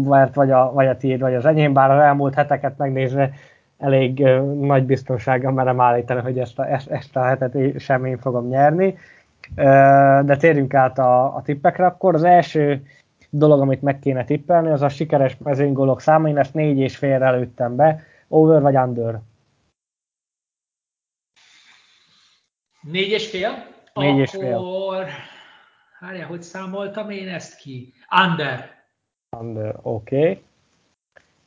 mert 0.05 0.35
vagy 0.35 0.51
a, 0.51 0.73
vagy 0.73 0.87
a 0.87 0.97
tiéd, 0.97 1.21
vagy 1.21 1.35
az 1.35 1.47
enyém, 1.47 1.73
bár 1.73 1.91
az 1.91 2.03
elmúlt 2.03 2.35
heteket 2.35 2.77
megnézve 2.77 3.31
elég 3.79 4.27
nagy 4.61 4.85
biztonsággal 4.85 5.53
merem 5.53 5.81
állítani, 5.81 6.21
hogy 6.21 6.39
ezt 6.39 6.59
a, 6.59 6.71
ezt, 6.71 7.17
a 7.17 7.23
hetet 7.23 7.81
sem 7.81 8.05
én 8.05 8.19
fogom 8.19 8.49
nyerni. 8.49 8.95
De 10.25 10.37
térjünk 10.37 10.75
át 10.75 10.99
a, 10.99 11.37
a 11.37 11.43
tippekre 11.43 11.87
akkor. 11.87 12.15
Az 12.15 12.25
első 12.25 12.83
dolog, 13.31 13.61
amit 13.61 13.83
meg 13.83 13.99
kéne 13.99 14.25
tippelni, 14.25 14.71
az 14.71 14.83
a 14.83 14.89
sikeres 14.89 15.37
mezőnygólok 15.43 16.01
száma. 16.01 16.29
Én 16.29 16.39
ezt 16.39 16.55
négy 16.55 16.79
és 16.79 16.97
fél 16.97 17.23
előttem 17.23 17.77
be. 17.77 18.03
Over 18.29 18.63
vagy 18.63 18.77
under? 18.77 19.21
Négy 22.87 23.11
és 23.11 23.31
fél? 23.31 23.67
Négy 23.95 24.19
és 24.19 24.31
fél. 24.31 24.57
Akkor, 24.57 25.07
Hárja, 25.99 26.27
hogy 26.27 26.43
számoltam 26.43 27.11
én 27.11 27.29
ezt 27.29 27.57
ki? 27.57 27.95
Under. 28.25 28.85
Under, 29.39 29.79
oké. 29.83 30.19
Okay. 30.19 30.45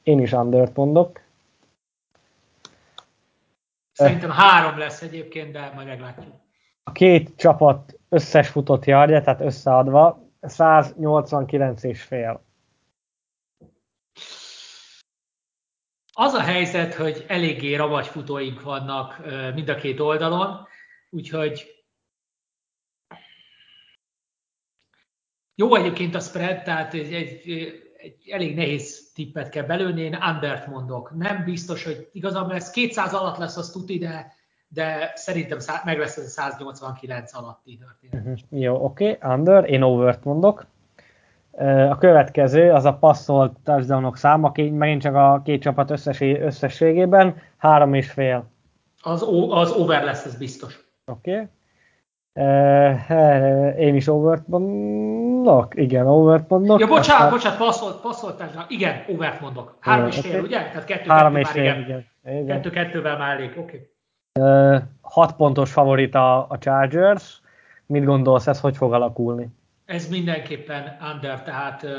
Én 0.04 0.20
is 0.20 0.32
undert 0.32 0.76
mondok. 0.76 1.22
Szerintem 3.92 4.30
három 4.30 4.78
lesz 4.78 5.02
egyébként, 5.02 5.52
de 5.52 5.72
majd 5.76 5.88
meglátjuk. 5.88 6.36
A 6.84 6.92
két 6.92 7.36
csapat 7.36 8.00
összes 8.10 8.48
futott 8.48 8.86
járja, 8.86 9.22
tehát 9.22 9.42
összeadva 9.42 10.24
189 10.42 11.84
és 11.84 12.02
fél. 12.02 12.44
Az 16.14 16.34
a 16.34 16.42
helyzet, 16.42 16.94
hogy 16.94 17.26
eléggé 17.28 17.76
ravagy 17.76 18.08
futóink 18.08 18.62
vannak 18.62 19.22
mind 19.54 19.70
a 19.70 19.76
két 19.76 20.00
oldalon, 20.00 20.68
úgyhogy 21.10 21.80
jó 25.56 25.76
egyébként 25.76 26.16
a 26.16 26.20
spread, 26.20 26.64
tehát 26.64 26.94
egy, 26.94 27.14
egy, 27.14 27.42
egy 27.98 28.30
elég 28.30 28.56
nehéz 28.56 29.12
tippet 29.14 29.50
kell 29.50 29.64
belőni, 29.64 30.02
én 30.02 30.18
undert 30.34 30.68
mondok. 30.68 31.16
Nem 31.16 31.44
biztos, 31.44 31.84
hogy 31.84 32.10
igazából 32.12 32.54
ez 32.54 32.70
200 32.70 33.14
alatt 33.14 33.38
lesz 33.38 33.58
az 33.58 33.70
tuti, 33.70 33.98
de, 33.98 34.34
de 34.68 35.12
szerintem 35.16 35.58
meg 35.86 35.98
lesz 35.98 36.18
ez 36.18 36.26
a 36.26 36.28
189 36.28 37.34
alatti 37.34 37.78
történet. 37.78 38.26
Uh-huh. 38.26 38.62
Jó, 38.62 38.84
oké, 38.84 39.12
okay. 39.12 39.36
under, 39.36 39.70
én 39.70 39.82
overt 39.82 40.24
mondok. 40.24 40.66
A 41.90 41.98
következő 41.98 42.72
az 42.72 42.86
a 42.86 42.94
passzolt 42.94 43.58
touchdownok 43.64 44.18
száma, 44.18 44.52
megint 44.56 45.02
csak 45.02 45.16
a 45.16 45.42
két 45.46 45.62
csapat 45.62 45.92
összes, 45.92 46.22
összességében, 46.22 47.42
három 47.58 47.94
és 47.94 48.12
fél. 48.12 48.46
Az, 49.02 49.26
az 49.50 49.72
over 49.72 50.04
lesz, 50.04 50.26
ez 50.26 50.38
biztos. 50.38 50.89
Oké. 51.10 51.32
Okay. 51.32 51.48
Uh, 52.34 53.80
én 53.80 53.96
is 53.96 54.08
overt 54.08 54.48
mondok, 54.48 55.76
igen, 55.76 56.08
overt 56.08 56.50
mondok. 56.50 56.80
Ja, 56.80 56.88
bocsánat, 56.88 57.10
aztán... 57.10 57.30
bocsánat, 57.30 57.58
passzolt, 57.58 58.02
passzolt, 58.02 58.44
igen, 58.68 59.04
overt 59.08 59.42
mondok. 59.42 59.78
Három 59.80 60.08
és 60.08 60.20
fél, 60.20 60.42
ugye? 60.42 60.58
Tehát 60.58 60.86
kettő, 60.86 61.10
Három 61.10 61.34
kettő 61.34 61.46
és 61.46 61.50
fél, 61.50 61.64
igen. 61.64 61.80
igen. 61.82 62.06
igen. 62.24 62.46
Kettő, 62.46 62.70
kettővel 62.70 63.18
már 63.18 63.36
elég, 63.36 63.50
oké. 63.58 63.62
Okay. 63.62 64.74
Uh, 64.74 64.82
hat 65.02 65.36
pontos 65.36 65.72
favorit 65.72 66.16
a, 66.16 66.50
a 66.50 66.58
Chargers. 66.58 67.42
Mit 67.86 68.06
gondolsz, 68.06 68.48
ez 68.48 68.60
hogy 68.60 68.78
fog 68.78 68.94
alakulni? 68.94 69.48
Ez 69.86 70.10
mindenképpen 70.10 70.98
under, 71.14 71.44
tehát... 71.44 71.84
Uh, 71.84 71.90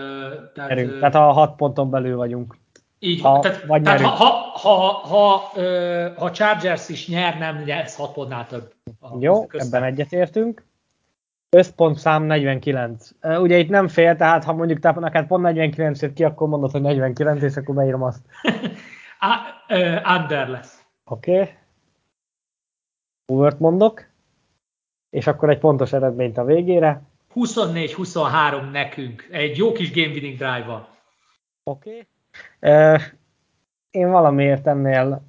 tehát, 0.54 0.98
tehát 0.98 1.14
a 1.14 1.32
hat 1.32 1.56
ponton 1.56 1.90
belül 1.90 2.16
vagyunk. 2.16 2.56
Így 3.02 3.20
ha, 3.20 3.38
tehát, 3.38 3.64
vagy 3.64 3.82
tehát 3.82 4.00
ha, 4.00 4.08
ha, 4.08 4.28
ha, 4.58 4.92
ha, 4.92 5.52
ha 6.16 6.30
Chargers 6.30 6.88
is 6.88 7.08
nyer, 7.08 7.38
nem 7.38 7.66
lesz 7.66 7.96
6 7.96 8.12
pontnál 8.12 8.46
több. 8.46 8.72
Jó, 9.18 9.46
ebben 9.50 9.84
egyetértünk. 9.84 10.64
Összpontszám 11.56 12.22
49. 12.22 13.10
Ugye 13.22 13.58
itt 13.58 13.68
nem 13.68 13.88
fél, 13.88 14.16
tehát 14.16 14.44
ha 14.44 14.52
mondjuk 14.52 14.78
te 14.78 14.90
neked 14.90 15.26
pont 15.26 15.42
49 15.42 16.02
jött 16.02 16.12
ki, 16.12 16.24
akkor 16.24 16.48
mondod, 16.48 16.70
hogy 16.70 16.80
49, 16.80 17.42
és 17.42 17.56
akkor 17.56 17.74
beírom 17.74 18.02
azt. 18.02 18.20
Under 20.18 20.48
lesz. 20.48 20.84
Oké. 21.04 21.40
Okay. 21.40 21.54
Overt 23.26 23.58
mondok. 23.58 24.08
És 25.10 25.26
akkor 25.26 25.50
egy 25.50 25.58
pontos 25.58 25.92
eredményt 25.92 26.38
a 26.38 26.44
végére. 26.44 27.02
24-23 27.34 28.70
nekünk. 28.70 29.28
Egy 29.30 29.56
jó 29.56 29.72
kis 29.72 29.92
game 29.92 30.12
winning 30.12 30.36
drive-val. 30.36 30.88
Oké. 31.62 31.90
Okay. 31.90 32.06
Én 33.90 34.10
valamiért 34.10 34.66
ennél 34.66 35.22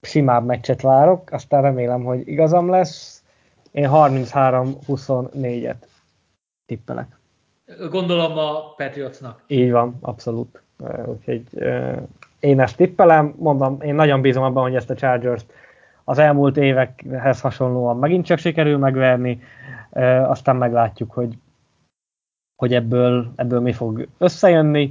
simább 0.00 0.44
meccset 0.44 0.80
várok, 0.80 1.30
aztán 1.30 1.62
remélem, 1.62 2.04
hogy 2.04 2.28
igazam 2.28 2.70
lesz. 2.70 3.24
Én 3.70 3.88
33-24-et 3.92 5.76
tippelek. 6.66 7.18
Gondolom 7.90 8.38
a 8.38 8.74
Patriotsnak. 8.76 9.42
Így 9.46 9.70
van, 9.70 9.98
abszolút. 10.00 10.62
Úgyhogy 11.04 11.44
én 12.40 12.60
ezt 12.60 12.76
tippelem, 12.76 13.34
mondom, 13.38 13.80
én 13.80 13.94
nagyon 13.94 14.20
bízom 14.20 14.42
abban, 14.42 14.62
hogy 14.62 14.74
ezt 14.74 14.90
a 14.90 14.94
Chargers-t 14.94 15.52
az 16.04 16.18
elmúlt 16.18 16.56
évekhez 16.56 17.40
hasonlóan 17.40 17.98
megint 17.98 18.24
csak 18.24 18.38
sikerül 18.38 18.78
megverni, 18.78 19.42
aztán 20.22 20.56
meglátjuk, 20.56 21.12
hogy, 21.12 21.38
hogy 22.56 22.74
ebből, 22.74 23.32
ebből 23.36 23.60
mi 23.60 23.72
fog 23.72 24.08
összejönni. 24.18 24.90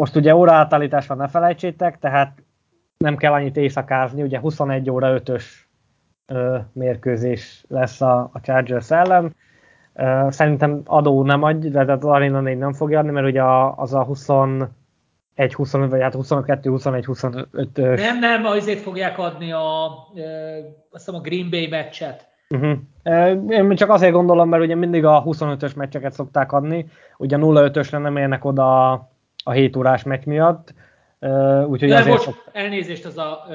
Most 0.00 0.16
ugye 0.16 0.36
óraátállítás 0.36 1.06
van, 1.06 1.16
ne 1.16 1.28
felejtsétek, 1.28 1.98
tehát 1.98 2.42
nem 2.96 3.16
kell 3.16 3.32
annyit 3.32 3.56
éjszakázni, 3.56 4.22
ugye 4.22 4.38
21 4.38 4.90
óra 4.90 5.20
5-ös 5.24 5.44
mérkőzés 6.72 7.64
lesz 7.68 8.00
a, 8.00 8.30
a 8.32 8.40
Chargers 8.40 8.90
ellen. 8.90 9.34
Szerintem 10.28 10.80
adó 10.84 11.24
nem 11.24 11.42
adj, 11.42 11.68
de 11.68 11.92
az 11.92 12.04
Arena 12.04 12.40
4 12.40 12.58
nem 12.58 12.72
fogja 12.72 12.98
adni, 12.98 13.10
mert 13.10 13.26
ugye 13.26 13.42
az 13.76 13.94
a 13.94 14.04
20 14.04 14.28
1 15.34 15.54
25 15.54 15.90
vagy 15.90 16.00
hát 16.00 16.14
22, 16.14 16.70
21, 16.70 17.04
25 17.04 17.78
ös 17.78 18.00
Nem, 18.00 18.18
nem, 18.18 18.44
azért 18.44 18.80
fogják 18.80 19.18
adni 19.18 19.52
a, 19.52 19.86
azt 20.90 21.04
hiszem 21.04 21.14
a 21.14 21.20
Green 21.20 21.50
Bay 21.50 21.66
meccset. 21.66 22.27
Uh-huh. 22.54 22.78
Én 23.50 23.76
csak 23.76 23.90
azért 23.90 24.12
gondolom, 24.12 24.48
mert 24.48 24.62
ugye 24.62 24.74
mindig 24.74 25.04
a 25.04 25.22
25-ös 25.22 25.76
meccseket 25.76 26.12
szokták 26.12 26.52
adni, 26.52 26.86
ugye 27.16 27.36
0-5-ösre 27.40 28.00
nem 28.00 28.16
érnek 28.16 28.44
oda 28.44 28.92
a 29.44 29.50
7 29.50 29.76
órás 29.76 30.02
meccs 30.02 30.24
miatt, 30.24 30.74
úgyhogy 31.66 31.88
nem, 31.88 31.98
azért 31.98 32.16
bocs, 32.16 32.24
szok... 32.24 32.44
elnézést, 32.52 33.04
az, 33.04 33.18
a, 33.18 33.46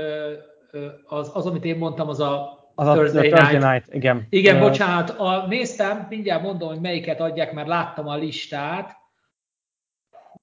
az, 1.05 1.31
az, 1.33 1.45
amit 1.45 1.65
én 1.65 1.77
mondtam, 1.77 2.09
az 2.09 2.19
a 2.19 2.61
az 2.75 2.87
a 2.87 2.93
Thursday, 2.93 3.31
a 3.31 3.35
Thursday 3.35 3.57
night. 3.57 3.71
night. 3.71 3.93
Igen, 3.93 4.27
igen 4.29 4.55
uh, 4.55 4.61
bocsánat, 4.61 5.09
a, 5.09 5.45
néztem, 5.47 6.07
mindjárt 6.09 6.41
mondom, 6.41 6.69
hogy 6.69 6.81
melyiket 6.81 7.19
adják, 7.19 7.53
mert 7.53 7.67
láttam 7.67 8.07
a 8.07 8.15
listát. 8.15 8.97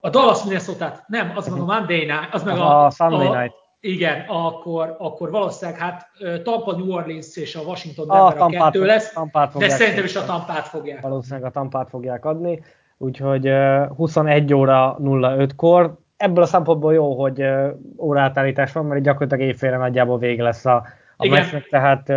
A 0.01 0.11
Dallas 0.11 0.45
minnesota 0.45 1.05
nem, 1.07 1.33
az 1.35 1.49
meg 1.49 1.61
a 1.61 1.65
Monday 1.65 1.99
Night, 1.99 2.29
az 2.35 2.43
meg 2.43 2.59
a, 2.59 2.85
a 2.85 2.91
Sunday 2.91 3.27
a, 3.27 3.41
Night. 3.41 3.55
Igen, 3.81 4.25
akkor, 4.29 4.97
akkor 4.99 5.31
valószínűleg 5.31 5.81
hát 5.81 6.11
Tampa, 6.43 6.77
New 6.77 6.93
Orleans 6.93 7.37
és 7.37 7.57
a 7.57 7.61
Washington 7.61 8.07
Denver 8.07 8.41
a, 8.41 8.45
a 8.45 8.49
kettő 8.49 8.85
lesz, 8.85 9.13
tampát 9.13 9.57
de 9.57 9.69
szerintem 9.69 10.05
is 10.05 10.17
a 10.17 10.25
Tampát 10.25 10.67
fogják. 10.67 11.01
Valószínűleg 11.01 11.45
a 11.45 11.51
Tampát 11.51 11.89
fogják 11.89 12.25
adni, 12.25 12.63
úgyhogy 12.99 13.51
21 13.97 14.55
óra 14.55 14.97
05-kor. 15.03 15.99
Ebből 16.17 16.43
a 16.43 16.47
szempontból 16.47 16.95
jó, 16.95 17.21
hogy 17.21 17.45
órátállítás 17.99 18.73
van, 18.73 18.87
mert 18.87 19.03
gyakorlatilag 19.03 19.49
évfélre 19.49 19.77
nagyjából 19.77 20.19
vége 20.19 20.43
lesz 20.43 20.67
a, 20.67 20.87
a 21.17 21.29
meccsnek, 21.29 21.69
tehát 21.69 22.13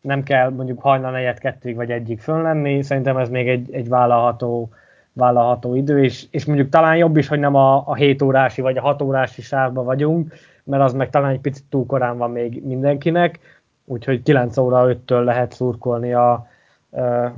nem 0.00 0.22
kell 0.22 0.50
mondjuk 0.50 0.80
hajnal 0.80 1.10
negyed 1.10 1.38
kettőig 1.38 1.76
vagy 1.76 1.90
egyik 1.90 2.20
fönn 2.20 2.42
lenni. 2.42 2.82
Szerintem 2.82 3.16
ez 3.16 3.28
még 3.28 3.48
egy, 3.48 3.72
egy 3.72 3.88
vállalható 3.88 4.70
vállalható 5.12 5.74
idő, 5.74 6.02
és, 6.02 6.26
és 6.30 6.44
mondjuk 6.44 6.68
talán 6.68 6.96
jobb 6.96 7.16
is, 7.16 7.28
hogy 7.28 7.38
nem 7.38 7.54
a, 7.54 7.82
a 7.86 7.94
7 7.94 8.22
órási 8.22 8.60
vagy 8.60 8.76
a 8.76 8.80
6 8.80 9.02
órási 9.02 9.42
sávban 9.42 9.84
vagyunk, 9.84 10.32
mert 10.64 10.82
az 10.82 10.92
meg 10.92 11.10
talán 11.10 11.30
egy 11.30 11.40
picit 11.40 11.64
túl 11.68 11.86
korán 11.86 12.18
van 12.18 12.30
még 12.30 12.64
mindenkinek, 12.64 13.38
úgyhogy 13.84 14.22
9 14.22 14.56
óra 14.56 14.86
5-től 14.86 15.24
lehet 15.24 15.52
szurkolni 15.52 16.12
a, 16.12 16.46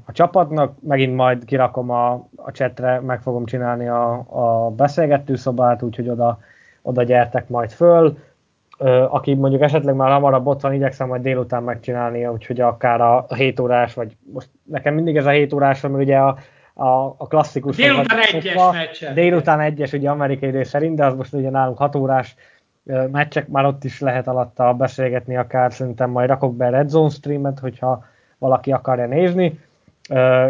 a 0.05 0.13
csapatnak. 0.13 0.75
Megint 0.81 1.15
majd 1.17 1.45
kirakom 1.45 1.91
a, 1.91 2.13
a 2.37 2.51
csetre, 2.53 3.01
meg 3.01 3.23
fogom 3.23 3.45
csinálni 3.45 3.89
a, 3.89 4.25
a 4.29 4.71
beszélgető 4.71 5.35
szobát, 5.35 5.83
úgyhogy 5.83 6.09
oda, 6.09 6.39
oda 6.83 7.03
gyertek 7.03 7.49
majd 7.49 7.71
föl. 7.71 8.19
Aki 9.09 9.35
mondjuk 9.35 9.63
esetleg 9.63 9.95
már 9.95 10.11
hamarabb 10.11 10.47
ott 10.47 10.61
van, 10.61 10.73
igyekszem 10.73 11.09
majd 11.09 11.23
délután 11.23 11.63
megcsinálni, 11.63 12.27
úgyhogy 12.27 12.61
akár 12.61 13.01
a 13.01 13.27
7 13.35 13.61
órás, 13.61 13.95
vagy 13.95 14.17
most 14.33 14.49
nekem 14.63 14.95
mindig 14.95 15.17
ez 15.17 15.27
a 15.27 15.31
7 15.31 15.53
órás, 15.53 15.81
mert 15.81 15.95
ugye 15.95 16.19
a, 16.19 16.39
a, 16.75 17.15
a 17.17 17.27
klasszikus. 17.29 17.77
Délután 17.77 18.19
egyes 18.19 18.73
meccsen. 18.73 19.15
Délután 19.15 19.61
egyes, 19.61 19.93
ugye 19.93 20.11
amerikai 20.11 20.49
idő 20.49 20.63
szerint, 20.63 20.97
de 20.97 21.07
az 21.07 21.15
most 21.15 21.33
ugye 21.33 21.51
nálunk 21.51 21.79
6 21.79 21.97
órás 21.97 22.35
meccsek, 23.11 23.49
már 23.49 23.65
ott 23.65 23.85
is 23.85 24.01
lehet 24.01 24.29
alatta 24.29 24.75
beszélgetni, 24.75 25.37
akár 25.37 25.73
szerintem 25.73 26.11
majd 26.11 26.29
rakok 26.29 26.57
be 26.57 26.69
Red 26.69 26.89
Zone 26.89 27.09
streamet, 27.09 27.59
hogyha 27.59 28.05
valaki 28.39 28.73
akarja 28.73 29.07
nézni, 29.07 29.59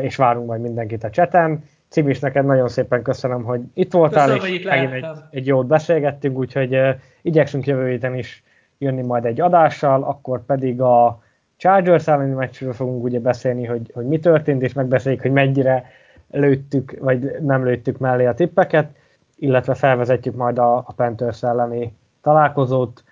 és 0.00 0.16
várunk 0.16 0.46
majd 0.46 0.60
mindenkit 0.60 1.04
a 1.04 1.10
cseten. 1.10 1.64
Cimis, 1.88 2.18
neked 2.18 2.44
nagyon 2.44 2.68
szépen 2.68 3.02
köszönöm, 3.02 3.42
hogy 3.42 3.60
itt 3.74 3.92
voltál, 3.92 4.28
köszönöm, 4.28 4.54
és 4.54 4.64
megint 4.64 4.92
egy, 4.92 5.06
egy 5.30 5.46
jót 5.46 5.66
beszélgettünk, 5.66 6.38
úgyhogy 6.38 6.78
igyekszünk 7.22 7.66
jövő 7.66 7.88
héten 7.88 8.14
is 8.14 8.42
jönni 8.78 9.02
majd 9.02 9.24
egy 9.24 9.40
adással, 9.40 10.02
akkor 10.02 10.44
pedig 10.44 10.80
a 10.80 11.22
Chargers 11.56 12.08
elleni 12.08 12.32
meccsről 12.32 12.72
fogunk 12.72 13.04
ugye 13.04 13.20
beszélni, 13.20 13.64
hogy, 13.64 13.90
hogy 13.94 14.06
mi 14.06 14.18
történt, 14.18 14.62
és 14.62 14.72
megbeszéljük, 14.72 15.22
hogy 15.22 15.32
mennyire 15.32 15.84
lőttük, 16.30 16.96
vagy 17.00 17.36
nem 17.40 17.64
lőttük 17.64 17.98
mellé 17.98 18.26
a 18.26 18.34
tippeket, 18.34 18.90
illetve 19.36 19.74
felvezetjük 19.74 20.34
majd 20.34 20.58
a, 20.58 20.76
a 20.76 20.92
Panthers 20.96 21.42
elleni 21.42 21.92
találkozót, 22.24 23.04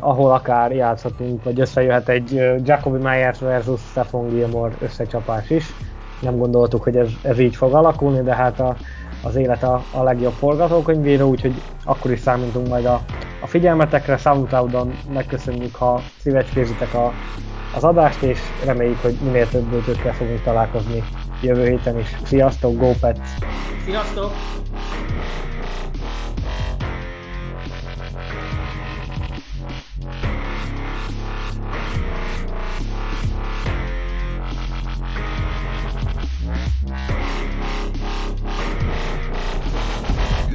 ahol 0.00 0.32
akár 0.32 0.72
játszhatunk, 0.72 1.44
vagy 1.44 1.60
összejöhet 1.60 2.08
egy 2.08 2.32
Jacoby 2.64 2.98
Myers 2.98 3.38
versus 3.38 3.80
Stefan 3.80 4.28
Gilmore 4.28 4.74
összecsapás 4.80 5.50
is. 5.50 5.72
Nem 6.20 6.36
gondoltuk, 6.36 6.82
hogy 6.82 6.96
ez, 6.96 7.08
ez 7.22 7.38
így 7.38 7.56
fog 7.56 7.74
alakulni, 7.74 8.22
de 8.22 8.34
hát 8.34 8.60
a, 8.60 8.76
az 9.24 9.36
élet 9.36 9.62
a, 9.62 9.82
a 9.92 10.02
legjobb 10.02 10.32
forgatókönyvíró, 10.32 11.28
úgyhogy 11.28 11.62
akkor 11.84 12.10
is 12.10 12.20
számítunk 12.20 12.68
majd 12.68 12.84
a, 12.84 13.00
a 13.42 13.46
figyelmetekre. 13.46 14.16
Soundcloudon 14.16 14.94
megköszönjük, 15.12 15.74
ha 15.74 16.00
szívecskézitek 16.18 16.94
a, 16.94 17.12
az 17.74 17.84
adást, 17.84 18.22
és 18.22 18.40
reméljük, 18.64 19.02
hogy 19.02 19.16
minél 19.24 19.48
több 19.48 19.64
bőtőkkel 19.64 20.12
fogunk 20.12 20.42
találkozni 20.42 21.02
jövő 21.42 21.66
héten 21.66 21.98
is. 21.98 22.16
Sziasztok, 22.24 22.76
Go 22.76 22.92
Pets! 23.00 23.28
Sziasztok! 23.84 24.30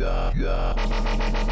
yeah, 0.02 0.34
yeah. 0.36 1.51